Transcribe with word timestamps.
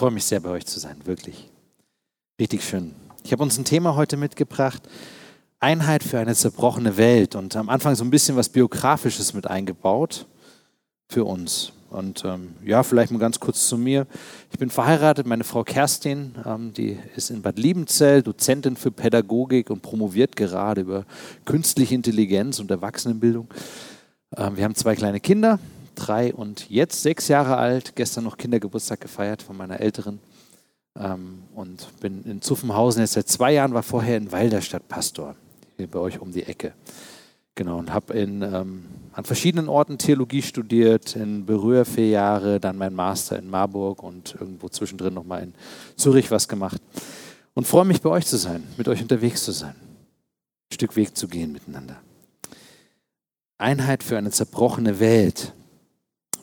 freue 0.00 0.12
mich 0.12 0.24
sehr, 0.24 0.40
bei 0.40 0.48
euch 0.48 0.64
zu 0.64 0.80
sein, 0.80 0.96
wirklich. 1.04 1.50
Richtig 2.40 2.64
schön. 2.64 2.94
Ich 3.22 3.32
habe 3.32 3.42
uns 3.42 3.58
ein 3.58 3.66
Thema 3.66 3.96
heute 3.96 4.16
mitgebracht. 4.16 4.80
Einheit 5.58 6.02
für 6.02 6.18
eine 6.18 6.34
zerbrochene 6.34 6.96
Welt. 6.96 7.34
Und 7.34 7.54
am 7.54 7.68
Anfang 7.68 7.94
so 7.94 8.02
ein 8.02 8.08
bisschen 8.08 8.34
was 8.34 8.48
Biografisches 8.48 9.34
mit 9.34 9.46
eingebaut 9.46 10.24
für 11.10 11.24
uns. 11.26 11.74
Und 11.90 12.24
ähm, 12.24 12.54
ja, 12.64 12.82
vielleicht 12.82 13.12
mal 13.12 13.18
ganz 13.18 13.40
kurz 13.40 13.68
zu 13.68 13.76
mir. 13.76 14.06
Ich 14.50 14.58
bin 14.58 14.70
verheiratet, 14.70 15.26
meine 15.26 15.44
Frau 15.44 15.64
Kerstin, 15.64 16.34
ähm, 16.46 16.72
die 16.72 16.98
ist 17.14 17.28
in 17.28 17.42
Bad 17.42 17.58
Liebenzell, 17.58 18.22
Dozentin 18.22 18.76
für 18.76 18.90
Pädagogik 18.90 19.68
und 19.68 19.82
promoviert 19.82 20.34
gerade 20.34 20.80
über 20.80 21.04
künstliche 21.44 21.94
Intelligenz 21.94 22.58
und 22.58 22.70
Erwachsenenbildung. 22.70 23.48
Ähm, 24.34 24.56
wir 24.56 24.64
haben 24.64 24.74
zwei 24.74 24.96
kleine 24.96 25.20
Kinder, 25.20 25.58
drei 26.06 26.34
und 26.34 26.68
jetzt 26.70 27.02
sechs 27.02 27.28
Jahre 27.28 27.56
alt. 27.56 27.94
Gestern 27.96 28.24
noch 28.24 28.36
Kindergeburtstag 28.36 29.00
gefeiert 29.00 29.42
von 29.42 29.56
meiner 29.56 29.80
Älteren. 29.80 30.20
Ähm, 30.98 31.44
und 31.54 31.88
bin 32.00 32.24
in 32.24 32.42
Zuffenhausen 32.42 33.02
jetzt 33.02 33.12
seit 33.12 33.28
zwei 33.28 33.52
Jahren, 33.52 33.74
war 33.74 33.82
vorher 33.82 34.16
in 34.16 34.32
Walderstadt 34.32 34.88
Pastor, 34.88 35.36
hier 35.76 35.86
bei 35.86 35.98
euch 35.98 36.20
um 36.20 36.32
die 36.32 36.44
Ecke. 36.44 36.72
Genau, 37.54 37.78
und 37.78 37.92
habe 37.92 38.14
ähm, 38.14 38.84
an 39.12 39.24
verschiedenen 39.24 39.68
Orten 39.68 39.98
Theologie 39.98 40.42
studiert, 40.42 41.14
in 41.16 41.44
Berühr 41.44 41.84
vier 41.84 42.08
Jahre, 42.08 42.58
dann 42.58 42.78
mein 42.78 42.94
Master 42.94 43.38
in 43.38 43.50
Marburg 43.50 44.02
und 44.02 44.34
irgendwo 44.40 44.68
zwischendrin 44.68 45.14
nochmal 45.14 45.42
in 45.42 45.54
Zürich 45.96 46.30
was 46.30 46.48
gemacht. 46.48 46.80
Und 47.54 47.66
freue 47.66 47.84
mich, 47.84 48.00
bei 48.00 48.10
euch 48.10 48.26
zu 48.26 48.38
sein, 48.38 48.62
mit 48.76 48.88
euch 48.88 49.02
unterwegs 49.02 49.44
zu 49.44 49.52
sein, 49.52 49.74
ein 49.74 50.74
Stück 50.74 50.96
Weg 50.96 51.16
zu 51.16 51.28
gehen 51.28 51.52
miteinander. 51.52 51.96
Einheit 53.58 54.02
für 54.02 54.16
eine 54.16 54.30
zerbrochene 54.30 55.00
Welt. 55.00 55.52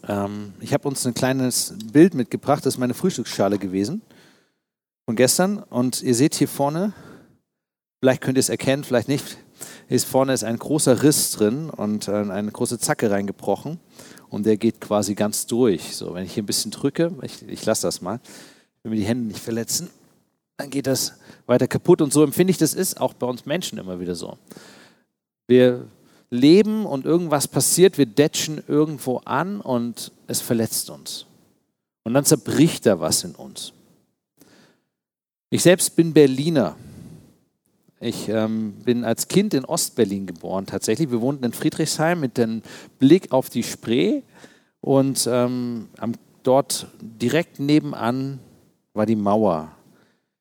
Ähm, 0.07 0.53
ich 0.59 0.73
habe 0.73 0.87
uns 0.87 1.05
ein 1.05 1.13
kleines 1.13 1.73
Bild 1.91 2.13
mitgebracht, 2.13 2.65
das 2.65 2.75
ist 2.75 2.79
meine 2.79 2.93
Frühstücksschale 2.93 3.59
gewesen 3.59 4.01
von 5.05 5.15
gestern. 5.15 5.59
Und 5.59 6.01
ihr 6.01 6.15
seht 6.15 6.35
hier 6.35 6.47
vorne, 6.47 6.93
vielleicht 7.99 8.21
könnt 8.21 8.37
ihr 8.37 8.41
es 8.41 8.49
erkennen, 8.49 8.83
vielleicht 8.83 9.07
nicht, 9.07 9.37
ist 9.89 10.07
vorne 10.07 10.33
ist 10.33 10.43
ein 10.43 10.57
großer 10.57 11.03
Riss 11.03 11.31
drin 11.31 11.69
und 11.69 12.07
äh, 12.07 12.11
eine 12.11 12.51
große 12.51 12.79
Zacke 12.79 13.11
reingebrochen 13.11 13.79
und 14.29 14.45
der 14.45 14.57
geht 14.57 14.81
quasi 14.81 15.15
ganz 15.15 15.45
durch. 15.47 15.95
So, 15.95 16.13
wenn 16.13 16.25
ich 16.25 16.33
hier 16.33 16.43
ein 16.43 16.47
bisschen 16.47 16.71
drücke, 16.71 17.13
ich, 17.21 17.47
ich 17.47 17.65
lasse 17.65 17.87
das 17.87 18.01
mal, 18.01 18.19
wenn 18.83 18.91
wir 18.91 18.99
die 18.99 19.05
Hände 19.05 19.27
nicht 19.27 19.39
verletzen, 19.39 19.89
dann 20.57 20.69
geht 20.69 20.87
das 20.87 21.19
weiter 21.45 21.67
kaputt 21.67 22.01
und 22.01 22.11
so 22.11 22.23
empfinde 22.23 22.51
ich 22.51 22.57
das 22.57 22.73
ist 22.73 22.99
auch 22.99 23.13
bei 23.13 23.27
uns 23.27 23.45
Menschen 23.45 23.77
immer 23.77 23.99
wieder 23.99 24.15
so. 24.15 24.37
Wir 25.47 25.87
leben 26.29 26.85
und 26.85 27.05
irgendwas 27.05 27.47
passiert, 27.47 27.97
wir 27.97 28.05
detschen 28.05 28.61
irgendwo 28.67 29.17
an 29.25 29.61
und 29.61 30.11
es 30.27 30.41
verletzt 30.41 30.89
uns. 30.89 31.25
Und 32.03 32.13
dann 32.13 32.25
zerbricht 32.25 32.85
da 32.85 32.99
was 32.99 33.23
in 33.23 33.35
uns. 33.35 33.73
Ich 35.49 35.63
selbst 35.63 35.95
bin 35.95 36.13
Berliner. 36.13 36.75
Ich 37.99 38.29
ähm, 38.29 38.73
bin 38.83 39.03
als 39.03 39.27
Kind 39.27 39.53
in 39.53 39.65
Ostberlin 39.65 40.27
geboren 40.27 40.65
tatsächlich. 40.65 41.09
Wir 41.09 41.21
wohnten 41.21 41.43
in 41.45 41.53
Friedrichshain 41.53 42.19
mit 42.19 42.37
dem 42.37 42.61
Blick 42.99 43.31
auf 43.31 43.49
die 43.49 43.63
Spree 43.63 44.21
und 44.81 45.27
ähm, 45.31 45.87
dort 46.43 46.87
direkt 47.01 47.59
nebenan 47.59 48.39
war 48.93 49.05
die 49.05 49.15
Mauer, 49.15 49.71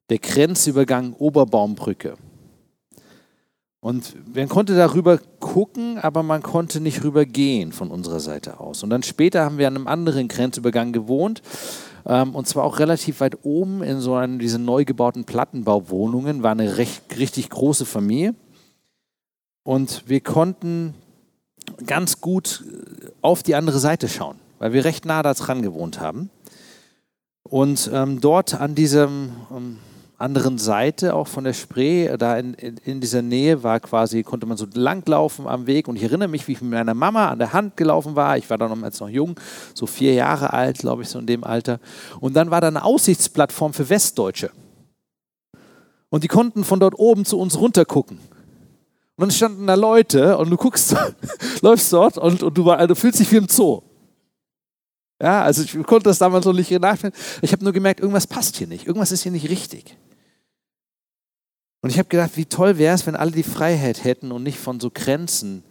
der 0.09 0.19
Grenzübergang 0.19 1.15
Oberbaumbrücke. 1.15 2.17
Und 3.87 4.35
man 4.35 4.49
konnte 4.49 4.75
darüber 4.75 5.17
gucken, 5.39 5.99
aber 5.99 6.25
man 6.25 6.43
konnte 6.43 6.81
nicht 6.81 7.05
rübergehen 7.05 7.71
von 7.71 7.93
unserer 7.93 8.19
Seite 8.19 8.59
aus. 8.59 8.83
Und 8.83 8.91
dann 8.91 9.05
später 9.05 9.45
haben 9.45 9.59
wir 9.59 9.69
an 9.69 9.77
einem 9.77 9.87
anderen 9.87 10.27
Grenzübergang 10.27 10.93
gewohnt 10.93 11.41
ähm, 12.05 12.35
und 12.35 12.49
zwar 12.49 12.65
auch 12.65 12.81
relativ 12.81 13.21
weit 13.21 13.45
oben 13.45 13.85
in 13.85 14.01
so 14.01 14.17
einem 14.17 14.41
diese 14.41 14.59
neu 14.59 14.85
gebauten 14.85 15.23
Plattenbauwohnungen, 15.23 16.43
war 16.43 16.51
eine 16.51 16.79
recht, 16.79 17.17
richtig 17.17 17.49
große 17.49 17.87
Familie. 17.87 18.35
Und 19.63 20.03
wir 20.09 20.21
konnten 20.21 20.95
ganz 21.87 22.21
gut 22.21 22.65
äh, 22.67 23.07
auf 23.23 23.45
die 23.45 23.55
andere 23.55 23.79
Seite 23.79 24.09
schauen, 24.09 24.41
weil 24.59 24.73
wir 24.73 24.85
recht 24.85 25.05
nah 25.05 25.23
da 25.23 25.33
dran 25.33 25.63
gewohnt 25.63 26.01
haben. 26.01 26.31
Und 27.45 27.89
ähm, 27.95 28.21
dort 28.21 28.61
an 28.61 28.75
diesem 28.75 29.31
ähm, 29.57 29.79
anderen 30.19 30.57
Seite 30.59 31.15
auch 31.15 31.29
von 31.29 31.45
der 31.45 31.53
Spree, 31.53 32.17
da 32.17 32.39
in, 32.39 32.55
in, 32.55 32.77
in, 32.79 33.01
dieser 33.01 33.23
Nähe 33.23 33.63
war 33.63 33.81
quasi, 33.81 34.23
konnte 34.23 34.47
man 34.47 34.57
so 34.57 34.67
langlaufen 34.73 35.47
am 35.47 35.67
Weg 35.67 35.89
und 35.89 35.97
ich 35.97 36.03
erinnere 36.03 36.29
mich, 36.29 36.49
wie 36.49 36.53
ich 36.53 36.63
mit 36.63 36.71
meiner 36.71 36.95
Mama 36.95 37.29
an 37.29 37.39
der 37.39 37.53
Hand 37.53 37.77
gelaufen 37.77 38.17
war. 38.17 38.39
Ich 38.39 38.49
war 38.49 38.57
da 38.57 38.69
noch 38.69 39.09
jung, 39.09 39.39
so 39.75 39.87
vier 39.87 40.15
Jahre 40.15 40.53
alt, 40.53 40.79
glaube 40.79 41.03
ich, 41.03 41.09
so 41.09 41.19
in 41.19 41.27
dem 41.27 41.45
Alter. 41.45 41.81
Und 42.21 42.35
dann 42.35 42.51
war 42.51 42.61
da 42.61 42.69
eine 42.69 42.85
Aussichtsplattform 42.85 43.75
für 43.75 43.89
Westdeutsche. 43.89 44.51
Und 46.09 46.25
die 46.25 46.29
konnten 46.29 46.65
von 46.65 46.81
dort 46.81 46.99
oben 46.99 47.25
zu 47.25 47.39
uns 47.39 47.59
runter 47.59 47.85
gucken. 47.85 48.19
Und 49.17 49.23
dann 49.23 49.31
standen 49.31 49.67
da 49.67 49.75
Leute 49.75 50.39
und 50.39 50.51
du 50.51 50.57
guckst, 50.57 50.97
läufst 51.61 51.93
dort 51.93 52.17
und, 52.17 52.43
und 52.43 52.57
du, 52.57 52.65
war, 52.65 52.87
du 52.87 52.95
fühlst 52.95 53.21
dich 53.21 53.31
wie 53.33 53.37
im 53.37 53.49
Zoo. 53.49 53.83
Ja, 55.21 55.43
also 55.43 55.63
ich 55.63 55.73
konnte 55.87 56.05
das 56.05 56.19
damals 56.19 56.45
noch 56.45 56.53
nicht 56.53 56.71
nachdenken. 56.71 57.17
Ich 57.41 57.53
habe 57.53 57.65
nur 57.65 57.73
gemerkt, 57.73 58.01
irgendwas 58.01 58.27
passt 58.27 58.57
hier 58.57 58.67
nicht, 58.67 58.87
irgendwas 58.87 59.13
ist 59.13 59.23
hier 59.23 59.33
nicht 59.33 59.49
richtig. 59.49 59.97
Und 61.81 61.91
ich 61.91 61.99
habe 61.99 62.09
gedacht, 62.09 62.33
wie 62.37 62.47
toll 62.47 62.79
wäre 62.79 62.95
es, 62.95 63.07
wenn 63.07 63.17
alle 63.17 63.31
die 63.31 63.43
Freiheit 63.43 64.05
hätten 64.05 64.33
und 64.33 64.43
nicht 64.43 64.59
von 64.59 64.81
so 64.81 64.91
Grenzen 64.93 65.63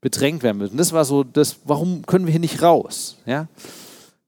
bedrängt 0.00 0.42
werden 0.42 0.58
müssen. 0.58 0.76
Das 0.76 0.92
war 0.92 1.04
so, 1.04 1.24
das, 1.24 1.56
warum 1.64 2.04
können 2.04 2.26
wir 2.26 2.32
hier 2.32 2.40
nicht 2.40 2.62
raus? 2.62 3.16
Ja? 3.24 3.48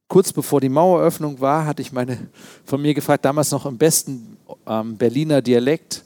Kurz 0.08 0.32
bevor 0.32 0.60
die 0.60 0.68
Maueröffnung 0.68 1.40
war, 1.40 1.66
hatte 1.66 1.82
ich 1.82 1.92
meine 1.92 2.28
von 2.64 2.80
mir 2.80 2.94
gefragt, 2.94 3.24
damals 3.24 3.50
noch 3.50 3.66
im 3.66 3.76
besten 3.76 4.38
ähm, 4.66 4.96
Berliner 4.96 5.42
Dialekt, 5.42 6.04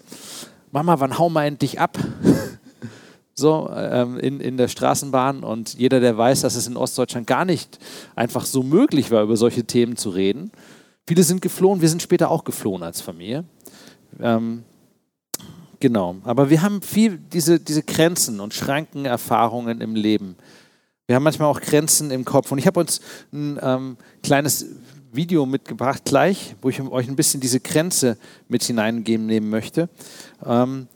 Mama, 0.71 0.99
wann 1.01 1.19
hau 1.19 1.31
mal 1.31 1.47
endlich 1.47 1.81
ab? 1.81 1.99
So 3.39 3.71
ähm, 3.75 4.19
in, 4.19 4.41
in 4.41 4.57
der 4.57 4.69
Straßenbahn. 4.69 5.43
Und 5.43 5.75
jeder, 5.75 6.01
der 6.01 6.19
weiß, 6.19 6.43
dass 6.43 6.57
es 6.57 6.67
in 6.67 6.77
Ostdeutschland 6.77 7.27
gar 7.27 7.45
nicht 7.45 7.79
einfach 8.15 8.45
so 8.45 8.63
möglich 8.63 9.11
war, 9.11 9.23
über 9.23 9.37
solche 9.37 9.65
Themen 9.65 9.97
zu 9.97 10.11
reden. 10.11 10.51
Viele 11.07 11.23
sind 11.23 11.41
geflohen, 11.41 11.81
wir 11.81 11.89
sind 11.89 12.03
später 12.03 12.31
auch 12.31 12.45
geflohen 12.45 12.83
als 12.83 13.01
Familie. 13.01 13.45
Ähm, 14.21 14.65
Genau, 15.81 16.17
aber 16.25 16.51
wir 16.51 16.63
haben 16.63 16.83
viel 16.83 17.19
diese, 17.19 17.61
diese 17.61 17.85
Grenzen 17.85 18.41
und 18.41 18.53
Schrankenerfahrungen 18.53 19.81
im 19.81 19.95
Leben. 19.95 20.35
Wir 21.07 21.15
haben 21.15 21.23
manchmal 21.23 21.49
auch 21.49 21.61
Grenzen 21.61 22.11
im 22.11 22.25
Kopf. 22.25 22.51
Und 22.51 22.59
ich 22.59 22.67
habe 22.67 22.81
uns 22.81 23.01
ein 23.33 23.59
ähm, 23.63 23.97
kleines 24.23 24.67
Video 25.13 25.47
mitgebracht 25.47 26.05
gleich, 26.05 26.57
wo 26.61 26.69
ich 26.69 26.83
euch 26.83 27.09
ein 27.09 27.17
bisschen 27.17 27.41
diese 27.41 27.61
Grenze 27.61 28.19
mit 28.49 28.65
hineingeben 28.65 29.27
nehmen 29.27 29.51
möchte. 29.51 29.89
Ähm, 30.45 30.89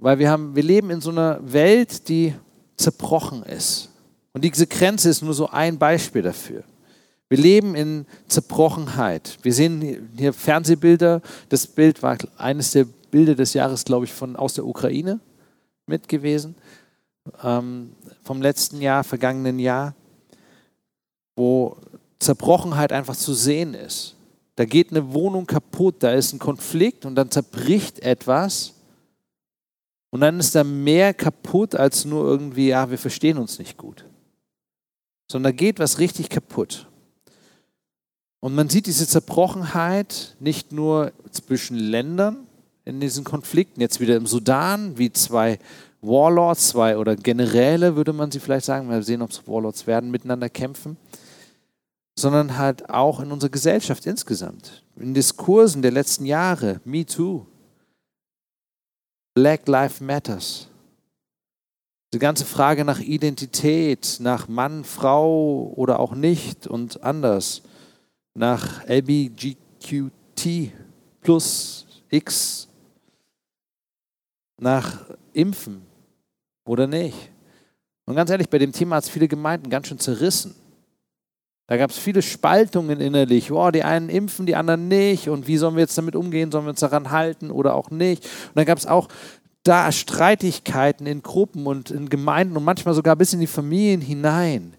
weil 0.00 0.18
wir, 0.18 0.30
haben, 0.30 0.56
wir 0.56 0.62
leben 0.62 0.90
in 0.90 1.00
so 1.00 1.10
einer 1.10 1.38
Welt, 1.42 2.08
die 2.08 2.34
zerbrochen 2.76 3.42
ist. 3.42 3.90
Und 4.32 4.42
diese 4.42 4.66
Grenze 4.66 5.10
ist 5.10 5.22
nur 5.22 5.34
so 5.34 5.48
ein 5.50 5.78
Beispiel 5.78 6.22
dafür. 6.22 6.64
Wir 7.28 7.38
leben 7.38 7.74
in 7.74 8.06
Zerbrochenheit. 8.26 9.38
Wir 9.42 9.52
sehen 9.52 10.10
hier 10.16 10.32
Fernsehbilder. 10.32 11.20
Das 11.48 11.66
Bild 11.66 12.02
war 12.02 12.16
eines 12.38 12.72
der 12.72 12.86
Bilder 13.10 13.34
des 13.34 13.54
Jahres, 13.54 13.84
glaube 13.84 14.06
ich, 14.06 14.12
von, 14.12 14.36
aus 14.36 14.54
der 14.54 14.66
Ukraine 14.66 15.20
mit 15.86 16.08
gewesen, 16.08 16.54
ähm, 17.42 17.92
vom 18.22 18.40
letzten 18.40 18.80
Jahr, 18.80 19.04
vergangenen 19.04 19.58
Jahr, 19.58 19.94
wo 21.36 21.76
Zerbrochenheit 22.18 22.92
einfach 22.92 23.16
zu 23.16 23.34
sehen 23.34 23.74
ist. 23.74 24.16
Da 24.56 24.64
geht 24.64 24.90
eine 24.90 25.12
Wohnung 25.12 25.46
kaputt, 25.46 25.96
da 26.00 26.12
ist 26.12 26.32
ein 26.32 26.38
Konflikt 26.38 27.04
und 27.04 27.14
dann 27.14 27.30
zerbricht 27.30 28.00
etwas 28.00 28.74
und 30.10 30.20
dann 30.20 30.40
ist 30.40 30.54
da 30.54 30.64
mehr 30.64 31.14
kaputt 31.14 31.74
als 31.74 32.04
nur 32.04 32.24
irgendwie, 32.24 32.68
ja, 32.68 32.90
wir 32.90 32.98
verstehen 32.98 33.38
uns 33.38 33.58
nicht 33.58 33.76
gut. 33.76 34.04
Sondern 35.30 35.52
da 35.52 35.56
geht 35.56 35.78
was 35.78 35.98
richtig 35.98 36.28
kaputt. 36.28 36.88
Und 38.40 38.54
man 38.54 38.68
sieht 38.68 38.86
diese 38.86 39.06
Zerbrochenheit 39.06 40.36
nicht 40.40 40.72
nur 40.72 41.12
zwischen 41.30 41.76
Ländern, 41.76 42.46
in 42.84 43.00
diesen 43.00 43.24
Konflikten. 43.24 43.80
Jetzt 43.80 44.00
wieder 44.00 44.16
im 44.16 44.26
Sudan, 44.26 44.98
wie 44.98 45.12
zwei 45.12 45.58
Warlords, 46.02 46.68
zwei 46.68 46.96
oder 46.96 47.16
Generäle, 47.16 47.96
würde 47.96 48.12
man 48.12 48.30
sie 48.30 48.40
vielleicht 48.40 48.66
sagen, 48.66 48.88
mal 48.88 49.02
sehen, 49.02 49.22
ob 49.22 49.30
es 49.30 49.46
Warlords 49.46 49.86
werden, 49.86 50.10
miteinander 50.10 50.48
kämpfen, 50.48 50.96
sondern 52.18 52.56
halt 52.58 52.90
auch 52.90 53.20
in 53.20 53.32
unserer 53.32 53.50
Gesellschaft 53.50 54.06
insgesamt. 54.06 54.84
In 54.96 55.14
Diskursen 55.14 55.82
der 55.82 55.92
letzten 55.92 56.26
Jahre, 56.26 56.80
Me 56.84 57.04
Too, 57.04 57.46
Black 59.40 59.66
Lives 59.68 60.02
Matters. 60.02 60.68
Die 62.12 62.18
ganze 62.18 62.44
Frage 62.44 62.84
nach 62.84 63.00
Identität, 63.00 64.18
nach 64.20 64.48
Mann, 64.48 64.84
Frau 64.84 65.72
oder 65.76 65.98
auch 65.98 66.14
nicht 66.14 66.66
und 66.66 67.02
anders, 67.02 67.62
nach 68.34 68.86
LBGQT 68.86 70.72
plus 71.22 71.86
X 72.10 72.68
nach 74.58 75.06
Impfen 75.32 75.86
oder 76.66 76.86
nicht. 76.86 77.30
Und 78.04 78.16
ganz 78.16 78.28
ehrlich, 78.28 78.50
bei 78.50 78.58
dem 78.58 78.72
Thema 78.72 78.96
hat 78.96 79.04
es 79.04 79.08
viele 79.08 79.26
Gemeinden 79.26 79.70
ganz 79.70 79.86
schön 79.86 79.98
zerrissen. 79.98 80.54
Da 81.70 81.76
gab 81.76 81.90
es 81.90 81.98
viele 81.98 82.20
Spaltungen 82.20 83.00
innerlich. 83.00 83.52
Oh, 83.52 83.70
die 83.70 83.84
einen 83.84 84.08
impfen, 84.08 84.44
die 84.44 84.56
anderen 84.56 84.88
nicht. 84.88 85.28
Und 85.28 85.46
wie 85.46 85.56
sollen 85.56 85.76
wir 85.76 85.82
jetzt 85.82 85.96
damit 85.96 86.16
umgehen? 86.16 86.50
Sollen 86.50 86.64
wir 86.64 86.70
uns 86.70 86.80
daran 86.80 87.12
halten 87.12 87.52
oder 87.52 87.76
auch 87.76 87.92
nicht? 87.92 88.24
Und 88.24 88.56
dann 88.56 88.64
gab 88.64 88.76
es 88.76 88.86
auch 88.86 89.06
da 89.62 89.92
Streitigkeiten 89.92 91.06
in 91.06 91.22
Gruppen 91.22 91.68
und 91.68 91.92
in 91.92 92.08
Gemeinden 92.08 92.56
und 92.56 92.64
manchmal 92.64 92.94
sogar 92.94 93.14
bis 93.14 93.34
in 93.34 93.38
die 93.38 93.46
Familien 93.46 94.00
hinein. 94.00 94.74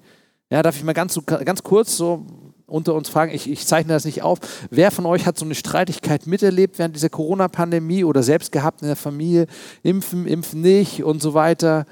Ja, 0.50 0.62
darf 0.62 0.76
ich 0.76 0.84
mal 0.84 0.92
ganz, 0.92 1.18
ganz 1.26 1.64
kurz 1.64 1.96
so 1.96 2.26
unter 2.68 2.94
uns 2.94 3.08
fragen, 3.08 3.34
ich, 3.34 3.50
ich 3.50 3.66
zeichne 3.66 3.94
das 3.94 4.04
nicht 4.04 4.22
auf, 4.22 4.40
wer 4.70 4.92
von 4.92 5.06
euch 5.06 5.26
hat 5.26 5.38
so 5.38 5.46
eine 5.46 5.56
Streitigkeit 5.56 6.28
miterlebt 6.28 6.78
während 6.78 6.98
dieser 6.98 7.08
Corona-Pandemie 7.08 8.04
oder 8.04 8.22
selbst 8.22 8.52
gehabt 8.52 8.82
in 8.82 8.88
der 8.88 8.98
Familie, 8.98 9.48
impfen, 9.82 10.28
impfen 10.28 10.60
nicht 10.60 11.06
und 11.06 11.22
so 11.22 11.34
weiter. 11.34 11.86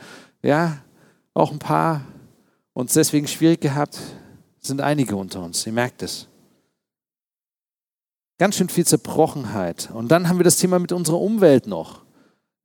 Ja, 0.44 0.80
auch 1.34 1.54
ein 1.54 1.60
paar 1.60 2.02
uns 2.74 2.96
deswegen 2.96 3.28
schwierig 3.28 3.62
gehabt, 3.62 3.98
sind 4.60 4.82
einige 4.82 5.16
unter 5.16 5.42
uns, 5.42 5.66
ihr 5.66 5.74
merkt 5.74 6.02
es. 6.04 6.28
Ganz 8.38 8.56
schön 8.56 8.70
viel 8.70 8.86
Zerbrochenheit. 8.86 9.90
Und 9.94 10.10
dann 10.10 10.30
haben 10.30 10.40
wir 10.40 10.46
das 10.46 10.58
Thema 10.58 10.80
mit 10.80 10.94
unserer 10.94 11.20
Umwelt 11.20 11.68
noch. 11.68 12.04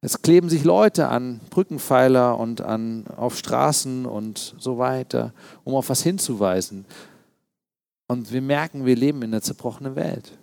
Es 0.01 0.21
kleben 0.23 0.49
sich 0.49 0.65
Leute 0.65 1.09
an 1.09 1.41
Brückenpfeiler 1.51 2.39
und 2.39 2.61
an, 2.61 3.07
auf 3.17 3.39
Straßen 3.39 4.07
und 4.07 4.55
so 4.59 4.79
weiter, 4.79 5.33
um 5.65 5.75
auf 5.75 5.89
was 5.89 6.03
hinzuweisen. 6.03 6.85
Und 8.07 8.31
wir 8.31 8.43
merken, 8.43 8.85
wir 8.85 8.97
leben 8.97 9.23
in 9.23 9.33
einer 9.33 9.41
zerbrochenen 9.41 9.97
Welt. 9.97 10.39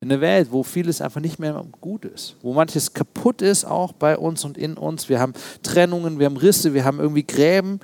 In 0.00 0.12
einer 0.12 0.20
Welt, 0.20 0.52
wo 0.52 0.62
vieles 0.62 1.00
einfach 1.00 1.22
nicht 1.22 1.38
mehr 1.38 1.64
gut 1.80 2.04
ist, 2.04 2.36
wo 2.42 2.52
manches 2.52 2.92
kaputt 2.92 3.40
ist, 3.40 3.64
auch 3.64 3.92
bei 3.92 4.18
uns 4.18 4.44
und 4.44 4.58
in 4.58 4.74
uns. 4.74 5.08
Wir 5.08 5.18
haben 5.18 5.32
Trennungen, 5.62 6.18
wir 6.18 6.26
haben 6.26 6.36
Risse, 6.36 6.74
wir 6.74 6.84
haben 6.84 7.00
irgendwie 7.00 7.26
Gräben, 7.26 7.80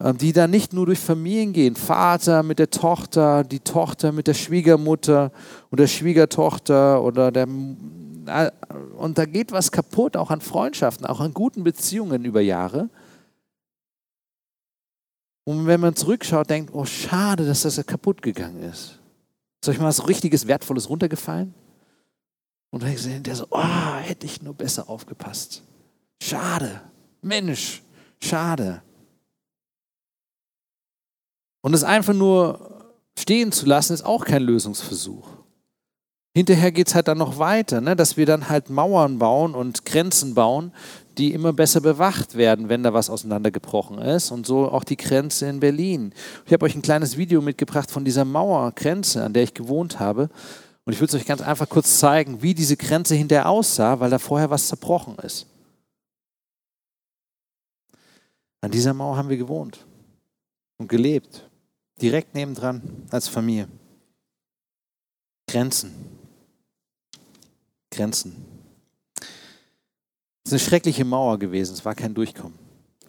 die 0.00 0.32
dann 0.32 0.50
nicht 0.50 0.72
nur 0.72 0.86
durch 0.86 0.98
Familien 0.98 1.52
gehen. 1.52 1.76
Vater 1.76 2.42
mit 2.42 2.58
der 2.58 2.70
Tochter, 2.70 3.44
die 3.44 3.60
Tochter 3.60 4.12
mit 4.12 4.26
der 4.26 4.34
Schwiegermutter 4.34 5.30
oder 5.70 5.86
Schwiegertochter 5.86 7.02
oder 7.02 7.30
der. 7.30 7.46
Und 7.46 9.18
da 9.18 9.24
geht 9.26 9.52
was 9.52 9.70
kaputt, 9.72 10.16
auch 10.16 10.30
an 10.30 10.40
Freundschaften, 10.40 11.04
auch 11.04 11.20
an 11.20 11.34
guten 11.34 11.64
Beziehungen 11.64 12.24
über 12.24 12.40
Jahre. 12.40 12.88
Und 15.44 15.66
wenn 15.66 15.80
man 15.80 15.96
zurückschaut, 15.96 16.48
denkt, 16.48 16.70
oh 16.72 16.84
schade, 16.84 17.46
dass 17.46 17.62
das 17.62 17.84
kaputt 17.86 18.22
gegangen 18.22 18.62
ist. 18.62 18.98
Ist 19.62 19.68
euch 19.68 19.78
mal 19.78 19.86
was 19.86 20.08
richtiges, 20.08 20.46
Wertvolles 20.46 20.88
runtergefallen? 20.88 21.54
Und 22.70 22.82
dann 22.82 22.94
denkt 22.94 23.26
der 23.26 23.34
so, 23.34 23.46
oh, 23.50 23.94
hätte 24.00 24.26
ich 24.26 24.42
nur 24.42 24.54
besser 24.54 24.88
aufgepasst. 24.88 25.62
Schade. 26.22 26.80
Mensch, 27.20 27.82
schade. 28.22 28.82
Und 31.62 31.74
es 31.74 31.84
einfach 31.84 32.14
nur 32.14 32.70
stehen 33.18 33.52
zu 33.52 33.66
lassen, 33.66 33.92
ist 33.92 34.04
auch 34.04 34.24
kein 34.24 34.42
Lösungsversuch. 34.42 35.28
Hinterher 36.32 36.70
geht 36.70 36.86
es 36.86 36.94
halt 36.94 37.08
dann 37.08 37.18
noch 37.18 37.38
weiter, 37.38 37.80
ne? 37.80 37.96
dass 37.96 38.16
wir 38.16 38.24
dann 38.24 38.48
halt 38.48 38.70
Mauern 38.70 39.18
bauen 39.18 39.54
und 39.54 39.84
Grenzen 39.84 40.34
bauen, 40.34 40.72
die 41.18 41.34
immer 41.34 41.52
besser 41.52 41.80
bewacht 41.80 42.36
werden, 42.36 42.68
wenn 42.68 42.84
da 42.84 42.94
was 42.94 43.10
auseinandergebrochen 43.10 43.98
ist. 43.98 44.30
Und 44.30 44.46
so 44.46 44.70
auch 44.70 44.84
die 44.84 44.96
Grenze 44.96 45.48
in 45.48 45.58
Berlin. 45.58 46.14
Ich 46.46 46.52
habe 46.52 46.64
euch 46.64 46.76
ein 46.76 46.82
kleines 46.82 47.16
Video 47.16 47.42
mitgebracht 47.42 47.90
von 47.90 48.04
dieser 48.04 48.24
Mauergrenze, 48.24 49.24
an 49.24 49.32
der 49.32 49.42
ich 49.42 49.54
gewohnt 49.54 49.98
habe. 49.98 50.30
Und 50.84 50.92
ich 50.92 51.00
will 51.00 51.08
es 51.08 51.14
euch 51.14 51.26
ganz 51.26 51.42
einfach 51.42 51.68
kurz 51.68 51.98
zeigen, 51.98 52.42
wie 52.42 52.54
diese 52.54 52.76
Grenze 52.76 53.16
hinterher 53.16 53.48
aussah, 53.48 53.98
weil 53.98 54.10
da 54.10 54.20
vorher 54.20 54.50
was 54.50 54.68
zerbrochen 54.68 55.16
ist. 55.18 55.46
An 58.60 58.70
dieser 58.70 58.94
Mauer 58.94 59.16
haben 59.16 59.28
wir 59.28 59.36
gewohnt 59.36 59.84
und 60.78 60.88
gelebt. 60.88 61.49
Direkt 62.00 62.34
nebendran 62.34 62.82
als 63.10 63.28
Familie. 63.28 63.68
Grenzen. 65.48 65.92
Grenzen. 67.90 68.36
Es 70.44 70.52
ist 70.52 70.52
eine 70.52 70.58
schreckliche 70.60 71.04
Mauer 71.04 71.38
gewesen, 71.38 71.74
es 71.74 71.84
war 71.84 71.94
kein 71.94 72.14
Durchkommen. 72.14 72.58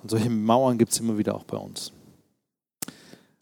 Und 0.01 0.09
solche 0.09 0.29
Mauern 0.29 0.77
gibt 0.77 0.91
es 0.91 0.99
immer 0.99 1.17
wieder 1.17 1.35
auch 1.35 1.43
bei 1.43 1.57
uns. 1.57 1.93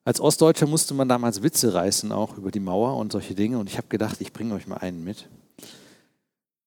Als 0.03 0.19
Ostdeutscher 0.19 0.67
musste 0.67 0.93
man 0.93 1.07
damals 1.07 1.43
Witze 1.43 1.73
reißen, 1.73 2.11
auch 2.11 2.37
über 2.37 2.51
die 2.51 2.59
Mauer 2.59 2.97
und 2.97 3.11
solche 3.11 3.35
Dinge. 3.35 3.57
Und 3.57 3.69
ich 3.69 3.77
habe 3.77 3.87
gedacht, 3.87 4.21
ich 4.21 4.33
bringe 4.33 4.53
euch 4.55 4.67
mal 4.67 4.77
einen 4.77 5.03
mit. 5.03 5.29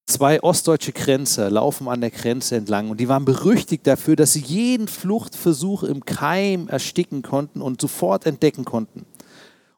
Zwei 0.07 0.43
ostdeutsche 0.43 0.93
Grenzer 0.93 1.51
laufen 1.51 1.89
an 1.89 2.01
der 2.01 2.11
Grenze 2.11 2.57
entlang 2.57 2.91
und 2.91 2.99
die 2.99 3.09
waren 3.09 3.25
berüchtigt 3.25 3.87
dafür, 3.87 4.17
dass 4.17 4.33
sie 4.33 4.41
jeden 4.41 4.89
Fluchtversuch 4.89 5.85
im 5.85 6.05
Keim 6.05 6.69
ersticken 6.69 7.23
konnten 7.23 7.63
und 7.63 7.81
sofort 7.81 8.27
entdecken 8.27 8.65
konnten. 8.65 9.07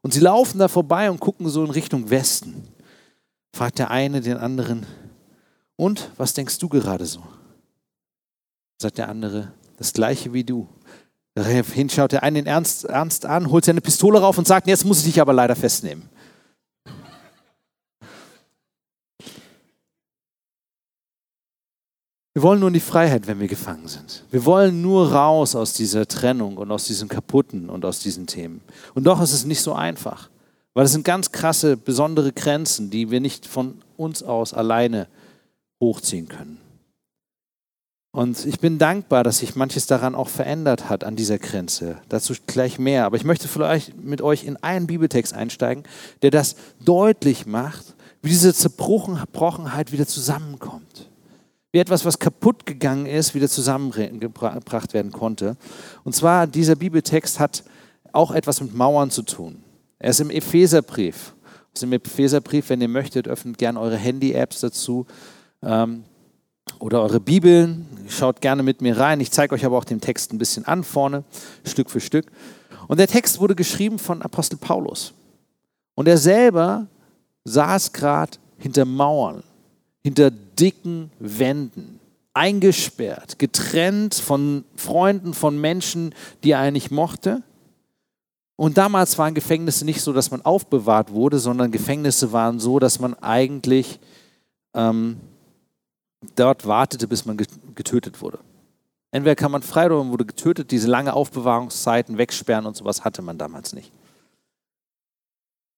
Und 0.02 0.12
sie 0.14 0.20
laufen 0.20 0.58
da 0.58 0.68
vorbei 0.68 1.10
und 1.10 1.20
gucken 1.20 1.48
so 1.48 1.64
in 1.64 1.70
Richtung 1.70 2.10
Westen. 2.10 2.68
Fragt 3.54 3.78
der 3.78 3.90
eine 3.90 4.20
den 4.20 4.36
anderen, 4.36 4.86
und 5.76 6.10
was 6.16 6.34
denkst 6.34 6.58
du 6.58 6.68
gerade 6.68 7.06
so? 7.06 7.22
Sagt 8.80 8.98
der 8.98 9.08
andere, 9.08 9.52
das 9.76 9.92
gleiche 9.92 10.32
wie 10.32 10.44
du. 10.44 10.68
Daraufhin 11.34 11.90
schaut 11.90 12.12
der 12.12 12.22
eine 12.22 12.38
ihn 12.38 12.46
ernst, 12.46 12.84
ernst 12.84 13.26
an, 13.26 13.50
holt 13.50 13.64
seine 13.64 13.80
Pistole 13.80 14.20
rauf 14.20 14.38
und 14.38 14.46
sagt, 14.46 14.68
jetzt 14.68 14.84
muss 14.84 14.98
ich 14.98 15.04
dich 15.04 15.20
aber 15.20 15.32
leider 15.32 15.56
festnehmen. 15.56 16.08
Wir 22.34 22.42
wollen 22.42 22.58
nur 22.58 22.66
in 22.66 22.74
die 22.74 22.80
Freiheit, 22.80 23.28
wenn 23.28 23.38
wir 23.38 23.46
gefangen 23.46 23.86
sind. 23.86 24.24
Wir 24.32 24.44
wollen 24.44 24.82
nur 24.82 25.12
raus 25.12 25.54
aus 25.54 25.72
dieser 25.72 26.08
Trennung 26.08 26.56
und 26.56 26.72
aus 26.72 26.84
diesem 26.84 27.08
Kaputten 27.08 27.70
und 27.70 27.84
aus 27.84 28.00
diesen 28.00 28.26
Themen. 28.26 28.60
Und 28.94 29.04
doch 29.04 29.22
ist 29.22 29.32
es 29.32 29.44
nicht 29.44 29.60
so 29.60 29.72
einfach, 29.72 30.30
weil 30.74 30.84
es 30.84 30.90
sind 30.90 31.04
ganz 31.04 31.30
krasse, 31.30 31.76
besondere 31.76 32.32
Grenzen, 32.32 32.90
die 32.90 33.12
wir 33.12 33.20
nicht 33.20 33.46
von 33.46 33.80
uns 33.96 34.24
aus 34.24 34.52
alleine 34.52 35.06
hochziehen 35.80 36.26
können. 36.26 36.58
Und 38.10 38.44
ich 38.46 38.58
bin 38.58 38.78
dankbar, 38.78 39.22
dass 39.22 39.38
sich 39.38 39.54
manches 39.54 39.86
daran 39.86 40.16
auch 40.16 40.28
verändert 40.28 40.88
hat 40.88 41.04
an 41.04 41.14
dieser 41.14 41.38
Grenze. 41.38 41.98
Dazu 42.08 42.34
gleich 42.48 42.80
mehr. 42.80 43.06
Aber 43.06 43.16
ich 43.16 43.24
möchte 43.24 43.46
vielleicht 43.46 43.96
mit 43.96 44.22
euch 44.22 44.42
in 44.42 44.56
einen 44.56 44.88
Bibeltext 44.88 45.34
einsteigen, 45.34 45.84
der 46.22 46.32
das 46.32 46.56
deutlich 46.84 47.46
macht, 47.46 47.94
wie 48.22 48.30
diese 48.30 48.54
Zerbrochenheit 48.54 49.92
wieder 49.92 50.06
zusammenkommt 50.06 50.73
wie 51.74 51.80
etwas, 51.80 52.04
was 52.04 52.20
kaputt 52.20 52.66
gegangen 52.66 53.04
ist, 53.04 53.34
wieder 53.34 53.48
zusammengebracht 53.48 54.94
werden 54.94 55.10
konnte. 55.10 55.56
Und 56.04 56.14
zwar, 56.14 56.46
dieser 56.46 56.76
Bibeltext 56.76 57.40
hat 57.40 57.64
auch 58.12 58.30
etwas 58.30 58.60
mit 58.60 58.72
Mauern 58.76 59.10
zu 59.10 59.22
tun. 59.22 59.64
Er 59.98 60.10
ist 60.10 60.20
im 60.20 60.30
Epheserbrief. 60.30 61.34
Aus 61.74 61.80
dem 61.80 61.92
Epheserbrief, 61.92 62.68
wenn 62.68 62.80
ihr 62.80 62.86
möchtet, 62.86 63.26
öffnet 63.26 63.58
gerne 63.58 63.80
eure 63.80 63.96
Handy-Apps 63.96 64.60
dazu 64.60 65.06
ähm, 65.64 66.04
oder 66.78 67.02
eure 67.02 67.18
Bibeln. 67.18 67.88
Schaut 68.06 68.40
gerne 68.40 68.62
mit 68.62 68.80
mir 68.80 68.96
rein. 68.96 69.18
Ich 69.18 69.32
zeige 69.32 69.52
euch 69.56 69.64
aber 69.64 69.76
auch 69.76 69.84
den 69.84 70.00
Text 70.00 70.32
ein 70.32 70.38
bisschen 70.38 70.64
an 70.66 70.84
vorne, 70.84 71.24
Stück 71.64 71.90
für 71.90 71.98
Stück. 71.98 72.26
Und 72.86 73.00
der 73.00 73.08
Text 73.08 73.40
wurde 73.40 73.56
geschrieben 73.56 73.98
von 73.98 74.22
Apostel 74.22 74.58
Paulus. 74.58 75.12
Und 75.96 76.06
er 76.06 76.18
selber 76.18 76.86
saß 77.42 77.92
gerade 77.92 78.38
hinter 78.58 78.84
Mauern 78.84 79.42
hinter 80.04 80.30
dicken 80.30 81.10
Wänden, 81.18 81.98
eingesperrt, 82.34 83.38
getrennt 83.38 84.14
von 84.14 84.64
Freunden, 84.76 85.34
von 85.34 85.60
Menschen, 85.60 86.14
die 86.42 86.50
er 86.50 86.60
eigentlich 86.60 86.90
mochte. 86.90 87.42
Und 88.56 88.76
damals 88.78 89.18
waren 89.18 89.34
Gefängnisse 89.34 89.84
nicht 89.84 90.02
so, 90.02 90.12
dass 90.12 90.30
man 90.30 90.42
aufbewahrt 90.42 91.10
wurde, 91.10 91.38
sondern 91.38 91.72
Gefängnisse 91.72 92.32
waren 92.32 92.60
so, 92.60 92.78
dass 92.78 93.00
man 93.00 93.14
eigentlich 93.14 93.98
ähm, 94.74 95.16
dort 96.36 96.66
wartete, 96.66 97.08
bis 97.08 97.24
man 97.24 97.36
getötet 97.74 98.20
wurde. 98.20 98.38
Entweder 99.10 99.36
kann 99.36 99.52
man 99.52 99.62
frei 99.62 99.86
oder 99.86 99.98
man 99.98 100.10
wurde 100.10 100.24
getötet. 100.24 100.70
Diese 100.70 100.88
lange 100.88 101.14
Aufbewahrungszeiten, 101.14 102.18
Wegsperren 102.18 102.66
und 102.66 102.76
sowas 102.76 103.04
hatte 103.04 103.22
man 103.22 103.38
damals 103.38 103.72
nicht. 103.72 103.90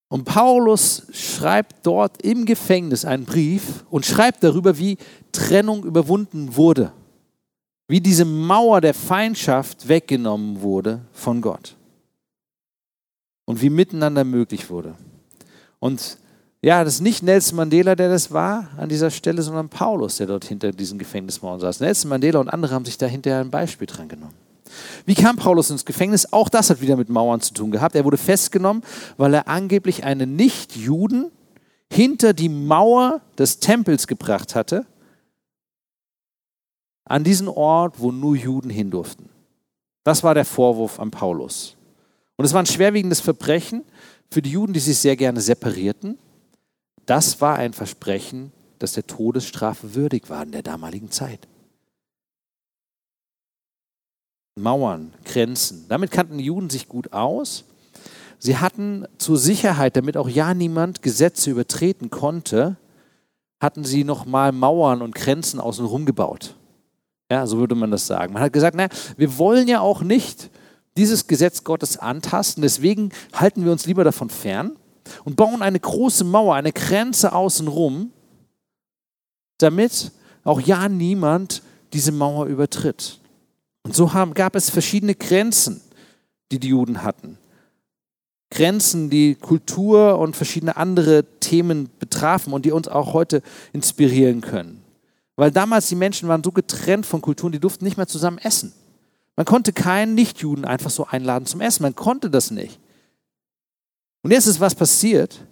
Und 0.09 0.25
Paulus 0.25 1.07
schreibt 1.13 1.85
dort 1.87 2.23
im 2.23 2.45
Gefängnis 2.45 3.05
einen 3.05 3.25
Brief 3.25 3.85
und 3.91 4.07
schreibt 4.07 4.45
darüber, 4.45 4.79
wie 4.79 4.99
Trennung 5.33 5.85
überwunden 5.85 6.57
wurde, 6.57 6.93
wie 7.89 8.01
diese 8.01 8.25
Mauer 8.25 8.81
der 8.81 8.95
Feindschaft 8.95 9.89
weggenommen 9.89 10.61
wurde 10.61 11.01
von 11.13 11.41
Gott 11.41 11.77
und 13.47 13.61
wie 13.63 13.71
miteinander 13.71 14.25
möglich 14.25 14.71
wurde. 14.71 14.95
Und 15.81 16.19
ja, 16.63 16.85
das 16.85 16.95
ist 16.95 17.01
nicht 17.01 17.23
Nelson 17.23 17.57
Mandela, 17.57 17.95
der 17.95 18.09
das 18.09 18.33
war 18.33 18.71
an 18.77 18.89
dieser 18.89 19.11
Stelle, 19.11 19.43
sondern 19.43 19.69
Paulus, 19.69 20.17
der 20.17 20.27
dort 20.27 20.45
hinter 20.45 20.73
diesen 20.73 20.99
Gefängnismauern 20.99 21.61
saß. 21.61 21.81
Nelson 21.81 22.09
Mandela 22.09 22.39
und 22.39 22.49
andere 22.49 22.75
haben 22.75 22.85
sich 22.85 22.99
da 22.99 23.07
hinterher 23.07 23.41
ein 23.41 23.51
Beispiel 23.51 23.87
dran 23.87 24.09
genommen. 24.09 24.46
Wie 25.05 25.15
kam 25.15 25.37
Paulus 25.37 25.71
ins 25.71 25.85
Gefängnis? 25.85 26.33
Auch 26.33 26.49
das 26.49 26.71
hat 26.71 26.81
wieder 26.81 26.97
mit 26.97 27.09
Mauern 27.09 27.41
zu 27.41 27.55
tun 27.55 27.71
gehabt. 27.71 27.95
Er 27.95 28.05
wurde 28.05 28.17
festgenommen, 28.17 28.83
weil 29.17 29.35
er 29.35 29.49
angeblich 29.49 30.05
einen 30.05 30.37
Nichtjuden 30.37 31.31
hinter 31.93 32.33
die 32.33 32.49
Mauer 32.49 33.21
des 33.39 33.61
Tempels 33.61 34.07
gebracht 34.07 34.55
hatte, 34.55 34.87
an 37.05 37.23
diesen 37.23 37.49
Ort, 37.49 38.01
wo 38.01 38.11
nur 38.11 38.35
Juden 38.35 38.71
hin 38.71 38.91
durften. 38.91 39.29
Das 40.03 40.25
war 40.25 40.35
der 40.35 40.45
Vorwurf 40.45 40.99
an 40.99 41.11
Paulus. 41.11 41.77
Und 42.37 42.45
es 42.45 42.53
war 42.53 42.61
ein 42.61 42.67
schwerwiegendes 42.67 43.21
Verbrechen, 43.21 43.83
für 44.31 44.43
die 44.43 44.51
Juden, 44.51 44.73
die 44.73 44.81
sich 44.81 44.99
sehr 44.99 45.17
gerne 45.17 45.41
separierten, 45.41 46.19
das 47.07 47.41
war 47.41 47.57
ein 47.57 47.73
Versprechen, 47.73 48.53
das 48.79 48.93
der 48.93 49.07
Todesstrafe 49.07 49.95
würdig 49.95 50.29
war 50.29 50.43
in 50.43 50.53
der 50.53 50.63
damaligen 50.63 51.11
Zeit. 51.11 51.47
Mauern, 54.59 55.13
Grenzen. 55.25 55.85
Damit 55.89 56.11
kannten 56.11 56.39
die 56.39 56.45
Juden 56.45 56.71
sich 56.71 56.89
gut 56.89 57.13
aus. 57.13 57.65
Sie 58.39 58.57
hatten 58.57 59.07
zur 59.19 59.37
Sicherheit, 59.37 59.97
damit 59.97 60.17
auch 60.17 60.29
ja 60.29 60.55
niemand 60.55 61.03
Gesetze 61.03 61.51
übertreten 61.51 62.11
konnte, 62.11 62.77
hatten 63.61 63.85
sie 63.85 64.03
nochmal 64.03 64.53
Mauern 64.53 65.03
und 65.03 65.15
Grenzen 65.15 65.61
außenrum 65.61 66.07
gebaut. 66.07 66.55
Ja, 67.31 67.47
so 67.47 67.59
würde 67.59 67.75
man 67.75 67.91
das 67.91 68.07
sagen. 68.07 68.33
Man 68.33 68.43
hat 68.43 68.53
gesagt, 68.53 68.77
na, 68.77 68.89
wir 69.17 69.37
wollen 69.37 69.69
ja 69.69 69.81
auch 69.81 70.03
nicht 70.03 70.51
dieses 70.97 71.27
Gesetz 71.27 71.65
Gottes 71.65 71.99
antasten, 71.99 72.63
deswegen 72.63 73.11
halten 73.35 73.65
wir 73.65 73.73
uns 73.73 73.85
lieber 73.85 74.05
davon 74.05 74.31
fern 74.31 74.73
und 75.25 75.37
bauen 75.37 75.61
eine 75.61 75.79
große 75.79 76.25
Mauer, 76.25 76.55
eine 76.55 76.73
Grenze 76.73 77.33
außenrum, 77.33 78.11
damit 79.59 80.13
auch 80.45 80.61
ja 80.61 80.89
niemand 80.89 81.63
diese 81.93 82.13
Mauer 82.13 82.47
übertritt. 82.47 83.21
Und 83.87 83.95
so 83.95 84.13
haben, 84.13 84.35
gab 84.35 84.57
es 84.57 84.69
verschiedene 84.69 85.15
Grenzen, 85.15 85.81
die 86.51 86.59
die 86.59 86.71
Juden 86.71 87.05
hatten. 87.05 87.39
Grenzen, 88.51 89.11
die 89.11 89.37
Kultur 89.37 90.19
und 90.19 90.35
verschiedene 90.35 90.77
andere 90.77 91.25
Themen 91.39 91.89
betrafen 92.01 92.53
und 92.53 92.65
die 92.65 92.73
uns 92.73 92.89
auch 92.89 93.13
heute 93.13 93.43
inspirieren 93.73 94.41
können. 94.41 94.83
Weil 95.37 95.53
damals 95.53 95.89
die 95.89 95.95
Menschen 95.95 96.29
waren 96.29 96.43
so 96.43 96.51
getrennt 96.51 97.07
von 97.07 97.23
Kulturen, 97.23 97.53
die 97.53 97.61
durften 97.61 97.85
nicht 97.85 97.97
mehr 97.97 98.09
zusammen 98.09 98.39
essen. 98.39 98.73
Man 99.37 99.47
konnte 99.47 99.73
keinen 99.73 100.17
Nichtjuden 100.17 100.65
einfach 100.65 100.91
so 100.91 101.07
einladen 101.07 101.47
zum 101.47 101.61
Essen. 101.61 101.85
Man 101.85 101.95
konnte 101.95 102.29
das 102.29 102.51
nicht. 102.51 102.81
Und 104.23 104.33
jetzt 104.33 104.49
ist 104.49 104.59
was 104.59 104.75
passiert. 104.75 105.47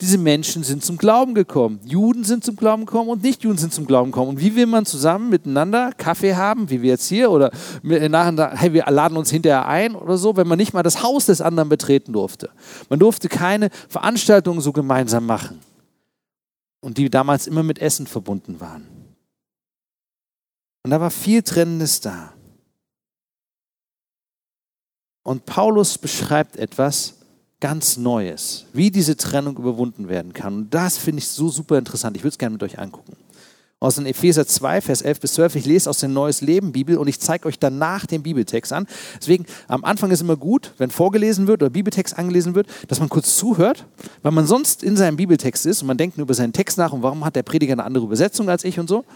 Diese 0.00 0.16
Menschen 0.16 0.62
sind 0.62 0.82
zum 0.82 0.96
Glauben 0.96 1.34
gekommen. 1.34 1.78
Juden 1.84 2.24
sind 2.24 2.42
zum 2.42 2.56
Glauben 2.56 2.86
gekommen 2.86 3.10
und 3.10 3.22
Nichtjuden 3.22 3.58
sind 3.58 3.74
zum 3.74 3.86
Glauben 3.86 4.12
gekommen. 4.12 4.30
Und 4.30 4.40
wie 4.40 4.56
will 4.56 4.64
man 4.64 4.86
zusammen 4.86 5.28
miteinander 5.28 5.92
Kaffee 5.92 6.36
haben, 6.36 6.70
wie 6.70 6.80
wir 6.80 6.88
jetzt 6.90 7.06
hier, 7.06 7.30
oder 7.30 7.50
nachher, 7.82 8.56
hey, 8.56 8.72
wir 8.72 8.86
laden 8.86 9.18
uns 9.18 9.30
hinterher 9.30 9.66
ein 9.66 9.94
oder 9.94 10.16
so, 10.16 10.36
wenn 10.36 10.48
man 10.48 10.56
nicht 10.56 10.72
mal 10.72 10.82
das 10.82 11.02
Haus 11.02 11.26
des 11.26 11.42
anderen 11.42 11.68
betreten 11.68 12.14
durfte. 12.14 12.48
Man 12.88 12.98
durfte 12.98 13.28
keine 13.28 13.68
Veranstaltungen 13.90 14.62
so 14.62 14.72
gemeinsam 14.72 15.26
machen. 15.26 15.60
Und 16.80 16.96
die 16.96 17.10
damals 17.10 17.46
immer 17.46 17.62
mit 17.62 17.78
Essen 17.78 18.06
verbunden 18.06 18.58
waren. 18.58 18.86
Und 20.82 20.92
da 20.92 20.98
war 20.98 21.10
viel 21.10 21.42
Trennendes 21.42 22.00
da. 22.00 22.32
Und 25.22 25.44
Paulus 25.44 25.98
beschreibt 25.98 26.56
etwas, 26.56 27.19
ganz 27.60 27.96
Neues, 27.96 28.66
wie 28.72 28.90
diese 28.90 29.16
Trennung 29.16 29.56
überwunden 29.56 30.08
werden 30.08 30.32
kann. 30.32 30.54
Und 30.54 30.74
das 30.74 30.98
finde 30.98 31.20
ich 31.20 31.28
so 31.28 31.48
super 31.48 31.78
interessant. 31.78 32.16
Ich 32.16 32.22
würde 32.22 32.32
es 32.32 32.38
gerne 32.38 32.54
mit 32.54 32.62
euch 32.62 32.78
angucken. 32.78 33.16
Aus 33.82 33.94
den 33.94 34.04
Epheser 34.04 34.46
2, 34.46 34.82
Vers 34.82 35.00
11 35.00 35.20
bis 35.20 35.32
12. 35.34 35.56
Ich 35.56 35.64
lese 35.64 35.88
aus 35.88 36.00
der 36.00 36.10
Neues 36.10 36.42
Leben 36.42 36.70
Bibel 36.70 36.98
und 36.98 37.08
ich 37.08 37.18
zeige 37.18 37.48
euch 37.48 37.58
danach 37.58 38.04
den 38.04 38.22
Bibeltext 38.22 38.74
an. 38.74 38.86
Deswegen, 39.18 39.46
am 39.68 39.84
Anfang 39.84 40.10
ist 40.10 40.20
immer 40.20 40.36
gut, 40.36 40.74
wenn 40.76 40.90
vorgelesen 40.90 41.46
wird 41.46 41.62
oder 41.62 41.70
Bibeltext 41.70 42.18
angelesen 42.18 42.54
wird, 42.54 42.66
dass 42.88 43.00
man 43.00 43.08
kurz 43.08 43.36
zuhört, 43.36 43.86
weil 44.22 44.32
man 44.32 44.46
sonst 44.46 44.82
in 44.82 44.98
seinem 44.98 45.16
Bibeltext 45.16 45.64
ist 45.64 45.80
und 45.80 45.88
man 45.88 45.96
denkt 45.96 46.18
nur 46.18 46.24
über 46.24 46.34
seinen 46.34 46.52
Text 46.52 46.76
nach 46.76 46.92
und 46.92 47.02
warum 47.02 47.24
hat 47.24 47.36
der 47.36 47.42
Prediger 47.42 47.72
eine 47.72 47.84
andere 47.84 48.04
Übersetzung 48.04 48.50
als 48.50 48.64
ich 48.64 48.78
und 48.78 48.86
so. 48.86 49.06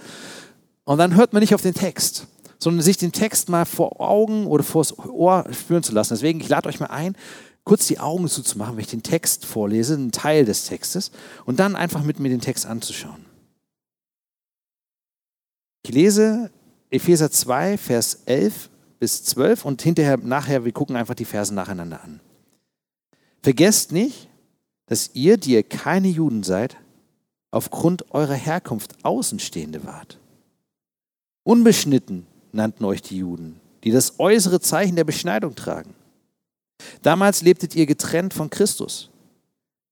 Und 0.84 0.96
dann 0.96 1.14
hört 1.14 1.34
man 1.34 1.40
nicht 1.40 1.54
auf 1.54 1.62
den 1.62 1.74
Text, 1.74 2.26
sondern 2.58 2.80
sich 2.80 2.96
den 2.96 3.12
Text 3.12 3.50
mal 3.50 3.66
vor 3.66 4.00
Augen 4.00 4.46
oder 4.46 4.64
vors 4.64 4.98
Ohr 4.98 5.44
spüren 5.52 5.82
zu 5.82 5.92
lassen. 5.92 6.14
Deswegen, 6.14 6.40
ich 6.40 6.48
lade 6.48 6.70
euch 6.70 6.80
mal 6.80 6.86
ein, 6.86 7.16
kurz 7.64 7.86
die 7.86 7.98
Augen 7.98 8.28
zuzumachen, 8.28 8.76
wenn 8.76 8.84
ich 8.84 8.90
den 8.90 9.02
Text 9.02 9.46
vorlese, 9.46 9.94
einen 9.94 10.12
Teil 10.12 10.44
des 10.44 10.66
Textes, 10.66 11.10
und 11.46 11.58
dann 11.58 11.76
einfach 11.76 12.02
mit 12.02 12.20
mir 12.20 12.28
den 12.28 12.40
Text 12.40 12.66
anzuschauen. 12.66 13.24
Ich 15.82 15.92
lese 15.92 16.50
Epheser 16.90 17.30
2, 17.30 17.76
Vers 17.78 18.20
11 18.26 18.70
bis 18.98 19.24
12 19.24 19.64
und 19.64 19.82
hinterher, 19.82 20.16
nachher, 20.18 20.64
wir 20.64 20.72
gucken 20.72 20.96
einfach 20.96 21.14
die 21.14 21.24
Verse 21.24 21.52
nacheinander 21.52 22.02
an. 22.02 22.20
Vergesst 23.42 23.92
nicht, 23.92 24.28
dass 24.86 25.10
ihr, 25.14 25.36
die 25.36 25.52
ihr 25.52 25.62
keine 25.62 26.08
Juden 26.08 26.42
seid, 26.42 26.76
aufgrund 27.50 28.12
eurer 28.12 28.34
Herkunft 28.34 29.04
Außenstehende 29.04 29.84
wart. 29.84 30.18
Unbeschnitten 31.42 32.26
nannten 32.52 32.84
euch 32.84 33.02
die 33.02 33.18
Juden, 33.18 33.60
die 33.84 33.90
das 33.90 34.18
äußere 34.18 34.60
Zeichen 34.60 34.96
der 34.96 35.04
Beschneidung 35.04 35.54
tragen. 35.54 35.93
Damals 37.02 37.42
lebtet 37.42 37.74
ihr 37.74 37.86
getrennt 37.86 38.34
von 38.34 38.50
Christus. 38.50 39.10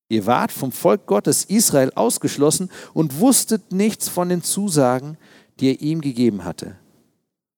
Ihr 0.08 0.26
wart 0.26 0.52
vom 0.52 0.72
Volk 0.72 1.06
Gottes 1.06 1.44
Israel 1.44 1.90
ausgeschlossen 1.94 2.70
und 2.92 3.18
wusstet 3.18 3.72
nichts 3.72 4.08
von 4.08 4.28
den 4.28 4.42
Zusagen, 4.42 5.16
die 5.58 5.68
er 5.70 5.80
ihm 5.80 6.00
gegeben 6.02 6.44
hatte. 6.44 6.76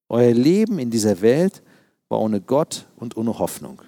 Euer 0.09 0.33
Leben 0.33 0.79
in 0.79 0.91
dieser 0.91 1.21
Welt 1.21 1.62
war 2.09 2.21
ohne 2.21 2.41
Gott 2.41 2.87
und 2.97 3.17
ohne 3.17 3.38
Hoffnung. 3.38 3.83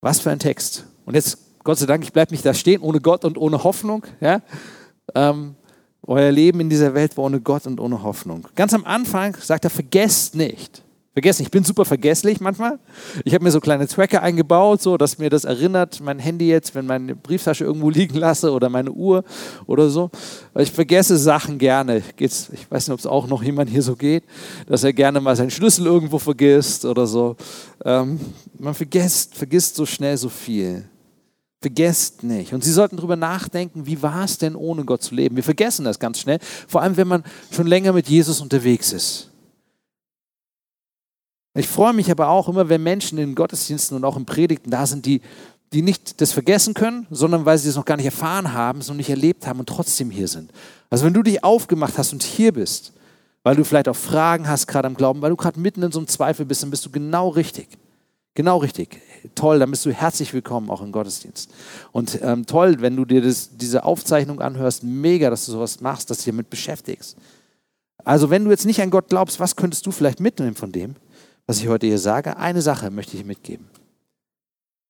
Was 0.00 0.20
für 0.20 0.30
ein 0.30 0.38
Text. 0.38 0.84
Und 1.06 1.14
jetzt, 1.14 1.38
Gott 1.64 1.78
sei 1.78 1.86
Dank, 1.86 2.04
ich 2.04 2.12
bleibe 2.12 2.32
nicht 2.32 2.44
da 2.44 2.52
stehen, 2.52 2.82
ohne 2.82 3.00
Gott 3.00 3.24
und 3.24 3.38
ohne 3.38 3.64
Hoffnung. 3.64 4.04
Ja? 4.20 4.42
Ähm, 5.14 5.56
euer 6.02 6.30
Leben 6.30 6.60
in 6.60 6.70
dieser 6.70 6.94
Welt 6.94 7.16
war 7.16 7.24
ohne 7.24 7.40
Gott 7.40 7.66
und 7.66 7.80
ohne 7.80 8.02
Hoffnung. 8.02 8.46
Ganz 8.54 8.74
am 8.74 8.84
Anfang 8.84 9.34
sagt 9.36 9.64
er, 9.64 9.70
vergesst 9.70 10.34
nicht. 10.34 10.82
Vergessen, 11.18 11.42
ich 11.42 11.50
bin 11.50 11.64
super 11.64 11.84
vergesslich 11.84 12.38
manchmal. 12.38 12.78
Ich 13.24 13.34
habe 13.34 13.42
mir 13.42 13.50
so 13.50 13.58
kleine 13.58 13.88
Tracker 13.88 14.22
eingebaut, 14.22 14.80
so 14.80 14.96
dass 14.96 15.18
mir 15.18 15.30
das 15.30 15.42
erinnert, 15.42 16.00
mein 16.00 16.20
Handy 16.20 16.48
jetzt, 16.48 16.76
wenn 16.76 16.86
meine 16.86 17.16
Brieftasche 17.16 17.64
irgendwo 17.64 17.90
liegen 17.98 18.14
lasse 18.14 18.52
oder 18.52 18.68
meine 18.68 18.92
Uhr 18.92 19.24
oder 19.66 19.90
so. 19.90 20.12
Ich 20.56 20.70
vergesse 20.70 21.18
Sachen 21.18 21.58
gerne. 21.58 22.04
Geht's, 22.14 22.50
ich 22.52 22.70
weiß 22.70 22.86
nicht, 22.86 22.94
ob 22.94 23.00
es 23.00 23.06
auch 23.06 23.26
noch 23.26 23.42
jemand 23.42 23.68
hier 23.68 23.82
so 23.82 23.96
geht, 23.96 24.22
dass 24.68 24.84
er 24.84 24.92
gerne 24.92 25.20
mal 25.20 25.34
seinen 25.34 25.50
Schlüssel 25.50 25.86
irgendwo 25.86 26.20
vergisst 26.20 26.84
oder 26.84 27.04
so. 27.04 27.34
Ähm, 27.84 28.20
man 28.56 28.74
vergisst, 28.74 29.34
vergisst 29.34 29.74
so 29.74 29.86
schnell 29.86 30.16
so 30.16 30.28
viel. 30.28 30.84
Vergesst 31.60 32.22
nicht. 32.22 32.54
Und 32.54 32.62
Sie 32.62 32.70
sollten 32.70 32.96
darüber 32.96 33.16
nachdenken, 33.16 33.86
wie 33.86 34.00
war 34.02 34.22
es 34.22 34.38
denn, 34.38 34.54
ohne 34.54 34.84
Gott 34.84 35.02
zu 35.02 35.16
leben? 35.16 35.34
Wir 35.34 35.42
vergessen 35.42 35.84
das 35.84 35.98
ganz 35.98 36.20
schnell, 36.20 36.38
vor 36.68 36.82
allem 36.82 36.96
wenn 36.96 37.08
man 37.08 37.24
schon 37.50 37.66
länger 37.66 37.92
mit 37.92 38.08
Jesus 38.08 38.40
unterwegs 38.40 38.92
ist. 38.92 39.27
Ich 41.58 41.66
freue 41.66 41.92
mich 41.92 42.08
aber 42.10 42.28
auch 42.28 42.48
immer, 42.48 42.68
wenn 42.68 42.82
Menschen 42.82 43.18
in 43.18 43.34
Gottesdiensten 43.34 43.96
und 43.96 44.04
auch 44.04 44.16
in 44.16 44.24
Predigten 44.24 44.70
da 44.70 44.86
sind, 44.86 45.04
die, 45.06 45.20
die 45.72 45.82
nicht 45.82 46.20
das 46.20 46.32
vergessen 46.32 46.72
können, 46.72 47.08
sondern 47.10 47.44
weil 47.46 47.58
sie 47.58 47.68
es 47.68 47.74
noch 47.74 47.84
gar 47.84 47.96
nicht 47.96 48.06
erfahren 48.06 48.52
haben, 48.52 48.78
es 48.78 48.88
noch 48.88 48.94
nicht 48.94 49.10
erlebt 49.10 49.44
haben 49.44 49.58
und 49.58 49.68
trotzdem 49.68 50.10
hier 50.10 50.28
sind. 50.28 50.52
Also 50.88 51.04
wenn 51.04 51.14
du 51.14 51.22
dich 51.22 51.42
aufgemacht 51.42 51.98
hast 51.98 52.12
und 52.12 52.22
hier 52.22 52.52
bist, 52.52 52.92
weil 53.42 53.56
du 53.56 53.64
vielleicht 53.64 53.88
auch 53.88 53.96
Fragen 53.96 54.48
hast 54.48 54.68
gerade 54.68 54.86
am 54.86 54.94
Glauben, 54.94 55.20
weil 55.20 55.30
du 55.30 55.36
gerade 55.36 55.58
mitten 55.58 55.82
in 55.82 55.90
so 55.90 55.98
einem 55.98 56.06
Zweifel 56.06 56.46
bist, 56.46 56.62
dann 56.62 56.70
bist 56.70 56.86
du 56.86 56.90
genau 56.90 57.28
richtig. 57.28 57.68
Genau 58.34 58.58
richtig. 58.58 59.00
Toll, 59.34 59.58
dann 59.58 59.70
bist 59.72 59.84
du 59.84 59.90
herzlich 59.90 60.32
willkommen 60.32 60.70
auch 60.70 60.80
im 60.80 60.92
Gottesdienst. 60.92 61.50
Und 61.90 62.20
ähm, 62.22 62.46
toll, 62.46 62.76
wenn 62.78 62.94
du 62.94 63.04
dir 63.04 63.20
das, 63.20 63.56
diese 63.56 63.82
Aufzeichnung 63.82 64.40
anhörst, 64.40 64.84
mega, 64.84 65.28
dass 65.28 65.46
du 65.46 65.52
sowas 65.52 65.80
machst, 65.80 66.08
dass 66.08 66.18
du 66.18 66.24
dich 66.24 66.32
damit 66.32 66.50
beschäftigst. 66.50 67.16
Also 68.04 68.30
wenn 68.30 68.44
du 68.44 68.50
jetzt 68.50 68.64
nicht 68.64 68.80
an 68.80 68.90
Gott 68.90 69.08
glaubst, 69.08 69.40
was 69.40 69.56
könntest 69.56 69.84
du 69.86 69.90
vielleicht 69.90 70.20
mitnehmen 70.20 70.54
von 70.54 70.70
dem? 70.70 70.94
Was 71.48 71.60
ich 71.60 71.68
heute 71.68 71.86
hier 71.86 71.98
sage, 71.98 72.36
eine 72.36 72.60
Sache 72.60 72.90
möchte 72.90 73.16
ich 73.16 73.24
mitgeben. 73.24 73.66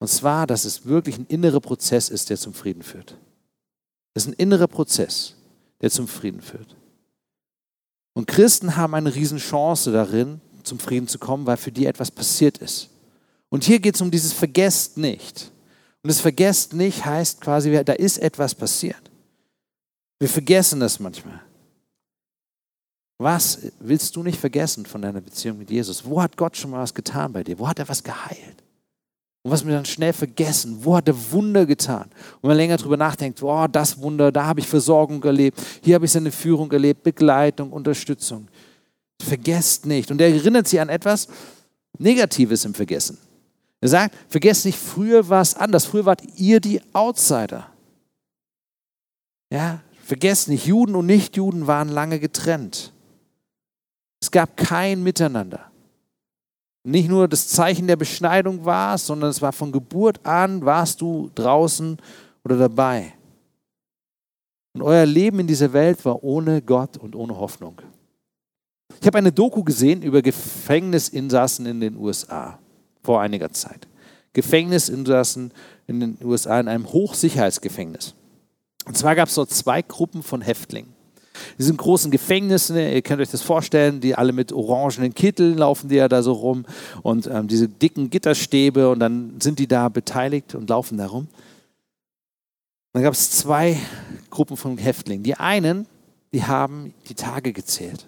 Und 0.01 0.09
zwar, 0.09 0.47
dass 0.47 0.65
es 0.65 0.85
wirklich 0.85 1.17
ein 1.17 1.27
innerer 1.27 1.61
Prozess 1.61 2.09
ist, 2.09 2.31
der 2.31 2.37
zum 2.37 2.53
Frieden 2.53 2.83
führt. 2.83 3.17
Es 4.13 4.25
ist 4.25 4.31
ein 4.31 4.35
innerer 4.35 4.67
Prozess, 4.67 5.37
der 5.81 5.91
zum 5.91 6.09
Frieden 6.09 6.41
führt. 6.41 6.77
Und 8.13 8.27
Christen 8.27 8.77
haben 8.77 8.95
eine 8.95 9.15
Riesenchance 9.15 9.93
darin, 9.93 10.41
zum 10.65 10.81
Frieden 10.81 11.07
zu 11.07 11.21
kommen, 11.21 11.47
weil 11.47 11.57
für 11.57 11.71
die 11.71 11.87
etwas 11.87 12.11
passiert 12.11 12.59
ist. 12.59 12.91
Und 13.51 13.63
hier 13.63 13.79
geht 13.79 13.95
es 13.95 14.01
um 14.01 14.11
dieses 14.11 14.33
Vergesst 14.33 14.99
nicht. 14.99 15.53
Und 16.03 16.09
das 16.09 16.21
Vergesst 16.21 16.73
nicht 16.73 17.05
heißt 17.05 17.41
quasi, 17.41 17.85
da 17.85 17.93
ist 17.93 18.19
etwas 18.19 18.57
passiert. 18.57 19.11
Wir 20.19 20.29
vergessen 20.29 20.81
das 20.81 20.99
manchmal. 20.99 21.41
Was 23.19 23.59
willst 23.81 24.15
du 24.15 24.23
nicht 24.23 24.39
vergessen 24.39 24.87
von 24.87 25.03
deiner 25.03 25.21
Beziehung 25.21 25.59
mit 25.59 25.71
Jesus? 25.71 26.05
Wo 26.05 26.23
hat 26.23 26.37
Gott 26.37 26.57
schon 26.57 26.71
mal 26.71 26.81
was 26.81 26.95
getan 26.95 27.33
bei 27.33 27.43
dir? 27.43 27.59
Wo 27.59 27.69
hat 27.69 27.81
er 27.81 27.89
was 27.89 28.03
geheilt? 28.05 28.63
Und 29.43 29.51
was 29.51 29.67
wir 29.67 29.75
dann 29.75 29.85
schnell 29.85 30.13
vergessen, 30.13 30.79
wo 30.83 30.97
hat 30.97 31.09
er 31.09 31.33
Wunder 31.33 31.67
getan? 31.67 32.11
Und 32.41 32.49
man 32.49 32.57
länger 32.57 32.77
darüber 32.77 32.97
nachdenkt, 32.97 33.43
oh, 33.43 33.67
das 33.67 34.01
Wunder, 34.01 34.31
da 34.31 34.47
habe 34.47 34.61
ich 34.61 34.69
Versorgung 34.69 35.23
erlebt, 35.25 35.61
hier 35.83 35.97
habe 35.97 36.05
ich 36.05 36.13
seine 36.13 36.31
Führung 36.31 36.71
erlebt, 36.71 37.03
Begleitung, 37.03 37.73
Unterstützung. 37.73 38.47
Vergesst 39.21 39.85
nicht. 39.85 40.11
Und 40.13 40.21
er 40.21 40.29
erinnert 40.29 40.69
sie 40.69 40.79
an 40.79 40.89
etwas 40.89 41.27
Negatives 41.99 42.65
im 42.65 42.75
Vergessen. 42.75 43.19
Er 43.81 43.89
sagt, 43.89 44.15
vergesst 44.29 44.65
nicht, 44.65 44.79
früher 44.79 45.29
war 45.29 45.43
es 45.43 45.55
anders. 45.55 45.87
Früher 45.87 46.05
wart 46.05 46.23
ihr 46.37 46.61
die 46.61 46.81
Outsider. 46.93 47.67
Ja, 49.53 49.81
vergesst 50.05 50.49
nicht, 50.49 50.67
Juden 50.67 50.95
und 50.95 51.07
Nichtjuden 51.07 51.67
waren 51.67 51.89
lange 51.89 52.21
getrennt. 52.21 52.93
Es 54.21 54.31
gab 54.31 54.57
kein 54.57 55.03
Miteinander. 55.03 55.71
Nicht 56.85 57.09
nur 57.09 57.29
das 57.29 57.49
Zeichen 57.49 57.87
der 57.87 57.97
Beschneidung 57.97 58.65
warst, 58.65 59.07
sondern 59.07 59.31
es 59.31 59.43
war 59.43 59.53
von 59.53 59.73
Geburt 59.73 60.25
an, 60.25 60.65
warst 60.65 61.01
du 61.01 61.31
draußen 61.35 61.99
oder 62.45 62.57
dabei. 62.57 63.13
Und 64.75 64.83
euer 64.83 65.07
Leben 65.07 65.41
in 65.41 65.47
dieser 65.47 65.73
Welt 65.73 66.05
war 66.05 66.23
ohne 66.23 66.63
Gott 66.63 66.97
und 66.97 67.15
ohne 67.15 67.37
Hoffnung. 67.37 67.81
Ich 69.01 69.07
habe 69.07 69.19
eine 69.19 69.33
Doku 69.33 69.63
gesehen 69.63 70.03
über 70.03 70.23
Gefängnisinsassen 70.23 71.67
in 71.67 71.81
den 71.81 71.97
USA 71.97 72.59
vor 73.03 73.21
einiger 73.21 73.53
Zeit. 73.53 73.87
Gefängnisinsassen 74.33 75.53
in 75.87 76.01
den 76.01 76.19
USA 76.23 76.61
in 76.61 76.69
einem 76.69 76.93
Hochsicherheitsgefängnis. 76.93 78.15
Und 78.87 78.97
zwar 78.97 79.15
gab 79.15 79.29
es 79.29 79.35
dort 79.35 79.51
zwei 79.51 79.83
Gruppen 79.83 80.23
von 80.23 80.41
Häftlingen. 80.41 80.95
Die 81.59 81.63
sind 81.63 81.77
großen 81.77 82.11
Gefängnissen, 82.11 82.77
ihr 82.77 83.03
könnt 83.03 83.21
euch 83.21 83.31
das 83.31 83.43
vorstellen, 83.43 84.01
die 84.01 84.15
alle 84.15 84.33
mit 84.33 84.53
orangenen 84.53 85.15
Kitteln 85.15 85.59
laufen 85.59 85.89
die 85.89 85.97
ja 85.97 86.09
da 86.09 86.23
so 86.23 86.33
rum 86.33 86.65
und 87.03 87.27
ähm, 87.27 87.49
diese 87.49 87.69
dicken 87.69 88.11
Gitterstäbe 88.11 88.91
und 88.91 89.01
dann 89.01 89.41
sind 89.41 89.59
die 89.59 89.67
da 89.67 89.89
beteiligt 89.89 90.55
und 90.55 90.69
laufen 90.69 90.99
da 90.99 91.07
rum. 91.07 91.29
Dann 92.93 93.03
gab 93.03 93.13
es 93.13 93.31
zwei 93.31 93.79
Gruppen 94.31 94.57
von 94.57 94.79
Häftlingen. 94.79 95.23
Die 95.23 95.35
einen, 95.35 95.87
die 96.33 96.45
haben 96.45 96.95
die 97.09 97.15
Tage 97.15 97.53
gezählt. 97.53 98.07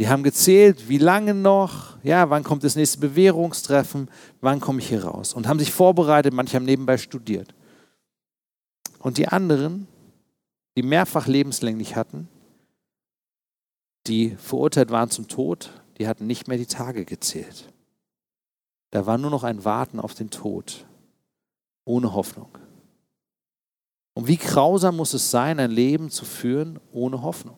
Die 0.00 0.08
haben 0.08 0.22
gezählt, 0.22 0.88
wie 0.88 0.98
lange 0.98 1.34
noch, 1.34 1.96
ja, 2.02 2.28
wann 2.30 2.42
kommt 2.42 2.64
das 2.64 2.74
nächste 2.74 2.98
Bewährungstreffen, 2.98 4.08
wann 4.40 4.58
komme 4.58 4.80
ich 4.80 4.88
hier 4.88 5.04
raus. 5.04 5.34
Und 5.34 5.46
haben 5.46 5.58
sich 5.58 5.70
vorbereitet, 5.70 6.32
manche 6.32 6.56
haben 6.56 6.64
nebenbei 6.64 6.98
studiert. 6.98 7.54
Und 8.98 9.18
die 9.18 9.28
anderen, 9.28 9.86
die 10.76 10.82
mehrfach 10.82 11.26
lebenslänglich 11.26 11.96
hatten, 11.96 12.28
die 14.06 14.30
verurteilt 14.36 14.90
waren 14.90 15.10
zum 15.10 15.28
Tod, 15.28 15.70
die 15.98 16.08
hatten 16.08 16.26
nicht 16.26 16.48
mehr 16.48 16.58
die 16.58 16.66
Tage 16.66 17.04
gezählt. 17.04 17.72
Da 18.90 19.06
war 19.06 19.18
nur 19.18 19.30
noch 19.30 19.44
ein 19.44 19.64
Warten 19.64 20.00
auf 20.00 20.14
den 20.14 20.30
Tod, 20.30 20.86
ohne 21.84 22.12
Hoffnung. 22.12 22.50
Und 24.14 24.26
wie 24.26 24.36
grausam 24.36 24.96
muss 24.96 25.14
es 25.14 25.30
sein, 25.30 25.58
ein 25.58 25.70
Leben 25.70 26.10
zu 26.10 26.24
führen 26.24 26.78
ohne 26.92 27.22
Hoffnung? 27.22 27.56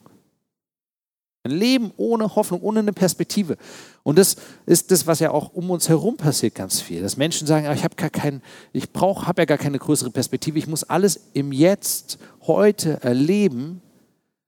Ein 1.45 1.51
Leben 1.51 1.91
ohne 1.97 2.35
Hoffnung, 2.35 2.59
ohne 2.61 2.79
eine 2.79 2.91
Perspektive. 2.91 3.57
Und 4.01 4.17
das 4.17 4.35
ist 4.65 4.89
das, 4.89 5.05
was 5.05 5.19
ja 5.19 5.29
auch 5.29 5.53
um 5.53 5.69
uns 5.69 5.87
herum 5.87 6.17
passiert, 6.17 6.55
ganz 6.55 6.81
viel. 6.81 7.03
Dass 7.03 7.17
Menschen 7.17 7.45
sagen, 7.45 7.67
ah, 7.67 7.73
ich 7.73 7.83
habe 7.83 7.95
gar 7.95 8.09
keinen, 8.09 8.41
ich 8.73 8.91
brauche, 8.91 9.27
habe 9.27 9.43
ja 9.43 9.45
gar 9.45 9.59
keine 9.59 9.77
größere 9.77 10.09
Perspektive. 10.09 10.57
Ich 10.57 10.65
muss 10.65 10.83
alles 10.83 11.19
im 11.33 11.51
Jetzt, 11.51 12.17
heute 12.47 13.03
erleben, 13.03 13.83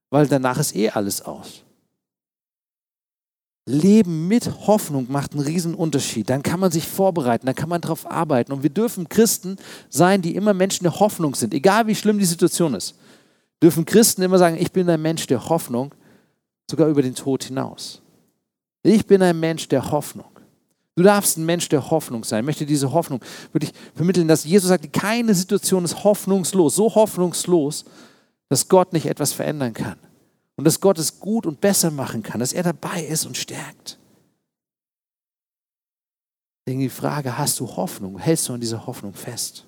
weil 0.09 0.25
danach 0.25 0.57
ist 0.57 0.75
eh 0.75 0.89
alles 0.89 1.21
aus. 1.21 1.63
Leben 3.67 4.27
mit 4.27 4.65
Hoffnung 4.65 5.05
macht 5.07 5.33
einen 5.33 5.43
riesen 5.43 5.75
Unterschied. 5.75 6.31
Dann 6.31 6.41
kann 6.41 6.59
man 6.59 6.71
sich 6.71 6.87
vorbereiten, 6.87 7.45
dann 7.45 7.53
kann 7.53 7.69
man 7.69 7.81
darauf 7.81 8.09
arbeiten. 8.09 8.51
Und 8.53 8.63
wir 8.63 8.71
dürfen 8.71 9.07
Christen 9.07 9.57
sein, 9.89 10.23
die 10.23 10.35
immer 10.35 10.55
Menschen 10.55 10.83
der 10.83 10.99
Hoffnung 10.99 11.35
sind, 11.35 11.53
egal 11.53 11.85
wie 11.85 11.93
schlimm 11.93 12.17
die 12.17 12.25
Situation 12.25 12.73
ist. 12.73 12.95
Dürfen 13.61 13.85
Christen 13.85 14.23
immer 14.23 14.39
sagen, 14.39 14.57
ich 14.59 14.71
bin 14.71 14.89
ein 14.89 15.01
Mensch 15.01 15.27
der 15.27 15.47
Hoffnung 15.47 15.93
sogar 16.69 16.87
über 16.87 17.01
den 17.01 17.15
Tod 17.15 17.43
hinaus. 17.43 18.01
Ich 18.83 19.05
bin 19.05 19.21
ein 19.21 19.39
Mensch 19.39 19.67
der 19.67 19.91
Hoffnung. 19.91 20.25
Du 20.95 21.03
darfst 21.03 21.37
ein 21.37 21.45
Mensch 21.45 21.69
der 21.69 21.91
Hoffnung 21.91 22.23
sein. 22.23 22.39
Ich 22.39 22.45
möchte 22.45 22.65
diese 22.65 22.91
Hoffnung 22.91 23.21
wirklich 23.51 23.71
vermitteln, 23.93 24.27
dass 24.27 24.45
Jesus 24.45 24.69
sagt, 24.69 24.91
keine 24.93 25.35
Situation 25.35 25.85
ist 25.85 26.03
hoffnungslos, 26.03 26.75
so 26.75 26.93
hoffnungslos, 26.95 27.85
dass 28.49 28.67
Gott 28.67 28.93
nicht 28.93 29.05
etwas 29.05 29.33
verändern 29.33 29.73
kann. 29.73 29.99
Und 30.55 30.65
dass 30.65 30.79
Gott 30.79 30.97
es 30.97 31.19
gut 31.19 31.45
und 31.45 31.61
besser 31.61 31.91
machen 31.91 32.23
kann, 32.23 32.39
dass 32.39 32.51
er 32.51 32.63
dabei 32.63 33.03
ist 33.03 33.27
und 33.27 33.37
stärkt. 33.37 33.99
Deswegen 36.65 36.81
die 36.81 36.89
Frage, 36.89 37.37
hast 37.37 37.59
du 37.59 37.67
Hoffnung? 37.67 38.17
Hältst 38.17 38.49
du 38.49 38.53
an 38.53 38.59
dieser 38.59 38.87
Hoffnung 38.87 39.13
fest? 39.13 39.65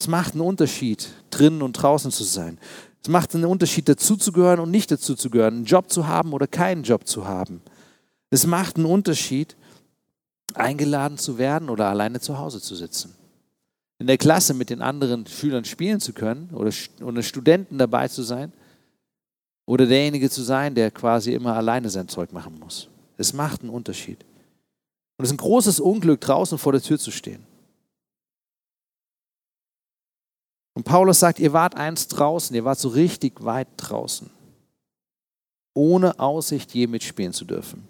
Es 0.00 0.08
macht 0.08 0.32
einen 0.32 0.40
Unterschied, 0.40 1.08
drinnen 1.30 1.62
und 1.62 1.74
draußen 1.74 2.10
zu 2.10 2.24
sein. 2.24 2.58
Es 3.02 3.08
macht 3.08 3.34
einen 3.34 3.46
Unterschied, 3.46 3.88
dazuzugehören 3.88 4.60
und 4.60 4.70
nicht 4.70 4.90
dazuzugehören, 4.90 5.54
einen 5.54 5.64
Job 5.64 5.90
zu 5.90 6.06
haben 6.06 6.32
oder 6.32 6.46
keinen 6.46 6.82
Job 6.82 7.06
zu 7.06 7.26
haben. 7.26 7.62
Es 8.30 8.46
macht 8.46 8.76
einen 8.76 8.86
Unterschied, 8.86 9.56
eingeladen 10.54 11.18
zu 11.18 11.38
werden 11.38 11.70
oder 11.70 11.86
alleine 11.86 12.20
zu 12.20 12.38
Hause 12.38 12.60
zu 12.60 12.74
sitzen. 12.74 13.14
In 13.98 14.06
der 14.06 14.18
Klasse 14.18 14.54
mit 14.54 14.70
den 14.70 14.82
anderen 14.82 15.26
Schülern 15.26 15.64
spielen 15.64 16.00
zu 16.00 16.12
können 16.12 16.50
oder, 16.52 16.72
oder 17.02 17.22
Studenten 17.22 17.78
dabei 17.78 18.08
zu 18.08 18.22
sein 18.22 18.52
oder 19.66 19.86
derjenige 19.86 20.30
zu 20.30 20.42
sein, 20.42 20.74
der 20.74 20.90
quasi 20.90 21.32
immer 21.34 21.54
alleine 21.54 21.90
sein 21.90 22.08
Zeug 22.08 22.32
machen 22.32 22.58
muss. 22.58 22.88
Es 23.16 23.32
macht 23.32 23.60
einen 23.60 23.70
Unterschied. 23.70 24.24
Und 25.16 25.24
es 25.24 25.30
ist 25.30 25.34
ein 25.34 25.44
großes 25.44 25.80
Unglück, 25.80 26.20
draußen 26.20 26.56
vor 26.56 26.72
der 26.72 26.80
Tür 26.80 26.98
zu 26.98 27.10
stehen. 27.10 27.44
Und 30.74 30.84
Paulus 30.84 31.20
sagt, 31.20 31.38
ihr 31.38 31.52
wart 31.52 31.74
einst 31.74 32.18
draußen, 32.18 32.54
ihr 32.54 32.64
wart 32.64 32.78
so 32.78 32.88
richtig 32.88 33.44
weit 33.44 33.68
draußen, 33.76 34.30
ohne 35.74 36.18
Aussicht 36.18 36.72
je 36.72 36.86
mitspielen 36.86 37.32
zu 37.32 37.44
dürfen. 37.44 37.86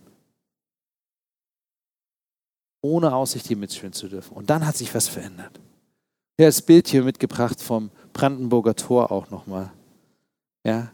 Ohne 2.83 3.15
Aussicht 3.15 3.49
je 3.49 3.57
mitspielen 3.57 3.93
zu 3.93 4.09
dürfen. 4.09 4.35
Und 4.35 4.49
dann 4.49 4.67
hat 4.67 4.77
sich 4.77 4.95
was 4.95 5.09
verändert. 5.09 5.61
Ja, 6.39 6.47
das 6.47 6.63
Bild 6.63 6.89
hier 6.89 7.05
mitgebracht 7.05 7.61
vom 7.61 7.91
Brandenburger 8.15 8.75
Tor 8.75 9.13
auch 9.13 9.29
nochmal. 9.29 9.71
Ja, 10.65 10.91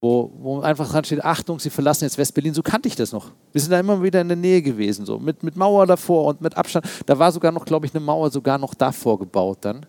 wo, 0.00 0.30
wo 0.38 0.60
einfach 0.60 0.88
dran 0.88 1.04
steht, 1.04 1.24
Achtung, 1.24 1.58
Sie 1.58 1.70
verlassen 1.70 2.04
jetzt 2.04 2.18
West-Berlin. 2.18 2.54
So 2.54 2.62
kannte 2.62 2.86
ich 2.86 2.94
das 2.94 3.10
noch. 3.10 3.32
Wir 3.52 3.60
sind 3.60 3.72
da 3.72 3.80
immer 3.80 4.00
wieder 4.00 4.20
in 4.20 4.28
der 4.28 4.36
Nähe 4.36 4.62
gewesen, 4.62 5.04
so 5.04 5.18
mit, 5.18 5.42
mit 5.42 5.56
Mauer 5.56 5.86
davor 5.86 6.26
und 6.26 6.40
mit 6.40 6.56
Abstand. 6.56 6.86
Da 7.06 7.18
war 7.18 7.32
sogar 7.32 7.50
noch, 7.50 7.64
glaube 7.64 7.86
ich, 7.86 7.94
eine 7.94 8.04
Mauer 8.04 8.30
sogar 8.30 8.58
noch 8.58 8.74
davor 8.74 9.18
gebaut 9.18 9.58
dann. 9.62 9.86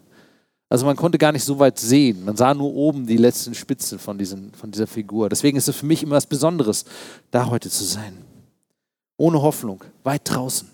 Also 0.69 0.85
man 0.85 0.95
konnte 0.95 1.17
gar 1.17 1.31
nicht 1.31 1.43
so 1.43 1.57
weit 1.57 1.79
sehen. 1.79 2.23
Man 2.23 2.37
sah 2.37 2.53
nur 2.53 2.73
oben 2.73 3.07
die 3.07 3.17
letzten 3.17 3.55
Spitzen 3.55 3.97
von, 3.97 4.19
diesen, 4.19 4.53
von 4.53 4.69
dieser 4.69 4.85
Figur. 4.85 5.27
Deswegen 5.27 5.57
ist 5.57 5.67
es 5.67 5.75
für 5.75 5.87
mich 5.87 6.03
immer 6.03 6.15
was 6.15 6.27
Besonderes, 6.27 6.85
da 7.31 7.47
heute 7.47 7.69
zu 7.69 7.83
sein. 7.83 8.15
Ohne 9.17 9.41
Hoffnung, 9.41 9.83
weit 10.03 10.21
draußen, 10.23 10.69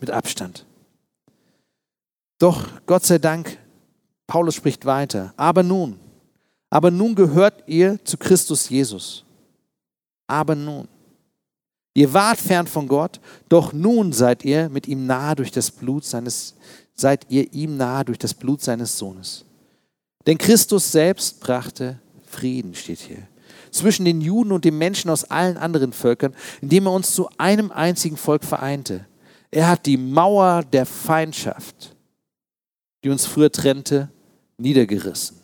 mit 0.00 0.10
Abstand. 0.10 0.64
Doch 2.38 2.66
Gott 2.86 3.04
sei 3.04 3.18
Dank, 3.18 3.58
Paulus 4.26 4.54
spricht 4.54 4.86
weiter. 4.86 5.34
Aber 5.36 5.62
nun, 5.62 5.98
aber 6.70 6.90
nun 6.90 7.14
gehört 7.14 7.62
ihr 7.68 8.02
zu 8.04 8.16
Christus 8.16 8.68
Jesus. 8.68 9.24
Aber 10.26 10.54
nun. 10.54 10.88
Ihr 11.96 12.12
wart 12.12 12.38
fern 12.38 12.66
von 12.66 12.88
Gott, 12.88 13.20
doch 13.48 13.72
nun 13.72 14.12
seid 14.12 14.44
ihr 14.44 14.68
mit 14.68 14.88
ihm 14.88 15.06
nahe 15.06 15.36
durch 15.36 15.52
das 15.52 15.70
Blut 15.70 16.04
seines 16.04 16.56
seid 16.94 17.26
ihr 17.28 17.52
ihm 17.52 17.76
nahe 17.76 18.04
durch 18.04 18.18
das 18.18 18.34
Blut 18.34 18.62
seines 18.62 18.96
Sohnes. 18.96 19.44
Denn 20.26 20.38
Christus 20.38 20.92
selbst 20.92 21.40
brachte 21.40 22.00
Frieden, 22.26 22.74
steht 22.74 23.00
hier, 23.00 23.28
zwischen 23.70 24.04
den 24.04 24.20
Juden 24.20 24.52
und 24.52 24.64
den 24.64 24.78
Menschen 24.78 25.10
aus 25.10 25.24
allen 25.24 25.56
anderen 25.56 25.92
Völkern, 25.92 26.34
indem 26.60 26.86
er 26.86 26.92
uns 26.92 27.12
zu 27.12 27.28
einem 27.38 27.70
einzigen 27.70 28.16
Volk 28.16 28.44
vereinte. 28.44 29.06
Er 29.50 29.68
hat 29.68 29.86
die 29.86 29.96
Mauer 29.96 30.62
der 30.64 30.86
Feindschaft, 30.86 31.94
die 33.02 33.10
uns 33.10 33.26
früher 33.26 33.52
trennte, 33.52 34.08
niedergerissen. 34.56 35.36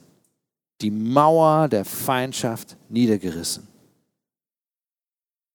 Die 0.80 0.90
Mauer 0.90 1.68
der 1.68 1.84
Feindschaft 1.84 2.76
niedergerissen. 2.88 3.68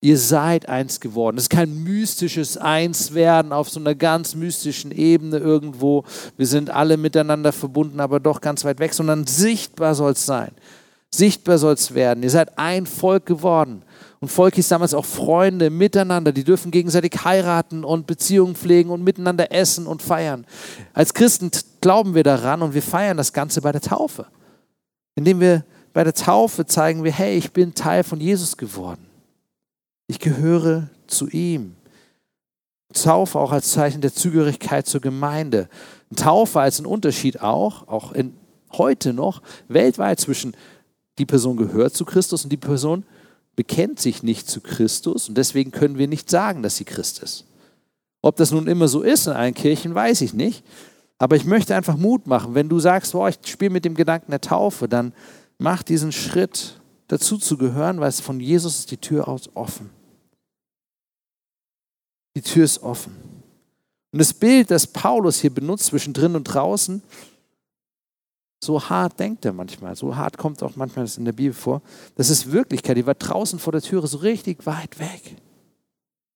Ihr 0.01 0.17
seid 0.17 0.69
eins 0.69 0.99
geworden. 0.99 1.37
Es 1.37 1.45
ist 1.45 1.49
kein 1.49 1.83
mystisches 1.83 2.57
Einswerden 2.57 3.51
auf 3.51 3.69
so 3.69 3.79
einer 3.79 3.95
ganz 3.95 4.35
mystischen 4.35 4.91
Ebene 4.91 5.37
irgendwo. 5.37 6.03
Wir 6.37 6.45
sind 6.45 6.69
alle 6.69 6.97
miteinander 6.97 7.51
verbunden, 7.51 7.99
aber 7.99 8.19
doch 8.19 8.41
ganz 8.41 8.65
weit 8.65 8.79
weg, 8.79 8.93
sondern 8.93 9.25
sichtbar 9.25 9.95
soll 9.95 10.11
es 10.11 10.25
sein. 10.25 10.51
Sichtbar 11.09 11.57
soll 11.57 11.73
es 11.73 11.93
werden. 11.93 12.23
Ihr 12.23 12.29
seid 12.29 12.57
ein 12.57 12.85
Volk 12.85 13.25
geworden. 13.25 13.83
Und 14.19 14.29
Volk 14.29 14.55
hieß 14.55 14.67
damals 14.67 14.93
auch 14.93 15.05
Freunde 15.05 15.69
miteinander. 15.69 16.31
Die 16.31 16.43
dürfen 16.43 16.71
gegenseitig 16.71 17.23
heiraten 17.23 17.83
und 17.83 18.05
Beziehungen 18.05 18.55
pflegen 18.55 18.89
und 18.89 19.03
miteinander 19.03 19.51
essen 19.51 19.87
und 19.87 20.01
feiern. 20.01 20.45
Als 20.93 21.13
Christen 21.13 21.51
glauben 21.79 22.15
wir 22.15 22.23
daran 22.23 22.61
und 22.61 22.73
wir 22.73 22.81
feiern 22.81 23.17
das 23.17 23.33
Ganze 23.33 23.61
bei 23.61 23.71
der 23.71 23.81
Taufe. 23.81 24.27
Indem 25.15 25.39
wir 25.39 25.63
bei 25.93 26.03
der 26.03 26.13
Taufe 26.13 26.65
zeigen 26.65 27.03
wir, 27.03 27.11
hey, 27.11 27.37
ich 27.37 27.53
bin 27.53 27.73
Teil 27.73 28.03
von 28.03 28.19
Jesus 28.19 28.57
geworden. 28.57 29.07
Ich 30.07 30.19
gehöre 30.19 30.89
zu 31.07 31.27
ihm. 31.29 31.75
Taufe 32.93 33.39
auch 33.39 33.51
als 33.51 33.71
Zeichen 33.71 34.01
der 34.01 34.13
Zugehörigkeit 34.13 34.87
zur 34.87 35.01
Gemeinde. 35.01 35.67
Taufe 36.15 36.59
als 36.59 36.79
ein 36.79 36.85
Unterschied 36.85 37.41
auch, 37.41 37.87
auch 37.87 38.11
in, 38.11 38.33
heute 38.73 39.13
noch, 39.13 39.41
weltweit 39.67 40.19
zwischen 40.19 40.55
die 41.17 41.25
Person 41.25 41.57
gehört 41.57 41.93
zu 41.93 42.05
Christus 42.05 42.43
und 42.43 42.51
die 42.51 42.57
Person 42.57 43.03
bekennt 43.55 43.99
sich 43.99 44.21
nicht 44.21 44.49
zu 44.49 44.59
Christus 44.61 45.29
und 45.29 45.37
deswegen 45.37 45.71
können 45.71 45.97
wir 45.97 46.07
nicht 46.07 46.29
sagen, 46.29 46.61
dass 46.61 46.75
sie 46.75 46.85
Christ 46.85 47.19
ist. 47.23 47.45
Ob 48.21 48.35
das 48.35 48.51
nun 48.51 48.67
immer 48.67 48.87
so 48.87 49.01
ist 49.01 49.27
in 49.27 49.33
allen 49.33 49.53
Kirchen, 49.53 49.95
weiß 49.95 50.21
ich 50.21 50.33
nicht. 50.33 50.63
Aber 51.17 51.35
ich 51.35 51.45
möchte 51.45 51.75
einfach 51.75 51.95
Mut 51.95 52.27
machen. 52.27 52.55
Wenn 52.55 52.67
du 52.67 52.79
sagst, 52.79 53.13
boah, 53.13 53.29
ich 53.29 53.37
spiele 53.45 53.71
mit 53.71 53.85
dem 53.85 53.95
Gedanken 53.95 54.31
der 54.31 54.41
Taufe, 54.41 54.89
dann 54.89 55.13
mach 55.57 55.83
diesen 55.83 56.11
Schritt 56.11 56.81
dazu 57.07 57.37
zu 57.37 57.57
gehören, 57.57 57.99
weil 57.99 58.09
es 58.09 58.19
von 58.19 58.39
Jesus 58.39 58.79
ist 58.79 58.91
die 58.91 58.97
Tür 58.97 59.27
aus 59.27 59.49
offen. 59.53 59.91
Die 62.35 62.41
Tür 62.41 62.65
ist 62.65 62.83
offen. 62.83 63.15
Und 64.11 64.19
das 64.19 64.33
Bild, 64.33 64.71
das 64.71 64.87
Paulus 64.87 65.41
hier 65.41 65.53
benutzt 65.53 65.87
zwischen 65.87 66.13
drin 66.13 66.35
und 66.35 66.43
draußen, 66.43 67.01
so 68.63 68.89
hart 68.89 69.19
denkt 69.19 69.45
er 69.45 69.53
manchmal, 69.53 69.95
so 69.95 70.15
hart 70.15 70.37
kommt 70.37 70.63
auch 70.63 70.75
manchmal 70.75 71.05
das 71.05 71.17
in 71.17 71.25
der 71.25 71.33
Bibel 71.33 71.53
vor. 71.53 71.81
Das 72.15 72.29
ist 72.29 72.51
Wirklichkeit. 72.51 72.97
Die 72.97 73.05
war 73.05 73.13
draußen 73.13 73.59
vor 73.59 73.71
der 73.71 73.81
Türe 73.81 74.07
so 74.07 74.17
richtig 74.19 74.65
weit 74.65 74.99
weg. 74.99 75.35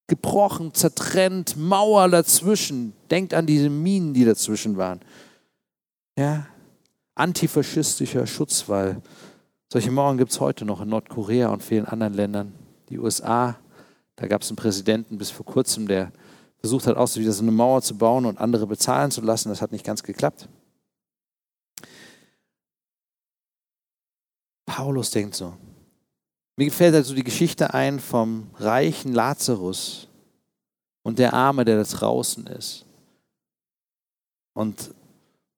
Gebrochen, 0.06 0.74
zertrennt, 0.74 1.56
Mauer 1.56 2.08
dazwischen. 2.08 2.92
Denkt 3.10 3.34
an 3.34 3.46
diese 3.46 3.70
Minen, 3.70 4.14
die 4.14 4.24
dazwischen 4.24 4.76
waren. 4.76 5.00
Ja, 6.16 6.46
antifaschistischer 7.14 8.26
Schutzwall. 8.26 9.00
Solche 9.72 9.90
Mauern 9.90 10.18
gibt 10.18 10.32
es 10.32 10.40
heute 10.40 10.64
noch 10.64 10.80
in 10.80 10.88
Nordkorea 10.88 11.48
und 11.48 11.62
vielen 11.62 11.86
anderen 11.86 12.14
Ländern. 12.14 12.52
Die 12.88 12.98
USA, 12.98 13.56
da 14.20 14.26
gab 14.26 14.42
es 14.42 14.50
einen 14.50 14.56
Präsidenten 14.56 15.16
bis 15.16 15.30
vor 15.30 15.46
kurzem, 15.46 15.88
der 15.88 16.12
versucht 16.58 16.86
hat, 16.86 16.96
auch 16.98 17.08
so 17.08 17.20
wieder 17.20 17.32
so 17.32 17.42
eine 17.42 17.52
Mauer 17.52 17.80
zu 17.80 17.96
bauen 17.96 18.26
und 18.26 18.38
andere 18.38 18.66
bezahlen 18.66 19.10
zu 19.10 19.22
lassen. 19.22 19.48
Das 19.48 19.62
hat 19.62 19.72
nicht 19.72 19.84
ganz 19.84 20.02
geklappt. 20.02 20.46
Paulus 24.66 25.10
denkt 25.10 25.34
so. 25.34 25.56
Mir 26.56 26.66
gefällt 26.66 26.94
also 26.94 27.14
die 27.14 27.24
Geschichte 27.24 27.72
ein 27.72 27.98
vom 27.98 28.50
reichen 28.56 29.14
Lazarus 29.14 30.06
und 31.02 31.18
der 31.18 31.32
Arme, 31.32 31.64
der 31.64 31.82
da 31.82 31.84
draußen 31.84 32.46
ist. 32.46 32.84
Und 34.52 34.94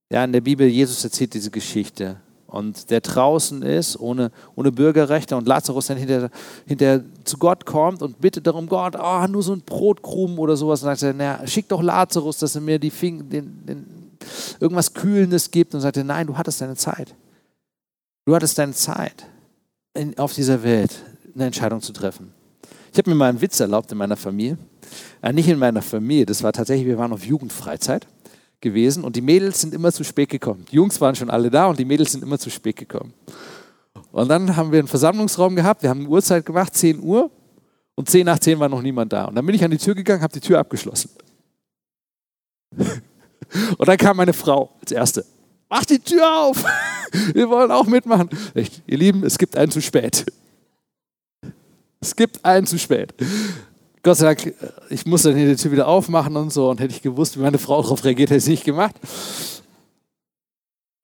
ja, 0.09 0.23
in 0.23 0.33
der 0.33 0.41
Bibel, 0.41 0.69
Jesus 0.69 1.03
erzählt 1.03 1.35
diese 1.35 1.51
Geschichte. 1.51 2.21
Und 2.53 2.91
der 2.91 3.01
draußen 3.01 3.63
ist, 3.63 3.99
ohne, 3.99 4.31
ohne 4.55 4.71
Bürgerrechte, 4.71 5.35
und 5.37 5.49
Lazarus 5.49 5.87
dann 5.87 5.97
hinterher, 5.97 6.31
hinterher 6.67 7.03
zu 7.25 7.39
Gott 7.39 7.65
kommt 7.65 8.03
und 8.03 8.21
bittet 8.21 8.47
darum, 8.47 8.69
Gott, 8.69 8.95
oh, 9.03 9.27
nur 9.27 9.43
so 9.43 9.55
ein 9.55 9.63
Brotkrumen 9.63 10.39
oder 10.39 10.55
sowas. 10.55 10.83
Und 10.83 10.87
sagt 10.87 11.03
er, 11.03 11.15
na, 11.15 11.47
schick 11.47 11.69
doch 11.69 11.83
Lazarus, 11.83 12.39
dass 12.39 12.55
er 12.55 12.61
mir 12.61 12.79
die 12.79 12.91
Finger, 12.91 13.25
den, 13.25 13.65
den, 13.67 13.87
irgendwas 14.61 14.93
Kühlendes 14.93 15.51
gibt. 15.51 15.75
Und 15.75 15.81
sagt 15.81 15.97
er, 15.97 16.05
nein, 16.05 16.27
du 16.27 16.37
hattest 16.37 16.61
deine 16.61 16.77
Zeit. 16.77 17.15
Du 18.27 18.35
hattest 18.35 18.59
deine 18.59 18.75
Zeit, 18.75 19.25
in, 19.95 20.19
auf 20.19 20.35
dieser 20.35 20.63
Welt 20.63 20.93
eine 21.35 21.47
Entscheidung 21.47 21.81
zu 21.81 21.95
treffen. 21.95 22.35
Ich 22.93 22.99
habe 22.99 23.09
mir 23.09 23.17
mal 23.17 23.31
einen 23.31 23.41
Witz 23.41 23.59
erlaubt 23.61 23.91
in 23.91 23.97
meiner 23.97 24.19
Familie. 24.19 24.59
Äh, 25.23 25.33
nicht 25.33 25.49
in 25.49 25.59
meiner 25.59 25.81
Familie, 25.81 26.27
das 26.27 26.43
war 26.43 26.53
tatsächlich, 26.53 26.87
wir 26.87 26.99
waren 26.99 27.15
auf 27.15 27.25
Jugendfreizeit 27.25 28.07
gewesen 28.63 29.05
und 29.05 29.17
die 29.17 29.21
Mädels 29.21 29.61
sind 29.61 29.75
immer 29.75 29.93
zu 29.93 30.05
spät 30.05 30.31
gekommen. 30.31 30.65
Die 30.71 30.77
Jungs 30.77 31.01
waren 31.01 31.15
schon 31.15 31.29
alle 31.29 31.51
da 31.51 31.67
und 31.67 31.79
die 31.79 31.85
Mädels 31.85 32.13
sind 32.13 32.23
immer 32.23 32.39
zu 32.39 32.49
spät 32.49 32.77
gekommen. 32.77 33.13
Und 34.13 34.29
dann 34.29 34.57
haben 34.57 34.73
wir 34.73 34.79
einen 34.79 34.89
Versammlungsraum 34.89 35.57
gehabt, 35.57 35.83
wir 35.83 35.91
haben 35.91 36.01
eine 36.01 36.09
Uhrzeit 36.09 36.47
gemacht, 36.47 36.75
10 36.75 37.01
Uhr 37.01 37.31
und 37.95 38.09
10 38.09 38.25
nach 38.27 38.39
10 38.39 38.59
war 38.59 38.69
noch 38.69 38.83
niemand 38.83 39.13
da. 39.13 39.27
Und 39.27 39.35
dann 39.35 39.45
bin 39.45 39.55
ich 39.55 39.65
an 39.65 39.71
die 39.71 39.79
Tür 39.79 39.95
gegangen, 39.95 40.23
habe 40.23 40.33
die 40.33 40.41
Tür 40.41 40.59
abgeschlossen. 40.59 41.11
Und 43.77 43.87
dann 43.87 43.99
kam 43.99 44.17
meine 44.17 44.33
Frau 44.33 44.71
als 44.81 44.93
Erste. 44.93 45.27
Mach 45.69 45.85
die 45.85 45.99
Tür 45.99 46.27
auf! 46.27 46.65
Wir 47.35 47.51
wollen 47.51 47.71
auch 47.71 47.87
mitmachen. 47.87 48.31
Echt, 48.55 48.83
ihr 48.87 48.97
Lieben, 48.97 49.25
es 49.25 49.37
gibt 49.37 49.57
einen 49.57 49.71
zu 49.71 49.83
spät. 49.83 50.25
Es 52.01 52.17
gibt 52.17 52.43
einen 52.45 52.67
zu 52.67 52.79
spät. 52.79 53.15
Gott 54.03 54.17
sei 54.17 54.35
Dank, 54.35 54.55
ich 54.91 55.07
musste 55.07 55.31
dann 55.31 55.39
die 55.39 55.57
Tür 55.57 55.71
wieder 55.71 55.87
aufmachen 55.87 56.37
und 56.37 56.53
so. 56.53 56.71
Und 56.71 56.81
hätte 56.81 56.95
ich 56.95 57.03
gewusst, 57.03 57.37
wie 57.37 57.43
meine 57.43 57.59
Frau 57.59 57.81
darauf 57.83 58.05
reagiert, 58.05 58.31
hätte 58.31 58.39
ich 58.39 58.45
es 58.45 58.49
nicht 58.49 58.65
gemacht. 58.65 58.97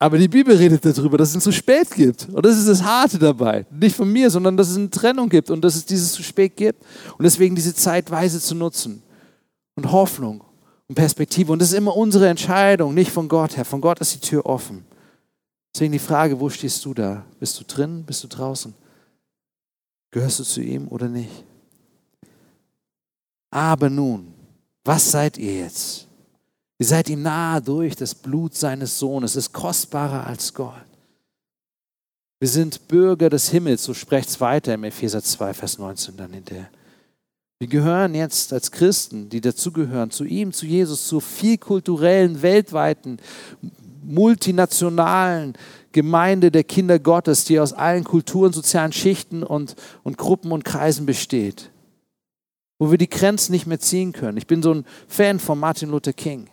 Aber 0.00 0.16
die 0.18 0.28
Bibel 0.28 0.56
redet 0.56 0.84
darüber, 0.84 1.18
dass 1.18 1.34
es 1.34 1.42
zu 1.42 1.52
spät 1.52 1.90
gibt. 1.90 2.28
Und 2.28 2.44
das 2.44 2.56
ist 2.56 2.68
das 2.68 2.82
Harte 2.82 3.18
dabei. 3.18 3.66
Nicht 3.70 3.96
von 3.96 4.10
mir, 4.10 4.30
sondern 4.30 4.56
dass 4.56 4.70
es 4.70 4.76
eine 4.76 4.90
Trennung 4.90 5.28
gibt 5.28 5.50
und 5.50 5.62
dass 5.62 5.74
es 5.74 5.84
dieses 5.84 6.12
zu 6.12 6.22
spät 6.22 6.56
gibt. 6.56 6.84
Und 7.16 7.24
deswegen 7.24 7.56
diese 7.56 7.74
Zeit 7.74 8.10
weise 8.10 8.40
zu 8.40 8.54
nutzen. 8.54 9.02
Und 9.74 9.90
Hoffnung 9.90 10.42
und 10.88 10.94
Perspektive. 10.94 11.52
Und 11.52 11.60
das 11.60 11.70
ist 11.70 11.78
immer 11.78 11.96
unsere 11.96 12.28
Entscheidung, 12.28 12.94
nicht 12.94 13.10
von 13.10 13.28
Gott 13.28 13.56
her. 13.56 13.64
Von 13.64 13.80
Gott 13.80 14.00
ist 14.00 14.14
die 14.14 14.20
Tür 14.20 14.46
offen. 14.46 14.84
Deswegen 15.74 15.92
die 15.92 15.98
Frage, 15.98 16.38
wo 16.38 16.48
stehst 16.48 16.84
du 16.84 16.94
da? 16.94 17.24
Bist 17.38 17.58
du 17.60 17.64
drin? 17.64 18.04
Bist 18.04 18.22
du 18.24 18.28
draußen? 18.28 18.74
Gehörst 20.10 20.38
du 20.38 20.44
zu 20.44 20.60
ihm 20.62 20.88
oder 20.88 21.08
nicht? 21.08 21.44
Aber 23.50 23.88
nun, 23.88 24.34
was 24.84 25.10
seid 25.10 25.38
ihr 25.38 25.58
jetzt? 25.58 26.06
Ihr 26.78 26.86
seid 26.86 27.08
ihm 27.08 27.22
nahe 27.22 27.60
durch 27.60 27.96
das 27.96 28.14
Blut 28.14 28.54
seines 28.54 28.98
Sohnes, 28.98 29.36
ist 29.36 29.52
kostbarer 29.52 30.26
als 30.26 30.54
Gold. 30.54 30.74
Wir 32.40 32.48
sind 32.48 32.86
Bürger 32.86 33.30
des 33.30 33.48
Himmels, 33.48 33.82
so 33.82 33.94
spricht 33.94 34.28
es 34.28 34.40
weiter 34.40 34.74
im 34.74 34.84
Epheser 34.84 35.22
2, 35.22 35.54
Vers 35.54 35.78
19 35.78 36.16
dann 36.16 36.32
hinterher. 36.32 36.70
Wir 37.58 37.66
gehören 37.66 38.14
jetzt 38.14 38.52
als 38.52 38.70
Christen, 38.70 39.28
die 39.28 39.40
dazugehören, 39.40 40.12
zu 40.12 40.24
ihm, 40.24 40.52
zu 40.52 40.64
Jesus, 40.64 41.08
zur 41.08 41.20
vielkulturellen, 41.20 42.40
weltweiten, 42.42 43.18
multinationalen 44.04 45.54
Gemeinde 45.90 46.52
der 46.52 46.62
Kinder 46.62 47.00
Gottes, 47.00 47.44
die 47.44 47.58
aus 47.58 47.72
allen 47.72 48.04
Kulturen, 48.04 48.52
sozialen 48.52 48.92
Schichten 48.92 49.42
und, 49.42 49.74
und 50.04 50.16
Gruppen 50.16 50.52
und 50.52 50.64
Kreisen 50.64 51.06
besteht 51.06 51.72
wo 52.78 52.90
wir 52.90 52.98
die 52.98 53.08
Grenzen 53.08 53.52
nicht 53.52 53.66
mehr 53.66 53.80
ziehen 53.80 54.12
können. 54.12 54.38
Ich 54.38 54.46
bin 54.46 54.62
so 54.62 54.72
ein 54.72 54.84
Fan 55.08 55.38
von 55.38 55.58
Martin 55.58 55.90
Luther 55.90 56.12
King. 56.12 56.48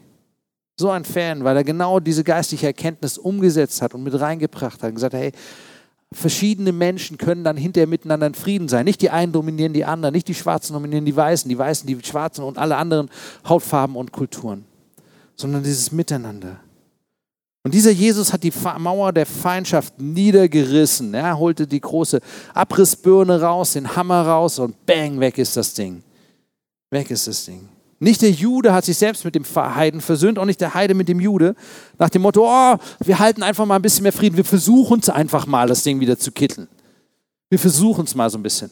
So 0.77 0.89
ein 0.89 1.05
Fan, 1.05 1.43
weil 1.43 1.55
er 1.55 1.63
genau 1.63 1.99
diese 1.99 2.23
geistliche 2.23 2.67
Erkenntnis 2.67 3.17
umgesetzt 3.17 3.81
hat 3.81 3.93
und 3.93 4.03
mit 4.03 4.19
reingebracht 4.19 4.83
hat 4.83 4.89
und 4.89 4.95
gesagt 4.95 5.13
hat, 5.13 5.21
hey, 5.21 5.31
verschiedene 6.11 6.71
Menschen 6.71 7.17
können 7.17 7.43
dann 7.43 7.57
hinterher 7.57 7.87
miteinander 7.87 8.27
in 8.27 8.33
Frieden 8.33 8.67
sein. 8.67 8.85
Nicht 8.85 9.01
die 9.01 9.09
einen 9.09 9.31
dominieren 9.31 9.73
die 9.73 9.85
anderen, 9.85 10.13
nicht 10.13 10.27
die 10.27 10.33
Schwarzen 10.33 10.73
dominieren 10.73 11.05
die 11.05 11.15
Weißen, 11.15 11.47
die 11.47 11.57
Weißen 11.57 11.87
die 11.87 11.97
Schwarzen 12.03 12.43
und 12.43 12.57
alle 12.57 12.75
anderen 12.75 13.09
Hautfarben 13.47 13.95
und 13.95 14.11
Kulturen, 14.11 14.65
sondern 15.35 15.63
dieses 15.63 15.91
Miteinander. 15.91 16.59
Und 17.63 17.73
dieser 17.73 17.91
Jesus 17.91 18.31
hat 18.31 18.43
die 18.43 18.53
Mauer 18.77 19.11
der 19.11 19.25
Feindschaft 19.25 19.99
niedergerissen. 19.99 21.15
Er 21.15 21.39
holte 21.39 21.65
die 21.65 21.81
große 21.81 22.19
Abrissbirne 22.53 23.41
raus, 23.41 23.73
den 23.73 23.95
Hammer 23.95 24.21
raus 24.21 24.59
und 24.59 24.85
bang, 24.85 25.19
weg 25.19 25.37
ist 25.39 25.57
das 25.57 25.73
Ding. 25.73 26.03
Weg 26.95 27.11
ist 27.11 27.27
das 27.27 27.45
Ding. 27.45 27.69
Nicht 27.99 28.21
der 28.21 28.31
Jude 28.31 28.73
hat 28.73 28.85
sich 28.85 28.97
selbst 28.97 29.23
mit 29.23 29.35
dem 29.35 29.45
Heiden 29.45 30.01
versöhnt, 30.01 30.39
auch 30.39 30.45
nicht 30.45 30.59
der 30.61 30.73
Heide 30.73 30.93
mit 30.93 31.07
dem 31.07 31.19
Jude. 31.19 31.55
Nach 31.97 32.09
dem 32.09 32.23
Motto, 32.23 32.45
oh, 32.45 32.77
wir 33.03 33.19
halten 33.19 33.43
einfach 33.43 33.65
mal 33.65 33.75
ein 33.75 33.81
bisschen 33.81 34.03
mehr 34.03 34.11
Frieden. 34.11 34.37
Wir 34.37 34.45
versuchen 34.45 34.99
es 34.99 35.09
einfach 35.09 35.45
mal, 35.45 35.67
das 35.67 35.83
Ding 35.83 35.99
wieder 35.99 36.17
zu 36.17 36.31
kitteln. 36.31 36.67
Wir 37.49 37.59
versuchen 37.59 38.05
es 38.05 38.15
mal 38.15 38.29
so 38.29 38.37
ein 38.37 38.43
bisschen. 38.43 38.71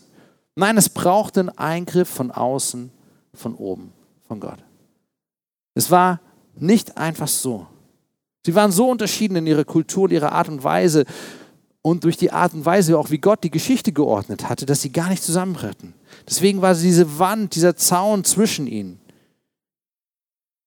Nein, 0.55 0.77
es 0.77 0.89
braucht 0.89 1.37
einen 1.37 1.49
Eingriff 1.49 2.09
von 2.09 2.31
außen, 2.31 2.91
von 3.33 3.55
oben, 3.55 3.91
von 4.27 4.39
Gott. 4.39 4.59
Es 5.73 5.91
war 5.91 6.19
nicht 6.55 6.97
einfach 6.97 7.27
so. 7.27 7.67
Sie 8.45 8.55
waren 8.55 8.71
so 8.71 8.89
unterschieden 8.89 9.37
in 9.37 9.47
ihrer 9.47 9.63
Kultur 9.63 10.03
und 10.03 10.11
ihrer 10.11 10.31
Art 10.33 10.49
und 10.49 10.63
Weise 10.63 11.05
und 11.83 12.05
durch 12.05 12.17
die 12.17 12.31
Art 12.31 12.53
und 12.53 12.65
Weise 12.65 12.97
auch, 12.97 13.11
wie 13.11 13.19
Gott 13.19 13.43
die 13.43 13.51
Geschichte 13.51 13.91
geordnet 13.91 14.49
hatte, 14.49 14.65
dass 14.65 14.81
sie 14.81 14.91
gar 14.91 15.09
nicht 15.09 15.21
zusammenbrannten. 15.21 15.93
Deswegen 16.27 16.61
war 16.61 16.73
diese 16.73 17.19
Wand, 17.19 17.55
dieser 17.55 17.75
Zaun 17.75 18.23
zwischen 18.23 18.65
ihnen. 18.67 18.99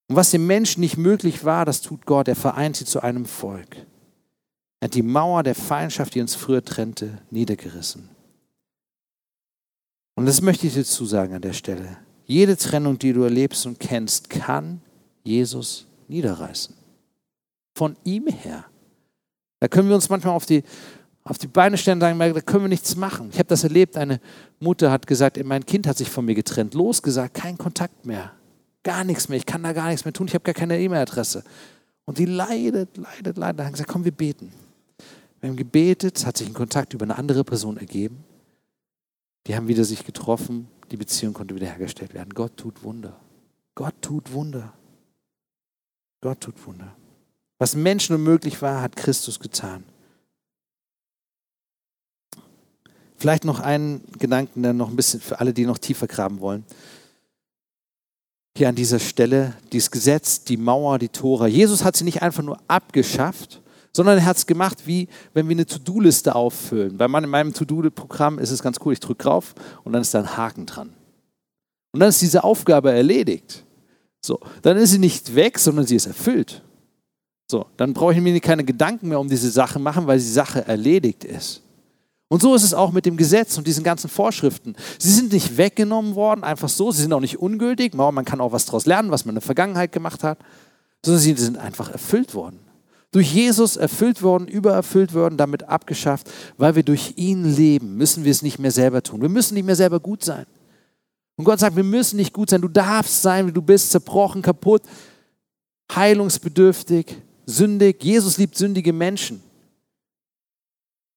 Und 0.09 0.17
was 0.17 0.31
dem 0.31 0.47
Menschen 0.47 0.81
nicht 0.81 0.99
möglich 0.99 1.45
war, 1.45 1.65
das 1.65 1.81
tut 1.81 2.07
Gott. 2.07 2.29
Er 2.29 2.37
vereint 2.37 2.77
sie 2.77 2.85
zu 2.85 3.03
einem 3.03 3.25
Volk. 3.25 3.77
Er 4.79 4.89
hat 4.89 4.95
die 4.95 5.03
Mauer 5.03 5.43
der 5.43 5.55
Feindschaft, 5.55 6.15
die 6.15 6.21
uns 6.21 6.35
früher 6.35 6.63
trennte, 6.63 7.19
niedergerissen. 7.31 8.11
Und 10.17 10.27
das 10.27 10.43
möchte 10.43 10.67
ich 10.67 10.75
dir 10.75 10.85
zusagen 10.85 11.35
an 11.35 11.43
der 11.43 11.55
Stelle. 11.55 11.97
Jede 12.27 12.59
Trennung, 12.59 12.99
die 12.99 13.15
du 13.15 13.23
erlebst 13.23 13.65
und 13.65 13.81
kennst, 13.81 14.29
kann 14.29 14.83
Jesus 15.25 15.87
niederreißen. 16.09 16.75
Von 17.75 17.97
ihm 18.05 18.27
her. 18.27 18.67
Da 19.61 19.69
können 19.69 19.89
wir 19.89 19.95
uns 19.95 20.11
manchmal 20.11 20.35
auf 20.35 20.47
die, 20.47 20.63
auf 21.27 21.39
die 21.39 21.49
Beine 21.49 21.77
stellen 21.77 21.97
und 21.97 22.01
sagen, 22.03 22.19
da 22.19 22.41
können 22.41 22.65
wir 22.65 22.69
nichts 22.69 22.95
machen. 22.95 23.31
Ich 23.33 23.39
habe 23.39 23.49
das 23.49 23.65
erlebt, 23.65 23.97
eine 23.97 24.21
Mutter 24.61 24.93
hat 24.93 25.07
gesagt, 25.07 25.43
mein 25.45 25.67
Kind 25.67 25.87
hat 25.87 25.99
sich 25.99 26.09
von 26.09 26.25
mir 26.25 26.37
getrennt, 26.37 26.75
losgesagt, 26.75 27.35
kein 27.35 27.59
Kontakt 27.59 28.07
mehr, 28.07 28.33
gar 28.85 29.03
nichts 29.03 29.29
mehr, 29.29 29.37
ich 29.37 29.45
kann 29.45 29.63
da 29.65 29.73
gar 29.73 29.89
nichts 29.89 30.05
mehr 30.05 30.15
tun, 30.15 30.29
ich 30.29 30.35
habe 30.35 30.45
gar 30.45 30.55
keine 30.55 30.79
E-Mail-Adresse. 30.79 31.43
Und 32.05 32.19
die 32.19 32.27
leidet, 32.27 32.97
leidet, 32.97 33.37
leidet. 33.37 33.59
Dann 33.59 33.67
haben 33.67 33.73
gesagt, 33.73 33.91
komm, 33.91 34.05
wir 34.05 34.13
beten. 34.13 34.53
Wir 35.41 35.49
haben 35.49 35.57
gebetet, 35.57 36.25
hat 36.25 36.37
sich 36.37 36.47
ein 36.47 36.55
Kontakt 36.55 36.95
über 36.95 37.03
eine 37.03 37.19
andere 37.19 37.43
Person 37.43 37.77
ergeben. 37.77 38.25
Die 39.49 39.57
haben 39.57 39.67
wieder 39.67 39.83
sich 39.83 40.05
getroffen, 40.07 40.69
die 40.93 40.97
Beziehung 40.97 41.35
konnte 41.35 41.57
wiederhergestellt 41.57 42.15
werden. 42.15 42.31
Gott 42.35 42.57
tut 42.57 42.85
Wunder. 42.85 43.19
Gott 43.75 43.95
tut 44.01 44.33
Wunder. 44.33 44.73
Gott 46.21 46.41
tut 46.41 46.65
Wunder. 46.65 46.95
Was 47.59 47.75
Menschen 47.75 48.15
unmöglich 48.15 48.63
war, 48.63 48.83
hat 48.83 48.95
Christus 48.95 49.41
getan. 49.41 49.83
Vielleicht 53.17 53.45
noch 53.45 53.61
einen 53.61 54.03
Gedanken, 54.19 54.63
der 54.63 54.73
noch 54.73 54.91
ein 54.91 54.97
bisschen 54.97 55.21
für 55.21 55.41
alle, 55.41 55.53
die 55.53 55.65
noch 55.65 55.79
tiefer 55.79 56.07
graben 56.07 56.41
wollen. 56.41 56.65
Hier 58.57 58.69
an 58.69 58.75
dieser 58.75 58.99
Stelle, 58.99 59.55
dieses 59.73 59.91
Gesetz, 59.91 60.45
die 60.45 60.57
Mauer, 60.57 60.99
die 60.99 61.09
Tora. 61.09 61.47
Jesus 61.47 61.85
hat 61.85 61.97
sie 61.97 62.05
nicht 62.05 62.23
einfach 62.23 62.43
nur 62.43 62.59
abgeschafft, 62.69 63.61
sondern 63.93 64.19
er 64.19 64.25
hat 64.27 64.37
es 64.37 64.47
gemacht, 64.47 64.87
wie 64.87 65.09
wenn 65.35 65.49
wir 65.49 65.57
eine 65.57 65.67
To-Do-Liste 65.67 66.35
auffüllen. 66.35 66.97
Bei 66.97 67.09
meinem 67.09 67.55
To-Do-Programm 67.55 68.39
ist 68.39 68.51
es 68.51 68.63
ganz 68.63 68.79
cool, 68.85 68.93
ich 68.93 69.01
drücke 69.01 69.25
drauf 69.25 69.55
und 69.85 69.93
dann 69.93 70.03
ist 70.03 70.15
da 70.15 70.21
ein 70.21 70.37
Haken 70.37 70.67
dran. 70.67 70.91
Und 71.93 72.01
dann 72.01 72.11
ist 72.11 72.21
diese 72.21 72.45
Aufgabe 72.45 72.93
erledigt. 72.93 73.65
So, 74.21 74.41
dann 74.63 74.77
ist 74.77 74.91
sie 74.91 74.99
nicht 74.99 75.35
weg, 75.35 75.59
sondern 75.59 75.87
sie 75.87 75.97
ist 75.97 76.07
erfüllt. 76.07 76.63
So, 77.51 77.67
dann 77.77 77.95
brauche 77.95 78.13
ich 78.13 78.21
mir 78.21 78.39
keine 78.41 78.65
Gedanken 78.65 79.09
mehr 79.09 79.21
um 79.21 79.29
diese 79.29 79.51
Sache 79.51 79.79
machen, 79.79 80.07
weil 80.07 80.19
die 80.19 80.25
Sache 80.25 80.67
erledigt 80.67 81.25
ist. 81.25 81.63
Und 82.29 82.43
so 82.43 82.55
ist 82.55 82.65
es 82.65 82.75
auch 82.75 82.91
mit 82.91 83.07
dem 83.07 83.17
Gesetz 83.17 83.57
und 83.57 83.67
diesen 83.67 83.85
ganzen 83.85 84.11
Vorschriften. 84.11 84.75
Sie 84.99 85.11
sind 85.11 85.33
nicht 85.33 85.57
weggenommen 85.57 86.17
worden, 86.17 86.43
einfach 86.43 86.69
so. 86.69 86.91
Sie 86.91 87.03
sind 87.03 87.13
auch 87.13 87.21
nicht 87.21 87.39
ungültig. 87.39 87.95
Man 87.95 88.25
kann 88.25 88.41
auch 88.41 88.53
was 88.53 88.67
daraus 88.67 88.87
lernen, 88.87 89.13
was 89.13 89.25
man 89.25 89.35
in 89.35 89.37
der 89.37 89.43
Vergangenheit 89.43 89.93
gemacht 89.93 90.25
hat. 90.25 90.39
Sondern 91.05 91.23
sie 91.23 91.35
sind 91.35 91.57
einfach 91.57 91.91
erfüllt 91.91 92.35
worden. 92.35 92.59
Durch 93.13 93.33
Jesus 93.33 93.77
erfüllt 93.77 94.23
worden, 94.23 94.49
übererfüllt 94.49 95.15
worden, 95.15 95.37
damit 95.37 95.69
abgeschafft. 95.69 96.29
Weil 96.57 96.75
wir 96.75 96.83
durch 96.83 97.15
ihn 97.17 97.45
leben, 97.45 97.97
müssen 97.97 98.25
wir 98.25 98.33
es 98.33 98.43
nicht 98.43 98.59
mehr 98.59 98.73
selber 98.73 99.05
tun. 99.05 99.23
Wir 99.23 99.29
müssen 99.29 99.55
nicht 99.55 99.67
mehr 99.67 99.77
selber 99.77 100.01
gut 100.01 100.25
sein. 100.25 100.47
Und 101.37 101.45
Gott 101.45 101.61
sagt, 101.61 101.77
wir 101.77 101.85
müssen 101.85 102.17
nicht 102.17 102.33
gut 102.33 102.51
sein. 102.51 102.61
Du 102.61 102.69
darfst 102.69 103.23
sein, 103.23 103.47
wie 103.47 103.53
du 103.53 103.63
bist, 103.63 103.93
zerbrochen, 103.93 104.43
kaputt, 104.43 104.83
heilungsbedürftig, 105.95 107.23
sündig. 107.45 108.03
Jesus 108.03 108.37
liebt 108.37 108.57
sündige 108.57 108.93
Menschen. 108.93 109.43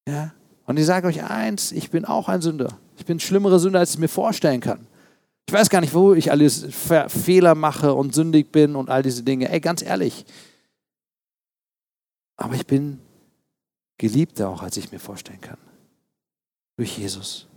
Ja? 0.08 0.34
Und 0.70 0.78
ich 0.78 0.86
sage 0.86 1.08
euch 1.08 1.24
eins, 1.24 1.72
ich 1.72 1.90
bin 1.90 2.06
auch 2.06 2.30
ein 2.30 2.44
Sünder. 2.44 2.78
Ich 2.96 3.04
bin 3.04 3.20
schlimmere 3.20 3.60
Sünder, 3.60 3.80
als 3.80 3.94
ich 3.94 3.98
mir 3.98 4.08
vorstellen 4.08 4.62
kann. 4.62 4.86
Ich 5.48 5.54
weiß 5.54 5.68
gar 5.72 5.82
nicht, 5.82 5.96
wo 5.96 6.14
ich 6.14 6.30
alles 6.30 6.68
Fehler 7.08 7.56
mache 7.56 7.96
und 7.96 8.14
sündig 8.14 8.52
bin 8.52 8.76
und 8.76 8.88
all 8.88 9.02
diese 9.02 9.24
Dinge. 9.24 9.50
Ey, 9.50 9.62
ganz 9.62 9.82
ehrlich. 9.82 10.28
Aber 12.38 12.54
ich 12.54 12.68
bin 12.68 13.00
geliebter 13.98 14.48
auch, 14.48 14.62
als 14.62 14.78
ich 14.78 14.92
mir 14.92 15.00
vorstellen 15.00 15.42
kann. 15.42 15.58
Durch 16.78 17.00
Jesus. 17.00 17.48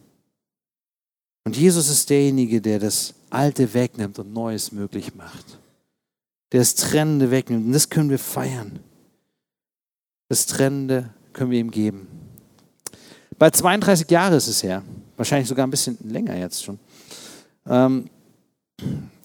Und 1.44 1.54
Jesus 1.54 1.90
ist 1.90 2.08
derjenige, 2.08 2.62
der 2.62 2.78
das 2.78 3.12
Alte 3.28 3.74
wegnimmt 3.74 4.18
und 4.20 4.32
Neues 4.32 4.72
möglich 4.72 5.14
macht. 5.14 5.58
Der 6.52 6.60
das 6.60 6.76
Trennende 6.76 7.30
wegnimmt. 7.30 7.66
Und 7.66 7.72
das 7.72 7.90
können 7.90 8.08
wir 8.08 8.18
feiern. 8.18 8.80
Das 10.30 10.46
Trennende 10.46 11.10
können 11.34 11.50
wir 11.50 11.60
ihm 11.60 11.70
geben. 11.70 12.21
Bei 13.42 13.50
32 13.50 14.08
Jahren 14.08 14.34
ist 14.34 14.46
es 14.46 14.62
her. 14.62 14.84
Wahrscheinlich 15.16 15.48
sogar 15.48 15.66
ein 15.66 15.70
bisschen 15.70 15.98
länger 16.04 16.36
jetzt 16.36 16.62
schon. 16.62 16.78
Ähm, 17.66 18.08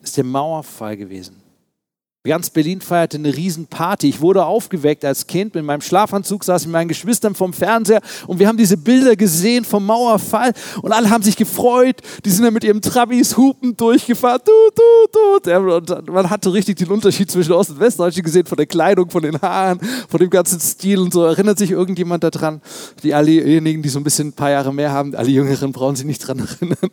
ist 0.02 0.16
der 0.16 0.24
Mauerfall 0.24 0.96
gewesen. 0.96 1.36
Ganz 2.24 2.50
Berlin 2.50 2.80
feierte 2.80 3.16
eine 3.16 3.34
Riesenparty. 3.34 4.08
Ich 4.08 4.20
wurde 4.20 4.44
aufgeweckt 4.44 5.04
als 5.04 5.28
Kind. 5.28 5.54
Mit 5.54 5.64
meinem 5.64 5.80
Schlafanzug 5.80 6.42
saß 6.42 6.62
ich 6.62 6.66
mit 6.66 6.72
meinen 6.72 6.88
Geschwistern 6.88 7.36
vom 7.36 7.52
Fernseher 7.52 8.00
und 8.26 8.40
wir 8.40 8.48
haben 8.48 8.56
diese 8.56 8.76
Bilder 8.76 9.14
gesehen 9.14 9.64
vom 9.64 9.86
Mauerfall 9.86 10.52
und 10.82 10.92
alle 10.92 11.10
haben 11.10 11.22
sich 11.22 11.36
gefreut. 11.36 12.02
Die 12.24 12.30
sind 12.30 12.44
dann 12.44 12.52
mit 12.52 12.64
ihrem 12.64 12.82
Trabis 12.82 13.36
hupend 13.36 13.80
durchgefahren. 13.80 14.40
Du, 14.44 14.52
du, 14.74 15.40
du. 15.42 15.76
Und 15.76 16.08
man 16.08 16.28
hatte 16.28 16.52
richtig 16.52 16.76
den 16.76 16.88
Unterschied 16.88 17.30
zwischen 17.30 17.52
Ost- 17.52 17.70
und 17.70 17.80
Westdeutschen 17.80 18.24
gesehen, 18.24 18.46
von 18.46 18.56
der 18.56 18.66
Kleidung, 18.66 19.08
von 19.08 19.22
den 19.22 19.40
Haaren, 19.40 19.78
von 20.08 20.18
dem 20.18 20.28
ganzen 20.28 20.58
Stil 20.58 20.98
und 20.98 21.12
so. 21.12 21.24
Erinnert 21.24 21.58
sich 21.58 21.70
irgendjemand 21.70 22.24
daran? 22.24 22.60
Die 23.04 23.14
allejenigen, 23.14 23.80
die 23.80 23.88
so 23.88 24.00
ein 24.00 24.04
bisschen 24.04 24.28
ein 24.28 24.32
paar 24.32 24.50
Jahre 24.50 24.74
mehr 24.74 24.90
haben, 24.90 25.14
alle 25.14 25.30
Jüngeren 25.30 25.72
brauchen 25.72 25.94
sich 25.94 26.04
nicht 26.04 26.22
daran 26.22 26.40
erinnern. 26.40 26.78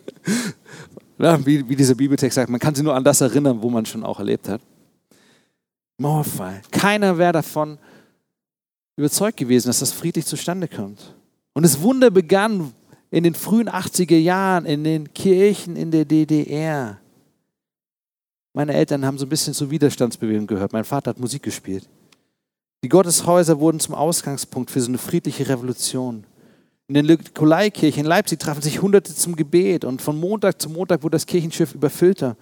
Ja, 1.17 1.39
wie, 1.45 1.69
wie 1.69 1.77
dieser 1.77 1.95
Bibeltext 1.95 2.35
sagt, 2.35 2.49
man 2.49 2.59
kann 2.59 2.75
sich 2.75 2.83
nur 2.83 2.93
an 2.93 3.05
das 3.05 3.21
erinnern, 3.21 3.59
wo 3.61 3.69
man 3.69 3.85
schon 3.85 4.03
auch 4.03 4.19
erlebt 4.19 4.49
hat. 4.49 4.59
Mauerfall. 5.97 6.61
Keiner 6.71 7.17
wäre 7.17 7.33
davon 7.33 7.77
überzeugt 8.97 9.37
gewesen, 9.37 9.67
dass 9.67 9.79
das 9.79 9.91
friedlich 9.91 10.25
zustande 10.25 10.67
kommt. 10.67 11.15
Und 11.53 11.63
das 11.63 11.81
Wunder 11.81 12.11
begann 12.11 12.73
in 13.11 13.23
den 13.23 13.35
frühen 13.35 13.69
80er 13.69 14.17
Jahren 14.17 14.65
in 14.65 14.83
den 14.83 15.13
Kirchen 15.13 15.75
in 15.75 15.91
der 15.91 16.05
DDR. 16.05 16.99
Meine 18.53 18.73
Eltern 18.73 19.05
haben 19.05 19.17
so 19.17 19.25
ein 19.25 19.29
bisschen 19.29 19.53
zur 19.53 19.69
Widerstandsbewegung 19.69 20.47
gehört. 20.47 20.73
Mein 20.73 20.85
Vater 20.85 21.09
hat 21.09 21.19
Musik 21.19 21.43
gespielt. 21.43 21.89
Die 22.83 22.89
Gotteshäuser 22.89 23.59
wurden 23.59 23.79
zum 23.79 23.95
Ausgangspunkt 23.95 24.71
für 24.71 24.79
so 24.79 24.89
eine 24.89 24.97
friedliche 24.97 25.47
Revolution. 25.47 26.25
In 26.87 26.93
der 26.93 27.03
Nikolaikirche 27.03 27.99
in 27.99 28.05
Leipzig 28.05 28.39
trafen 28.39 28.61
sich 28.61 28.81
Hunderte 28.81 29.13
zum 29.13 29.35
Gebet 29.35 29.83
und 29.85 30.01
von 30.01 30.19
Montag 30.19 30.61
zu 30.61 30.69
Montag 30.69 31.01
wurde 31.03 31.15
das 31.15 31.25
Kirchenschiff 31.25 31.73
überfüllter. 31.73 32.37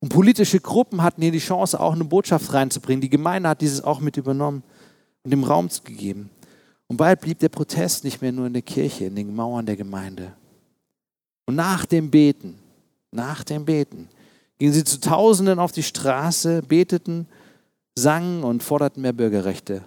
Und 0.00 0.10
politische 0.10 0.60
Gruppen 0.60 1.02
hatten 1.02 1.22
hier 1.22 1.32
die 1.32 1.38
Chance, 1.38 1.80
auch 1.80 1.94
eine 1.94 2.04
Botschaft 2.04 2.52
reinzubringen. 2.52 3.00
Die 3.00 3.10
Gemeinde 3.10 3.48
hat 3.48 3.60
dieses 3.60 3.82
auch 3.82 4.00
mit 4.00 4.16
übernommen 4.16 4.62
und 5.24 5.30
dem 5.30 5.44
Raum 5.44 5.68
gegeben. 5.84 6.30
Und 6.86 6.96
bald 6.96 7.20
blieb 7.20 7.38
der 7.40 7.48
Protest 7.48 8.04
nicht 8.04 8.22
mehr 8.22 8.32
nur 8.32 8.46
in 8.46 8.52
der 8.52 8.62
Kirche, 8.62 9.06
in 9.06 9.16
den 9.16 9.34
Mauern 9.34 9.66
der 9.66 9.76
Gemeinde. 9.76 10.32
Und 11.46 11.56
nach 11.56 11.84
dem 11.84 12.10
Beten, 12.10 12.58
nach 13.10 13.42
dem 13.42 13.64
Beten, 13.64 14.08
gingen 14.58 14.72
sie 14.72 14.84
zu 14.84 15.00
Tausenden 15.00 15.58
auf 15.58 15.72
die 15.72 15.82
Straße, 15.82 16.62
beteten, 16.62 17.26
sangen 17.94 18.44
und 18.44 18.62
forderten 18.62 19.02
mehr 19.02 19.12
Bürgerrechte. 19.12 19.84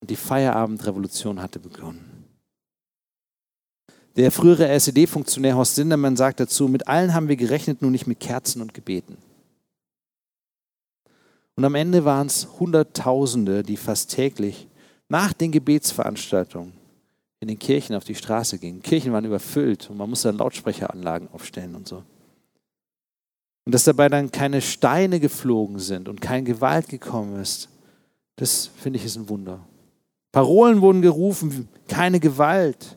Und 0.00 0.10
die 0.10 0.16
Feierabendrevolution 0.16 1.40
hatte 1.42 1.58
begonnen. 1.58 2.15
Der 4.16 4.32
frühere 4.32 4.68
SED-Funktionär 4.68 5.56
Horst 5.56 5.74
Sindermann 5.74 6.16
sagt 6.16 6.40
dazu, 6.40 6.68
mit 6.68 6.88
allen 6.88 7.12
haben 7.12 7.28
wir 7.28 7.36
gerechnet, 7.36 7.82
nur 7.82 7.90
nicht 7.90 8.06
mit 8.06 8.18
Kerzen 8.18 8.62
und 8.62 8.72
Gebeten. 8.72 9.18
Und 11.54 11.64
am 11.64 11.74
Ende 11.74 12.04
waren 12.04 12.26
es 12.26 12.48
Hunderttausende, 12.58 13.62
die 13.62 13.76
fast 13.76 14.10
täglich 14.10 14.68
nach 15.08 15.34
den 15.34 15.52
Gebetsveranstaltungen 15.52 16.72
in 17.40 17.48
den 17.48 17.58
Kirchen 17.58 17.94
auf 17.94 18.04
die 18.04 18.14
Straße 18.14 18.58
gingen. 18.58 18.82
Kirchen 18.82 19.12
waren 19.12 19.26
überfüllt 19.26 19.90
und 19.90 19.98
man 19.98 20.08
musste 20.08 20.28
dann 20.28 20.38
Lautsprecheranlagen 20.38 21.28
aufstellen 21.32 21.74
und 21.74 21.86
so. 21.86 22.02
Und 23.66 23.74
dass 23.74 23.84
dabei 23.84 24.08
dann 24.08 24.30
keine 24.30 24.62
Steine 24.62 25.20
geflogen 25.20 25.78
sind 25.78 26.08
und 26.08 26.20
keine 26.20 26.44
Gewalt 26.44 26.88
gekommen 26.88 27.40
ist, 27.40 27.68
das 28.36 28.70
finde 28.76 28.98
ich 28.98 29.04
ist 29.04 29.16
ein 29.16 29.28
Wunder. 29.28 29.60
Parolen 30.32 30.80
wurden 30.80 31.02
gerufen, 31.02 31.68
keine 31.88 32.20
Gewalt. 32.20 32.96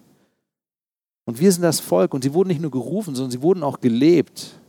Und 1.30 1.40
wir 1.40 1.52
sind 1.52 1.62
das 1.62 1.80
Volk 1.80 2.16
und 2.16 2.24
sie 2.24 2.34
wurden 2.34 2.48
nicht 2.48 2.60
nur 2.60 2.72
gerufen, 2.72 3.14
sondern 3.14 3.30
sie 3.30 3.44
wurden 3.44 3.62
auch 3.62 3.80
gelebt. 3.82 4.60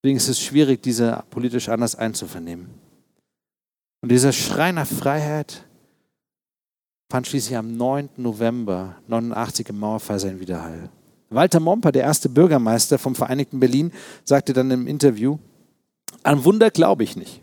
Deswegen 0.00 0.16
ist 0.16 0.28
es 0.28 0.38
schwierig, 0.38 0.80
diese 0.80 1.24
politisch 1.28 1.68
anders 1.68 1.96
einzuvernehmen. 1.96 2.68
Und 4.00 4.12
dieser 4.12 4.30
Schrei 4.30 4.70
nach 4.70 4.86
Freiheit 4.86 5.64
fand 7.10 7.26
schließlich 7.26 7.56
am 7.56 7.76
9. 7.76 8.10
November 8.18 8.94
89 9.08 9.70
im 9.70 9.80
Mauerfall 9.80 10.20
seinen 10.20 10.38
Widerhall. 10.38 10.88
Walter 11.30 11.58
Momper, 11.58 11.90
der 11.90 12.04
erste 12.04 12.28
Bürgermeister 12.28 12.96
vom 12.96 13.16
Vereinigten 13.16 13.58
Berlin, 13.58 13.90
sagte 14.22 14.52
dann 14.52 14.70
im 14.70 14.86
Interview, 14.86 15.38
an 16.22 16.44
Wunder 16.44 16.70
glaube 16.70 17.02
ich 17.02 17.16
nicht. 17.16 17.42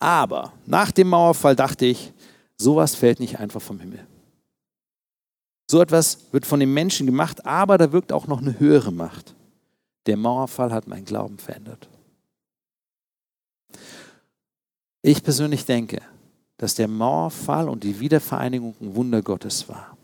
Aber 0.00 0.54
nach 0.66 0.90
dem 0.90 1.10
Mauerfall 1.10 1.54
dachte 1.54 1.86
ich, 1.86 2.12
sowas 2.58 2.96
fällt 2.96 3.20
nicht 3.20 3.38
einfach 3.38 3.62
vom 3.62 3.78
Himmel. 3.78 4.04
So 5.68 5.80
etwas 5.80 6.18
wird 6.32 6.46
von 6.46 6.60
den 6.60 6.72
Menschen 6.72 7.06
gemacht, 7.06 7.44
aber 7.44 7.76
da 7.76 7.92
wirkt 7.92 8.12
auch 8.12 8.26
noch 8.26 8.40
eine 8.40 8.58
höhere 8.58 8.92
Macht. 8.92 9.34
Der 10.06 10.16
Mauerfall 10.16 10.72
hat 10.72 10.86
meinen 10.86 11.04
Glauben 11.04 11.38
verändert. 11.38 11.88
Ich 15.02 15.22
persönlich 15.22 15.64
denke, 15.64 16.00
dass 16.56 16.74
der 16.74 16.88
Mauerfall 16.88 17.68
und 17.68 17.84
die 17.84 18.00
Wiedervereinigung 18.00 18.74
ein 18.80 18.94
Wunder 18.94 19.22
Gottes 19.22 19.68
war. 19.68 19.96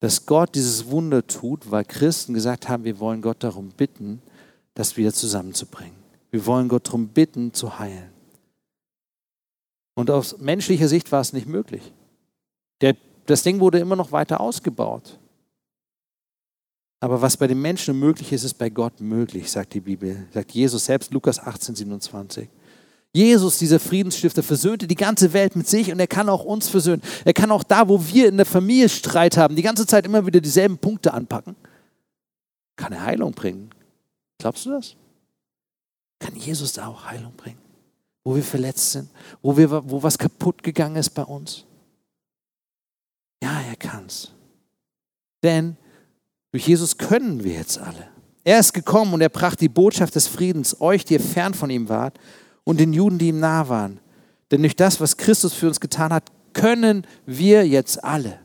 Dass 0.00 0.26
Gott 0.26 0.54
dieses 0.54 0.86
Wunder 0.90 1.26
tut, 1.26 1.70
weil 1.70 1.84
Christen 1.84 2.34
gesagt 2.34 2.68
haben, 2.68 2.84
wir 2.84 2.98
wollen 2.98 3.20
Gott 3.20 3.42
darum 3.42 3.70
bitten, 3.70 4.22
das 4.74 4.96
wieder 4.96 5.12
zusammenzubringen. 5.12 5.96
Wir 6.30 6.46
wollen 6.46 6.68
Gott 6.68 6.86
darum 6.86 7.08
bitten, 7.08 7.52
zu 7.52 7.78
heilen. 7.78 8.10
Und 9.94 10.10
aus 10.10 10.38
menschlicher 10.38 10.88
Sicht 10.88 11.10
war 11.10 11.20
es 11.20 11.32
nicht 11.32 11.48
möglich. 11.48 11.92
Der 12.80 12.94
das 13.30 13.42
Ding 13.42 13.60
wurde 13.60 13.78
immer 13.78 13.96
noch 13.96 14.12
weiter 14.12 14.40
ausgebaut. 14.40 15.18
Aber 17.00 17.22
was 17.22 17.36
bei 17.36 17.46
den 17.46 17.60
Menschen 17.60 17.98
möglich 17.98 18.32
ist, 18.32 18.44
ist 18.44 18.54
bei 18.54 18.70
Gott 18.70 19.00
möglich, 19.00 19.50
sagt 19.50 19.74
die 19.74 19.80
Bibel, 19.80 20.26
sagt 20.32 20.52
Jesus 20.52 20.86
selbst, 20.86 21.12
Lukas 21.12 21.38
18, 21.38 21.76
27. 21.76 22.48
Jesus, 23.12 23.58
dieser 23.58 23.78
Friedensstifter, 23.78 24.42
versöhnte 24.42 24.86
die 24.86 24.94
ganze 24.94 25.32
Welt 25.32 25.56
mit 25.56 25.68
sich 25.68 25.90
und 25.92 26.00
er 26.00 26.06
kann 26.06 26.28
auch 26.28 26.44
uns 26.44 26.68
versöhnen. 26.68 27.02
Er 27.24 27.32
kann 27.32 27.50
auch 27.50 27.62
da, 27.62 27.88
wo 27.88 28.04
wir 28.08 28.28
in 28.28 28.36
der 28.36 28.46
Familie 28.46 28.88
Streit 28.88 29.36
haben, 29.36 29.56
die 29.56 29.62
ganze 29.62 29.86
Zeit 29.86 30.06
immer 30.06 30.26
wieder 30.26 30.40
dieselben 30.40 30.78
Punkte 30.78 31.14
anpacken, 31.14 31.56
kann 32.76 32.92
er 32.92 33.04
Heilung 33.04 33.32
bringen. 33.32 33.70
Glaubst 34.38 34.66
du 34.66 34.70
das? 34.70 34.96
Kann 36.18 36.34
Jesus 36.36 36.72
da 36.72 36.88
auch 36.88 37.04
Heilung 37.06 37.32
bringen? 37.36 37.58
Wo 38.24 38.34
wir 38.34 38.42
verletzt 38.42 38.92
sind, 38.92 39.08
wo, 39.40 39.56
wir, 39.56 39.70
wo 39.70 40.02
was 40.02 40.18
kaputt 40.18 40.62
gegangen 40.62 40.96
ist 40.96 41.10
bei 41.10 41.22
uns? 41.22 41.64
Ja, 43.42 43.60
er 43.60 43.76
kann's. 43.76 44.32
Denn 45.42 45.76
durch 46.52 46.66
Jesus 46.66 46.98
können 46.98 47.44
wir 47.44 47.52
jetzt 47.52 47.78
alle. 47.78 48.08
Er 48.44 48.58
ist 48.58 48.72
gekommen 48.72 49.12
und 49.14 49.20
er 49.20 49.28
brachte 49.28 49.58
die 49.58 49.68
Botschaft 49.68 50.14
des 50.14 50.26
Friedens, 50.26 50.80
euch, 50.80 51.04
die 51.04 51.14
ihr 51.14 51.20
fern 51.20 51.54
von 51.54 51.70
ihm 51.70 51.88
wart, 51.88 52.18
und 52.64 52.80
den 52.80 52.92
Juden, 52.92 53.18
die 53.18 53.28
ihm 53.28 53.40
nah 53.40 53.68
waren. 53.68 54.00
Denn 54.50 54.62
durch 54.62 54.76
das, 54.76 55.00
was 55.00 55.16
Christus 55.16 55.52
für 55.52 55.68
uns 55.68 55.80
getan 55.80 56.12
hat, 56.12 56.32
können 56.54 57.06
wir 57.26 57.66
jetzt 57.66 58.02
alle, 58.02 58.40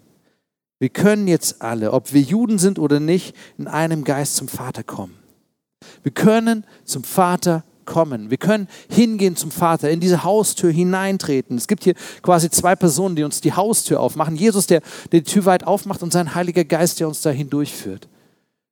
wir 0.79 0.89
können 0.89 1.29
jetzt 1.29 1.61
alle, 1.61 1.93
ob 1.93 2.11
wir 2.11 2.19
Juden 2.19 2.59
sind 2.59 2.77
oder 2.77 2.99
nicht, 2.99 3.33
in 3.57 3.67
einem 3.67 4.03
Geist 4.03 4.35
zum 4.35 4.49
Vater 4.49 4.83
kommen. 4.83 5.17
Wir 6.01 6.11
können 6.11 6.65
zum 6.83 7.05
Vater 7.05 7.63
kommen. 7.85 8.29
Wir 8.29 8.37
können 8.37 8.67
hingehen 8.89 9.35
zum 9.35 9.51
Vater, 9.51 9.89
in 9.89 9.99
diese 9.99 10.23
Haustür 10.23 10.71
hineintreten. 10.71 11.57
Es 11.57 11.67
gibt 11.67 11.83
hier 11.83 11.95
quasi 12.21 12.49
zwei 12.49 12.75
Personen, 12.75 13.15
die 13.15 13.23
uns 13.23 13.41
die 13.41 13.53
Haustür 13.53 13.99
aufmachen. 13.99 14.35
Jesus, 14.35 14.67
der, 14.67 14.81
der 15.11 15.21
die 15.21 15.31
Tür 15.31 15.45
weit 15.45 15.65
aufmacht 15.65 16.03
und 16.03 16.13
sein 16.13 16.35
Heiliger 16.35 16.63
Geist, 16.65 16.99
der 16.99 17.07
uns 17.07 17.21
da 17.21 17.29
hindurchführt, 17.29 18.07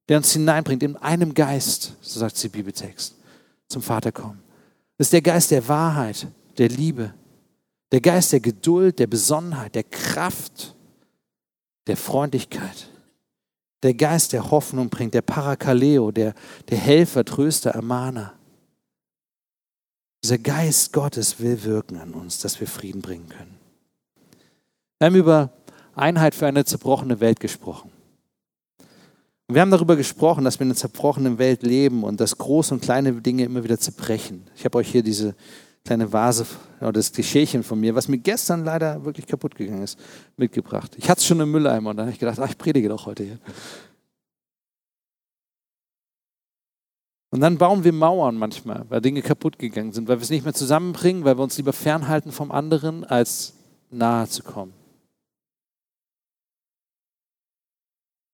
der 0.10 0.18
uns 0.18 0.32
hineinbringt, 0.34 0.84
in 0.84 0.98
einem 0.98 1.34
Geist, 1.34 1.96
so 2.02 2.20
sagt 2.20 2.42
der 2.44 2.50
Bibeltext, 2.50 3.16
zum 3.68 3.82
Vater 3.82 4.12
kommen. 4.12 4.40
Das 4.98 5.08
ist 5.08 5.14
der 5.14 5.22
Geist 5.22 5.52
der 5.52 5.68
Wahrheit, 5.68 6.28
der 6.58 6.70
Liebe, 6.70 7.14
der 7.92 8.02
Geist 8.02 8.32
der 8.32 8.40
Geduld, 8.40 9.00
der 9.00 9.08
Besonnenheit, 9.08 9.76
der 9.76 9.84
Kraft, 9.84 10.76
der 11.88 11.98
Freundlichkeit. 11.98 12.90
Der 13.84 13.96
Geist 13.96 14.34
der 14.34 14.52
Hoffnung 14.52 14.90
bringt, 14.90 15.14
der 15.14 15.24
Parakaleo, 15.24 16.12
der, 16.12 16.36
der 16.70 16.78
Helfer, 16.78 17.26
Tröster, 17.26 17.72
Ermahner. 17.72 18.34
Dieser 20.24 20.38
Geist 20.38 20.94
Gottes 20.94 21.40
will 21.40 21.64
wirken 21.64 21.98
an 21.98 22.14
uns, 22.14 22.40
dass 22.40 22.60
wir 22.60 22.68
Frieden 22.68 23.02
bringen 23.02 23.28
können. 23.30 23.58
Wir 25.00 25.08
haben 25.08 25.16
über 25.16 25.50
Einheit 25.96 26.36
für 26.36 26.46
eine 26.46 26.64
zerbrochene 26.64 27.20
Welt 27.20 27.40
gesprochen. 27.40 27.92
Und 29.48 29.56
wir 29.56 29.62
haben 29.62 29.72
darüber 29.72 29.96
gesprochen, 29.96 30.44
dass 30.44 30.60
wir 30.60 30.66
in 30.66 30.70
einer 30.70 30.78
zerbrochenen 30.78 31.40
Welt 31.40 31.64
leben 31.64 32.04
und 32.04 32.22
dass 32.22 32.38
große 32.38 32.74
und 32.74 32.82
kleine 32.82 33.14
Dinge 33.14 33.44
immer 33.44 33.64
wieder 33.64 33.80
zerbrechen. 33.80 34.48
Ich 34.56 34.64
habe 34.64 34.78
euch 34.78 34.92
hier 34.92 35.04
diese 35.04 35.36
kleine 35.84 36.14
Vase 36.14 36.46
oder 36.80 36.94
das 36.94 37.12
Klischeechen 37.12 37.64
von 37.64 37.80
mir, 37.80 37.96
was 37.96 38.08
mir 38.08 38.20
gestern 38.20 38.64
leider 38.64 39.04
wirklich 39.04 39.26
kaputt 39.26 39.56
gegangen 39.56 39.84
ist, 39.84 39.98
mitgebracht. 40.38 40.96
Ich 40.98 41.10
hatte 41.10 41.20
es 41.20 41.26
schon 41.26 41.40
im 41.40 41.52
Mülleimer 41.52 41.90
und 41.90 41.98
dann 41.98 42.06
habe 42.06 42.14
ich 42.14 42.20
gedacht, 42.20 42.40
ach, 42.40 42.50
ich 42.50 42.58
predige 42.58 42.90
doch 42.90 43.08
heute 43.08 43.24
hier. 43.24 43.40
Und 47.32 47.40
dann 47.40 47.58
bauen 47.58 47.86
wir 47.86 47.94
Mauern 47.94 48.36
manchmal, 48.36 48.86
weil 48.90 49.00
Dinge 49.02 49.22
kaputt 49.22 49.58
gegangen 49.58 49.94
sind, 49.94 50.08
weil 50.08 50.18
wir 50.18 50.24
es 50.24 50.30
nicht 50.30 50.44
mehr 50.44 50.54
zusammenbringen, 50.54 51.24
weil 51.24 51.38
wir 51.38 51.44
uns 51.44 51.58
lieber 51.58 51.74
fernhalten 51.74 52.34
vom 52.34 52.52
anderen, 52.52 53.06
als 53.06 53.54
nahe 53.90 54.28
zu 54.28 54.44
kommen. 54.44 54.74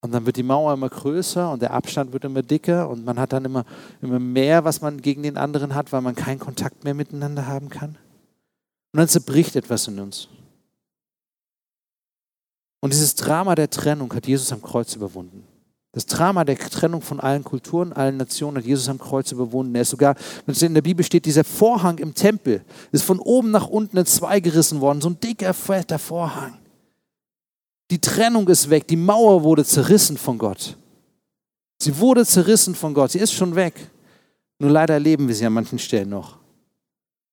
Und 0.02 0.12
dann 0.14 0.26
wird 0.26 0.38
die 0.38 0.44
Mauer 0.44 0.74
immer 0.74 0.90
größer 0.90 1.52
und 1.52 1.62
der 1.62 1.74
Abstand 1.74 2.12
wird 2.14 2.24
immer 2.24 2.42
dicker 2.42 2.90
und 2.90 3.06
man 3.06 3.20
hat 3.20 3.34
dann 3.34 3.46
immer, 3.46 3.66
immer 4.02 4.20
mehr, 4.20 4.64
was 4.64 4.82
man 4.82 5.02
gegen 5.02 5.24
den 5.24 5.38
anderen 5.38 5.76
hat, 5.76 5.92
weil 5.92 6.02
man 6.02 6.16
keinen 6.16 6.40
Kontakt 6.40 6.84
mehr 6.84 6.94
miteinander 6.94 7.46
haben 7.46 7.70
kann. 7.70 7.98
Und 8.94 9.00
dann 9.00 9.08
zerbricht 9.08 9.56
etwas 9.56 9.88
in 9.88 10.00
uns. 10.00 10.30
Und 12.80 12.94
dieses 12.94 13.16
Drama 13.16 13.54
der 13.54 13.70
Trennung 13.70 14.14
hat 14.14 14.28
Jesus 14.28 14.52
am 14.52 14.62
Kreuz 14.62 14.96
überwunden. 14.96 15.44
Das 15.94 16.06
Drama 16.06 16.44
der 16.44 16.58
Trennung 16.58 17.02
von 17.02 17.20
allen 17.20 17.44
Kulturen, 17.44 17.94
allen 17.94 18.18
Nationen 18.18 18.58
hat 18.58 18.66
Jesus 18.66 18.90
am 18.90 19.00
Kreuz 19.00 19.32
überwunden. 19.32 19.74
Er 19.76 19.82
ist 19.82 19.90
sogar, 19.90 20.16
wenn 20.46 20.54
es 20.54 20.62
in 20.62 20.74
der 20.74 20.82
Bibel 20.82 21.04
steht, 21.04 21.26
dieser 21.26 21.44
Vorhang 21.44 21.98
im 21.98 22.14
Tempel 22.14 22.64
ist 22.92 23.04
von 23.04 23.20
oben 23.20 23.52
nach 23.52 23.68
unten 23.68 23.98
in 23.98 24.06
zwei 24.06 24.40
gerissen 24.40 24.82
worden. 24.82 25.02
So 25.02 25.10
ein 25.10 25.20
dicker, 25.20 25.54
fetter 25.54 25.98
Vorhang. 25.98 26.58
Die 27.90 28.00
Trennung 28.00 28.48
ist 28.50 28.70
weg, 28.70 28.88
die 28.88 28.98
Mauer 28.98 29.44
wurde 29.44 29.64
zerrissen 29.64 30.18
von 30.18 30.38
Gott. 30.38 30.78
Sie 31.80 31.98
wurde 32.00 32.26
zerrissen 32.26 32.76
von 32.76 32.94
Gott, 32.94 33.12
sie 33.12 33.20
ist 33.20 33.34
schon 33.34 33.56
weg. 33.56 33.90
Nur 34.60 34.72
leider 34.72 34.96
erleben 34.96 35.28
wir 35.28 35.36
sie 35.36 35.46
an 35.46 35.54
manchen 35.54 35.80
Stellen 35.80 36.10
noch. 36.10 36.38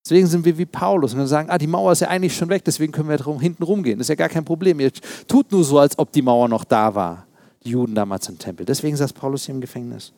Deswegen 0.04 0.26
sind 0.26 0.44
wir 0.44 0.56
wie 0.58 0.66
Paulus 0.66 1.14
und 1.14 1.20
wir 1.20 1.26
sagen, 1.26 1.48
ah, 1.48 1.56
die 1.56 1.66
Mauer 1.66 1.92
ist 1.92 2.00
ja 2.00 2.08
eigentlich 2.08 2.36
schon 2.36 2.50
weg, 2.50 2.62
deswegen 2.64 2.92
können 2.92 3.08
wir 3.08 3.16
drum, 3.16 3.40
hinten 3.40 3.62
rumgehen. 3.62 3.98
Das 3.98 4.04
ist 4.04 4.10
ja 4.10 4.14
gar 4.14 4.28
kein 4.28 4.44
Problem. 4.44 4.78
Ihr 4.78 4.92
tut 5.26 5.50
nur 5.50 5.64
so, 5.64 5.78
als 5.78 5.98
ob 5.98 6.12
die 6.12 6.20
Mauer 6.20 6.46
noch 6.46 6.64
da 6.64 6.94
war. 6.94 7.26
Die 7.64 7.70
Juden 7.70 7.94
damals 7.94 8.28
im 8.28 8.38
Tempel. 8.38 8.66
Deswegen 8.66 8.96
saß 8.96 9.12
Paulus 9.12 9.46
hier 9.46 9.54
im 9.54 9.60
Gefängnis. 9.60 10.12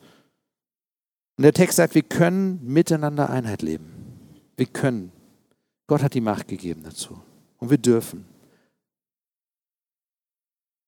Und 1.37 1.43
der 1.43 1.53
Text 1.53 1.77
sagt, 1.77 1.95
wir 1.95 2.01
können 2.01 2.59
miteinander 2.63 3.29
Einheit 3.29 3.61
leben. 3.61 3.93
Wir 4.55 4.65
können. 4.65 5.11
Gott 5.85 6.01
hat 6.03 6.13
die 6.13 6.21
Macht 6.21 6.47
gegeben 6.47 6.83
dazu. 6.83 7.21
Und 7.59 7.69
wir 7.69 7.77
dürfen. 7.77 8.25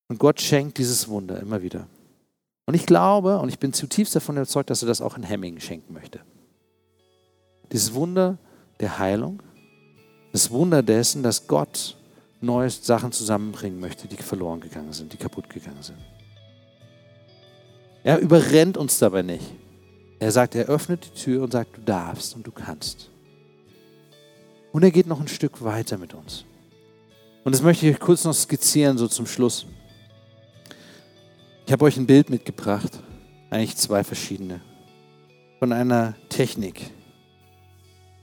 Und 0.10 0.18
Gott 0.18 0.42
schenkt 0.42 0.80
dieses 0.80 1.08
Wunder 1.08 1.40
immer 1.40 1.62
wieder. 1.62 1.88
Und 2.66 2.74
ich 2.74 2.86
glaube 2.86 3.40
und 3.40 3.50
ich 3.50 3.60
bin 3.60 3.74
zutiefst 3.74 4.16
davon 4.16 4.36
überzeugt, 4.38 4.70
dass 4.70 4.84
er 4.84 4.88
das 4.88 5.02
auch 5.02 5.18
in 5.18 5.24
Hemmingen 5.24 5.62
schenken 5.62 5.94
möchte. 5.94 6.20
Dieses 7.72 7.94
Wunder 7.94 8.38
der 8.80 9.00
Heilung, 9.00 9.42
das 10.34 10.52
Wunder 10.52 10.84
dessen, 10.84 11.24
dass 11.24 11.48
Gott 11.48 11.96
neue 12.42 12.70
Sachen 12.70 13.12
zusammenbringen 13.12 13.80
möchte, 13.80 14.08
die 14.08 14.18
verloren 14.18 14.62
gegangen 14.62 14.94
sind, 14.94 15.14
die 15.14 15.18
kaputt 15.18 15.50
gegangen 15.50 15.82
sind. 15.82 15.98
Er 18.10 18.18
überrennt 18.18 18.76
uns 18.76 18.98
dabei 18.98 19.22
nicht. 19.22 19.46
Er 20.18 20.32
sagt, 20.32 20.56
er 20.56 20.66
öffnet 20.66 21.06
die 21.06 21.22
Tür 21.22 21.44
und 21.44 21.52
sagt, 21.52 21.78
du 21.78 21.82
darfst 21.82 22.36
und 22.36 22.42
du 22.48 22.52
kannst. 22.52 23.12
Und 24.72 24.82
er 24.82 24.90
geht 24.90 25.06
noch 25.06 25.22
ein 25.22 25.28
Stück 25.28 25.64
weiter 25.64 26.00
mit 26.00 26.16
uns. 26.16 26.44
Und 27.44 27.54
das 27.54 27.62
möchte 27.62 27.86
ich 27.86 27.94
euch 27.94 28.00
kurz 28.00 28.24
noch 28.24 28.34
skizzieren, 28.34 28.98
so 28.98 29.08
zum 29.08 29.28
Schluss. 29.28 29.68
Ich 31.68 31.72
habe 31.72 31.86
euch 31.86 31.98
ein 31.98 32.08
Bild 32.08 32.32
mitgebracht, 32.32 33.00
eigentlich 33.52 33.78
zwei 33.78 34.04
verschiedene, 34.04 34.60
von 35.60 35.72
einer 35.72 36.16
Technik. 36.30 36.90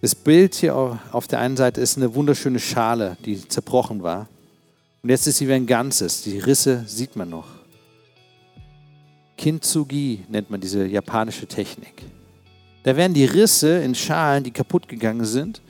Das 0.00 0.16
Bild 0.16 0.56
hier 0.56 0.74
auf 1.12 1.28
der 1.28 1.38
einen 1.38 1.56
Seite 1.56 1.80
ist 1.80 1.96
eine 1.96 2.12
wunderschöne 2.16 2.58
Schale, 2.58 3.16
die 3.24 3.46
zerbrochen 3.46 4.02
war. 4.02 4.26
Und 5.04 5.10
jetzt 5.10 5.28
ist 5.28 5.36
sie 5.36 5.46
wie 5.46 5.52
ein 5.52 5.68
Ganzes. 5.68 6.22
Die 6.22 6.40
Risse 6.40 6.82
sieht 6.88 7.14
man 7.14 7.30
noch. 7.30 7.55
Kintsugi 9.36 10.24
nennt 10.28 10.50
man 10.50 10.60
diese 10.60 10.86
japanische 10.86 11.46
Technik. 11.46 12.02
Da 12.82 12.96
werden 12.96 13.14
die 13.14 13.24
Risse 13.24 13.78
in 13.78 13.94
Schalen, 13.94 14.44
die 14.44 14.50
kaputt 14.50 14.88
gegangen 14.88 15.24
sind, 15.24 15.60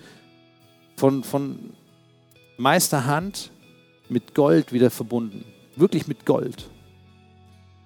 von, 0.96 1.24
von 1.24 1.58
Meisterhand 2.58 3.50
mit 4.08 4.34
Gold 4.34 4.72
wieder 4.72 4.90
verbunden. 4.90 5.44
Wirklich 5.76 6.06
mit 6.06 6.24
Gold. 6.26 6.68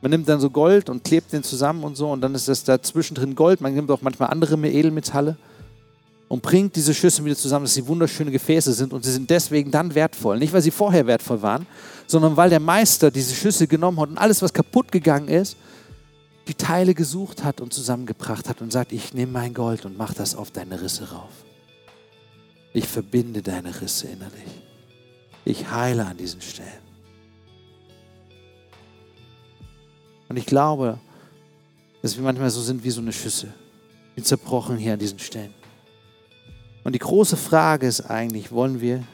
Man 0.03 0.11
nimmt 0.11 0.29
dann 0.29 0.41
so 0.41 0.51
Gold 0.51 0.89
und 0.89 1.05
klebt 1.05 1.33
den 1.33 1.43
zusammen 1.43 1.85
und 1.85 1.97
so 1.97 2.11
und 2.11 2.21
dann 2.23 2.35
ist 2.35 2.49
das 2.49 2.65
da 2.65 2.81
zwischendrin 2.81 3.35
Gold. 3.35 3.61
Man 3.61 3.75
nimmt 3.75 3.91
auch 3.91 4.03
manchmal 4.03 4.31
andere 4.31 4.57
Edelmetalle 4.57 5.37
und 6.31 6.43
bringt 6.43 6.77
diese 6.77 6.95
Schüsse 6.95 7.25
wieder 7.25 7.35
zusammen, 7.35 7.65
dass 7.65 7.75
sie 7.75 7.85
wunderschöne 7.89 8.31
Gefäße 8.31 8.73
sind 8.73 8.93
und 8.93 9.05
sie 9.05 9.11
sind 9.11 9.29
deswegen 9.29 9.73
dann 9.73 9.97
wertvoll. 9.97 10.39
Nicht, 10.39 10.53
weil 10.53 10.63
sie 10.63 10.71
vorher 10.71 11.05
wertvoll 11.09 11.43
waren, 11.43 11.67
sondern 12.07 12.37
weil 12.37 12.49
der 12.49 12.61
Meister 12.61 13.11
diese 13.11 13.35
Schüsse 13.35 13.67
genommen 13.67 13.99
hat 13.99 14.11
und 14.11 14.17
alles, 14.17 14.41
was 14.41 14.53
kaputt 14.53 14.93
gegangen 14.93 15.27
ist, 15.27 15.57
die 16.47 16.55
Teile 16.55 16.95
gesucht 16.95 17.43
hat 17.43 17.61
und 17.61 17.75
zusammengebracht 17.75 18.49
hat 18.49 18.63
und 18.63 18.73
sagt, 18.73 18.93
ich 18.93 19.13
nehme 19.13 19.33
mein 19.33 19.55
Gold 19.55 19.85
und 19.85 19.99
mache 19.99 20.15
das 20.15 20.37
auf 20.37 20.53
deine 20.53 20.81
Risse 20.81 21.11
rauf. 21.11 21.33
Ich 22.75 22.87
verbinde 22.87 23.43
deine 23.43 23.81
Risse 23.81 24.07
innerlich. 24.07 24.63
Ich 25.45 25.69
heile 25.69 26.07
an 26.07 26.17
diesen 26.17 26.41
Stellen. 26.41 26.69
Und 30.29 30.37
ich 30.37 30.47
glaube, 30.47 31.01
dass 32.03 32.17
wir 32.17 32.23
manchmal 32.23 32.51
so 32.51 32.61
sind 32.61 32.85
wie 32.85 32.91
so 32.91 33.01
eine 33.01 33.13
Schüssel. 33.13 33.53
Wir 34.15 34.23
zerbrochen 34.23 34.77
hier 34.77 34.93
an 34.93 35.01
diesen 35.01 35.19
Stellen. 35.19 35.55
Und 36.85 36.95
die 36.95 36.99
große 36.99 37.37
Frage 37.37 37.87
ist 37.87 38.03
eigentlich, 38.03 38.53
wollen 38.53 38.81
wir 38.81 39.05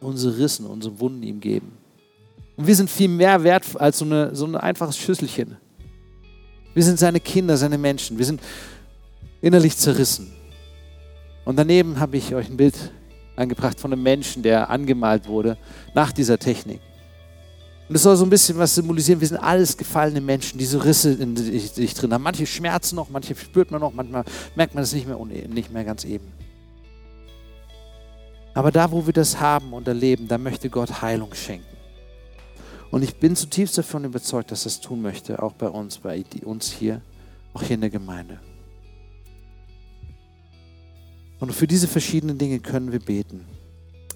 unsere 0.00 0.38
Rissen, 0.38 0.66
unsere 0.66 0.98
Wunden 1.00 1.22
ihm 1.22 1.40
geben? 1.40 1.78
Und 2.56 2.66
wir 2.66 2.74
sind 2.74 2.90
viel 2.90 3.08
mehr 3.08 3.42
wert 3.44 3.64
als 3.78 3.98
so, 3.98 4.04
eine, 4.04 4.34
so 4.34 4.46
ein 4.46 4.56
einfaches 4.56 4.98
Schüsselchen. 4.98 5.56
Wir 6.74 6.82
sind 6.82 6.98
seine 6.98 7.20
Kinder, 7.20 7.56
seine 7.56 7.78
Menschen. 7.78 8.18
Wir 8.18 8.24
sind 8.24 8.40
innerlich 9.40 9.76
zerrissen. 9.76 10.32
Und 11.44 11.56
daneben 11.56 12.00
habe 12.00 12.16
ich 12.16 12.34
euch 12.34 12.48
ein 12.48 12.56
Bild 12.56 12.74
angebracht 13.36 13.78
von 13.78 13.92
einem 13.92 14.02
Menschen, 14.02 14.42
der 14.42 14.70
angemalt 14.70 15.28
wurde 15.28 15.56
nach 15.94 16.12
dieser 16.12 16.38
Technik. 16.38 16.80
Und 17.88 17.94
das 17.94 18.02
soll 18.02 18.16
so 18.16 18.24
ein 18.24 18.30
bisschen 18.30 18.58
was 18.58 18.74
symbolisieren. 18.74 19.20
Wir 19.20 19.28
sind 19.28 19.38
alles 19.38 19.76
gefallene 19.76 20.20
Menschen, 20.20 20.58
die 20.58 20.64
so 20.64 20.78
Risse 20.78 21.12
in 21.12 21.36
sich 21.36 21.94
drin 21.94 22.12
haben. 22.12 22.22
Manche 22.22 22.44
schmerzen 22.44 22.96
noch, 22.96 23.10
manche 23.10 23.36
spürt 23.36 23.70
man 23.70 23.80
noch, 23.80 23.92
manchmal 23.92 24.24
merkt 24.56 24.74
man 24.74 24.82
es 24.82 24.92
nicht 24.92 25.06
mehr, 25.06 25.18
nicht 25.24 25.72
mehr 25.72 25.84
ganz 25.84 26.04
eben. 26.04 26.32
Aber 28.54 28.72
da, 28.72 28.90
wo 28.90 29.06
wir 29.06 29.12
das 29.12 29.38
haben 29.38 29.72
und 29.72 29.86
erleben, 29.86 30.26
da 30.26 30.38
möchte 30.38 30.68
Gott 30.68 31.00
Heilung 31.02 31.32
schenken. 31.34 31.76
Und 32.90 33.02
ich 33.02 33.16
bin 33.16 33.36
zutiefst 33.36 33.76
davon 33.78 34.04
überzeugt, 34.04 34.50
dass 34.50 34.62
er 34.62 34.70
das 34.70 34.80
tun 34.80 35.02
möchte, 35.02 35.42
auch 35.42 35.52
bei 35.52 35.68
uns, 35.68 35.98
bei 35.98 36.24
uns 36.44 36.72
hier, 36.72 37.02
auch 37.52 37.62
hier 37.62 37.74
in 37.74 37.82
der 37.82 37.90
Gemeinde. 37.90 38.40
Und 41.38 41.52
für 41.52 41.66
diese 41.66 41.86
verschiedenen 41.86 42.38
Dinge 42.38 42.58
können 42.58 42.92
wir 42.92 43.00
beten. 43.00 43.44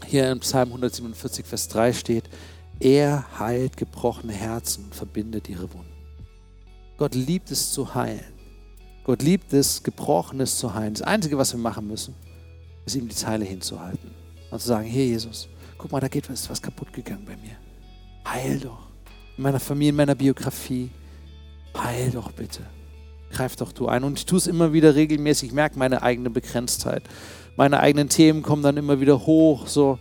Hier 0.06 0.32
in 0.32 0.40
Psalm 0.40 0.68
147, 0.70 1.44
Vers 1.44 1.68
3 1.68 1.92
steht, 1.92 2.24
er 2.80 3.38
heilt 3.38 3.76
gebrochene 3.76 4.32
Herzen 4.32 4.84
und 4.84 4.94
verbindet 4.94 5.48
ihre 5.48 5.72
Wunden. 5.72 5.86
Gott 6.96 7.14
liebt 7.14 7.50
es 7.50 7.72
zu 7.72 7.94
heilen. 7.94 8.24
Gott 9.04 9.22
liebt 9.22 9.52
es, 9.52 9.82
Gebrochenes 9.82 10.58
zu 10.58 10.74
heilen. 10.74 10.94
Das 10.94 11.02
Einzige, 11.02 11.38
was 11.38 11.52
wir 11.52 11.60
machen 11.60 11.86
müssen, 11.86 12.14
ist 12.86 12.96
ihm 12.96 13.08
die 13.08 13.14
Zeile 13.14 13.44
hinzuhalten 13.44 14.10
und 14.50 14.60
zu 14.60 14.68
sagen, 14.68 14.86
hier 14.86 15.06
Jesus, 15.06 15.48
guck 15.78 15.92
mal, 15.92 16.00
da 16.00 16.08
geht 16.08 16.28
was, 16.30 16.48
was 16.50 16.60
kaputt 16.60 16.92
gegangen 16.92 17.24
bei 17.24 17.36
mir. 17.36 17.56
Heil 18.26 18.60
doch. 18.60 18.88
In 19.36 19.42
meiner 19.42 19.60
Familie, 19.60 19.90
in 19.90 19.96
meiner 19.96 20.14
Biografie. 20.14 20.90
Heil 21.76 22.10
doch 22.10 22.32
bitte. 22.32 22.62
Greif 23.30 23.56
doch 23.56 23.72
du 23.72 23.88
ein. 23.88 24.04
Und 24.04 24.18
ich 24.18 24.26
tue 24.26 24.38
es 24.38 24.46
immer 24.46 24.72
wieder 24.72 24.94
regelmäßig. 24.94 25.50
Ich 25.50 25.54
merke 25.54 25.78
meine 25.78 26.02
eigene 26.02 26.30
Begrenztheit. 26.30 27.02
Meine 27.56 27.80
eigenen 27.80 28.08
Themen 28.08 28.42
kommen 28.42 28.62
dann 28.62 28.76
immer 28.76 29.00
wieder 29.00 29.26
hoch. 29.26 29.66
So 29.66 29.98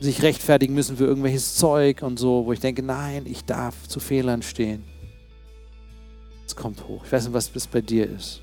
sich 0.00 0.22
rechtfertigen 0.22 0.74
müssen 0.74 0.96
für 0.96 1.04
irgendwelches 1.04 1.54
Zeug 1.54 2.02
und 2.02 2.18
so, 2.18 2.46
wo 2.46 2.52
ich 2.52 2.60
denke, 2.60 2.82
nein, 2.82 3.24
ich 3.26 3.44
darf 3.44 3.88
zu 3.88 4.00
Fehlern 4.00 4.42
stehen. 4.42 4.84
Es 6.46 6.54
kommt 6.54 6.86
hoch. 6.86 7.04
Ich 7.04 7.12
weiß 7.12 7.24
nicht, 7.24 7.34
was 7.34 7.52
das 7.52 7.66
bei 7.66 7.80
dir 7.80 8.08
ist. 8.08 8.42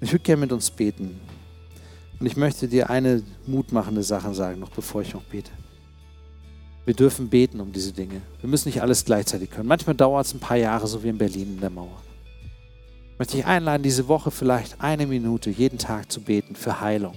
Ich 0.00 0.12
würde 0.12 0.22
gerne 0.22 0.40
mit 0.40 0.52
uns 0.52 0.70
beten. 0.70 1.20
Und 2.18 2.26
ich 2.26 2.36
möchte 2.36 2.68
dir 2.68 2.90
eine 2.90 3.22
mutmachende 3.46 4.02
Sache 4.02 4.32
sagen, 4.34 4.60
noch 4.60 4.70
bevor 4.70 5.02
ich 5.02 5.14
noch 5.14 5.22
bete. 5.22 5.50
Wir 6.84 6.94
dürfen 6.94 7.28
beten 7.28 7.60
um 7.60 7.72
diese 7.72 7.92
Dinge. 7.92 8.20
Wir 8.40 8.48
müssen 8.48 8.68
nicht 8.68 8.82
alles 8.82 9.04
gleichzeitig 9.04 9.50
können. 9.50 9.68
Manchmal 9.68 9.94
dauert 9.94 10.26
es 10.26 10.34
ein 10.34 10.40
paar 10.40 10.56
Jahre, 10.56 10.86
so 10.86 11.02
wie 11.02 11.08
in 11.08 11.18
Berlin 11.18 11.54
in 11.54 11.60
der 11.60 11.70
Mauer. 11.70 12.02
Ich 13.12 13.18
möchte 13.18 13.36
dich 13.36 13.46
einladen, 13.46 13.82
diese 13.82 14.08
Woche 14.08 14.30
vielleicht 14.30 14.80
eine 14.80 15.06
Minute 15.06 15.50
jeden 15.50 15.78
Tag 15.78 16.10
zu 16.10 16.20
beten 16.20 16.54
für 16.56 16.80
Heilung. 16.80 17.16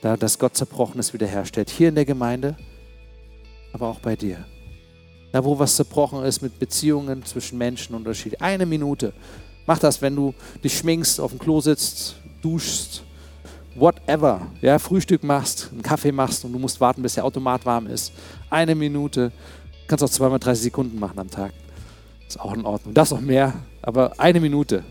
Da, 0.00 0.16
dass 0.16 0.38
Gott 0.38 0.56
Zerbrochenes 0.56 1.12
wiederherstellt. 1.12 1.70
Hier 1.70 1.90
in 1.90 1.94
der 1.94 2.04
Gemeinde, 2.04 2.56
aber 3.72 3.88
auch 3.88 4.00
bei 4.00 4.16
dir. 4.16 4.44
Da, 5.32 5.44
wo 5.44 5.58
was 5.58 5.76
zerbrochen 5.76 6.24
ist 6.24 6.42
mit 6.42 6.58
Beziehungen 6.58 7.24
zwischen 7.24 7.58
Menschen 7.58 7.94
Unterschied. 7.94 8.40
Eine 8.40 8.66
Minute. 8.66 9.12
Mach 9.66 9.78
das, 9.78 10.02
wenn 10.02 10.16
du 10.16 10.34
dich 10.64 10.78
schminkst, 10.78 11.20
auf 11.20 11.30
dem 11.30 11.38
Klo 11.38 11.60
sitzt, 11.60 12.16
duschst, 12.42 13.04
whatever. 13.74 14.48
Ja, 14.60 14.78
Frühstück 14.78 15.22
machst, 15.22 15.68
einen 15.70 15.82
Kaffee 15.82 16.12
machst 16.12 16.44
und 16.44 16.52
du 16.52 16.58
musst 16.58 16.80
warten, 16.80 17.02
bis 17.02 17.14
der 17.14 17.24
Automat 17.24 17.64
warm 17.64 17.86
ist. 17.86 18.12
Eine 18.48 18.74
Minute. 18.74 19.30
Kannst 19.86 20.02
auch 20.02 20.10
zweimal 20.10 20.38
30 20.38 20.64
Sekunden 20.64 20.98
machen 20.98 21.18
am 21.18 21.30
Tag. 21.30 21.52
Ist 22.26 22.40
auch 22.40 22.54
in 22.54 22.64
Ordnung. 22.64 22.94
Das 22.94 23.10
noch 23.10 23.20
mehr, 23.20 23.54
aber 23.82 24.18
eine 24.18 24.40
Minute. 24.40 24.82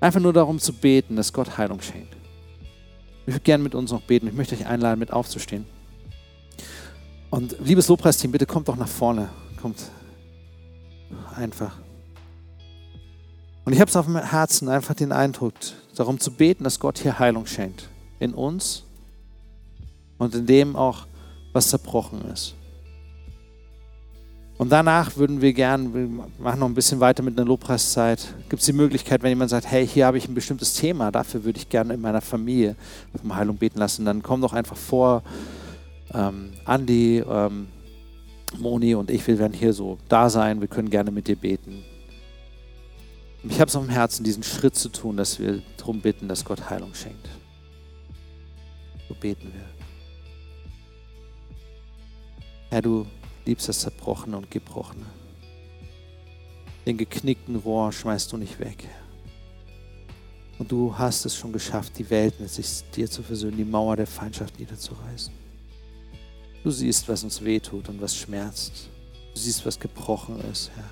Einfach 0.00 0.20
nur 0.20 0.32
darum 0.32 0.58
zu 0.58 0.72
beten, 0.72 1.16
dass 1.16 1.32
Gott 1.32 1.58
Heilung 1.58 1.80
schenkt. 1.80 2.17
Ich 3.28 3.34
würde 3.34 3.44
gerne 3.44 3.62
mit 3.62 3.74
uns 3.74 3.92
noch 3.92 4.00
beten. 4.00 4.26
Ich 4.26 4.32
möchte 4.32 4.54
euch 4.54 4.64
einladen, 4.64 4.98
mit 4.98 5.12
aufzustehen. 5.12 5.66
Und 7.28 7.56
liebes 7.62 7.86
Lobpreisteam, 7.88 8.32
bitte 8.32 8.46
kommt 8.46 8.68
doch 8.68 8.76
nach 8.76 8.88
vorne. 8.88 9.28
Kommt 9.60 9.90
einfach. 11.36 11.76
Und 13.66 13.74
ich 13.74 13.80
habe 13.80 13.90
es 13.90 13.96
auf 13.96 14.06
dem 14.06 14.16
Herzen 14.16 14.70
einfach 14.70 14.94
den 14.94 15.12
Eindruck, 15.12 15.52
darum 15.94 16.18
zu 16.18 16.30
beten, 16.30 16.64
dass 16.64 16.80
Gott 16.80 17.00
hier 17.00 17.18
Heilung 17.18 17.44
schenkt. 17.44 17.90
In 18.18 18.32
uns 18.32 18.84
und 20.16 20.34
in 20.34 20.46
dem 20.46 20.74
auch, 20.74 21.06
was 21.52 21.68
zerbrochen 21.68 22.22
ist. 22.32 22.54
Und 24.58 24.70
danach 24.70 25.16
würden 25.16 25.40
wir 25.40 25.52
gern, 25.52 25.94
wir 25.94 26.08
machen 26.40 26.58
noch 26.58 26.66
ein 26.66 26.74
bisschen 26.74 26.98
weiter 26.98 27.22
mit 27.22 27.38
einer 27.38 27.46
Lobpreiszeit. 27.46 28.34
Gibt 28.48 28.58
es 28.58 28.66
die 28.66 28.72
Möglichkeit, 28.72 29.22
wenn 29.22 29.30
jemand 29.30 29.50
sagt, 29.50 29.70
hey, 29.70 29.86
hier 29.86 30.04
habe 30.04 30.18
ich 30.18 30.28
ein 30.28 30.34
bestimmtes 30.34 30.74
Thema, 30.74 31.12
dafür 31.12 31.44
würde 31.44 31.60
ich 31.60 31.68
gerne 31.68 31.94
in 31.94 32.00
meiner 32.00 32.20
Familie 32.20 32.74
um 33.22 33.36
Heilung 33.36 33.56
beten 33.56 33.78
lassen, 33.78 34.04
dann 34.04 34.20
komm 34.20 34.40
doch 34.40 34.52
einfach 34.52 34.76
vor. 34.76 35.22
Ähm, 36.12 36.54
Andi, 36.64 37.18
ähm, 37.18 37.68
Moni 38.58 38.96
und 38.96 39.10
ich, 39.12 39.24
wir 39.28 39.38
werden 39.38 39.52
hier 39.52 39.72
so 39.72 39.98
da 40.08 40.28
sein, 40.28 40.60
wir 40.60 40.68
können 40.68 40.90
gerne 40.90 41.12
mit 41.12 41.28
dir 41.28 41.36
beten. 41.36 41.84
Ich 43.44 43.60
habe 43.60 43.68
es 43.68 43.76
auf 43.76 43.84
dem 43.84 43.92
Herzen, 43.92 44.24
diesen 44.24 44.42
Schritt 44.42 44.74
zu 44.74 44.88
tun, 44.88 45.16
dass 45.16 45.38
wir 45.38 45.62
darum 45.76 46.00
bitten, 46.00 46.26
dass 46.26 46.44
Gott 46.44 46.68
Heilung 46.68 46.94
schenkt. 46.94 47.28
So 49.08 49.14
beten 49.14 49.52
wir. 49.54 49.64
Herr, 52.70 52.82
du 52.82 53.06
liebst 53.48 53.66
das 53.66 53.80
Zerbrochene 53.80 54.36
und 54.36 54.50
Gebrochene. 54.50 55.06
Den 56.84 56.98
geknickten 56.98 57.56
Rohr 57.56 57.90
schmeißt 57.90 58.30
du 58.30 58.36
nicht 58.36 58.60
weg. 58.60 58.86
Und 60.58 60.70
du 60.70 60.96
hast 60.98 61.24
es 61.24 61.34
schon 61.34 61.52
geschafft, 61.52 61.98
die 61.98 62.10
Welt 62.10 62.38
mit 62.40 62.50
sich 62.50 62.82
dir 62.94 63.08
zu 63.08 63.22
versöhnen, 63.22 63.56
die 63.56 63.64
Mauer 63.64 63.96
der 63.96 64.06
Feindschaft 64.06 64.58
niederzureißen. 64.58 65.32
Du 66.62 66.70
siehst, 66.70 67.08
was 67.08 67.24
uns 67.24 67.42
wehtut 67.42 67.88
und 67.88 68.02
was 68.02 68.14
schmerzt. 68.14 68.90
Du 69.32 69.40
siehst, 69.40 69.64
was 69.64 69.80
gebrochen 69.80 70.38
ist, 70.52 70.70
Herr. 70.76 70.90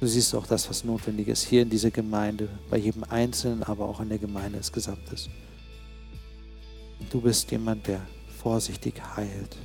Du 0.00 0.06
siehst 0.08 0.34
auch 0.34 0.48
das, 0.48 0.68
was 0.68 0.82
notwendig 0.82 1.28
ist, 1.28 1.44
hier 1.44 1.62
in 1.62 1.70
dieser 1.70 1.92
Gemeinde, 1.92 2.48
bei 2.70 2.78
jedem 2.78 3.04
Einzelnen, 3.04 3.62
aber 3.62 3.88
auch 3.88 4.00
in 4.00 4.08
der 4.08 4.18
Gemeinde 4.18 4.58
als 4.58 4.72
Gesamtes. 4.72 5.28
Du 7.10 7.20
bist 7.20 7.50
jemand, 7.52 7.86
der 7.86 8.00
vorsichtig 8.42 9.00
heilt. 9.16 9.56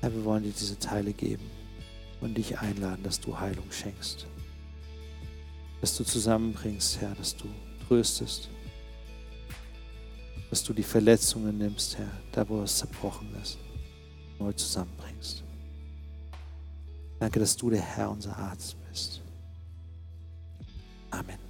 Herr, 0.00 0.14
wir 0.14 0.24
wollen 0.24 0.44
dir 0.44 0.52
diese 0.52 0.78
Teile 0.78 1.12
geben 1.12 1.44
und 2.20 2.34
dich 2.34 2.58
einladen, 2.58 3.02
dass 3.02 3.20
du 3.20 3.38
Heilung 3.38 3.70
schenkst. 3.70 4.26
Dass 5.80 5.96
du 5.96 6.04
zusammenbringst, 6.04 7.00
Herr, 7.00 7.14
dass 7.14 7.36
du 7.36 7.46
tröstest. 7.86 8.48
Dass 10.48 10.64
du 10.64 10.72
die 10.72 10.82
Verletzungen 10.82 11.58
nimmst, 11.58 11.98
Herr, 11.98 12.10
da 12.32 12.48
wo 12.48 12.62
es 12.62 12.78
zerbrochen 12.78 13.28
ist, 13.42 13.58
neu 14.38 14.52
zusammenbringst. 14.52 15.44
Danke, 17.18 17.38
dass 17.38 17.56
du 17.56 17.70
der 17.70 17.82
Herr, 17.82 18.10
unser 18.10 18.36
Arzt 18.36 18.76
bist. 18.88 19.20
Amen. 21.10 21.49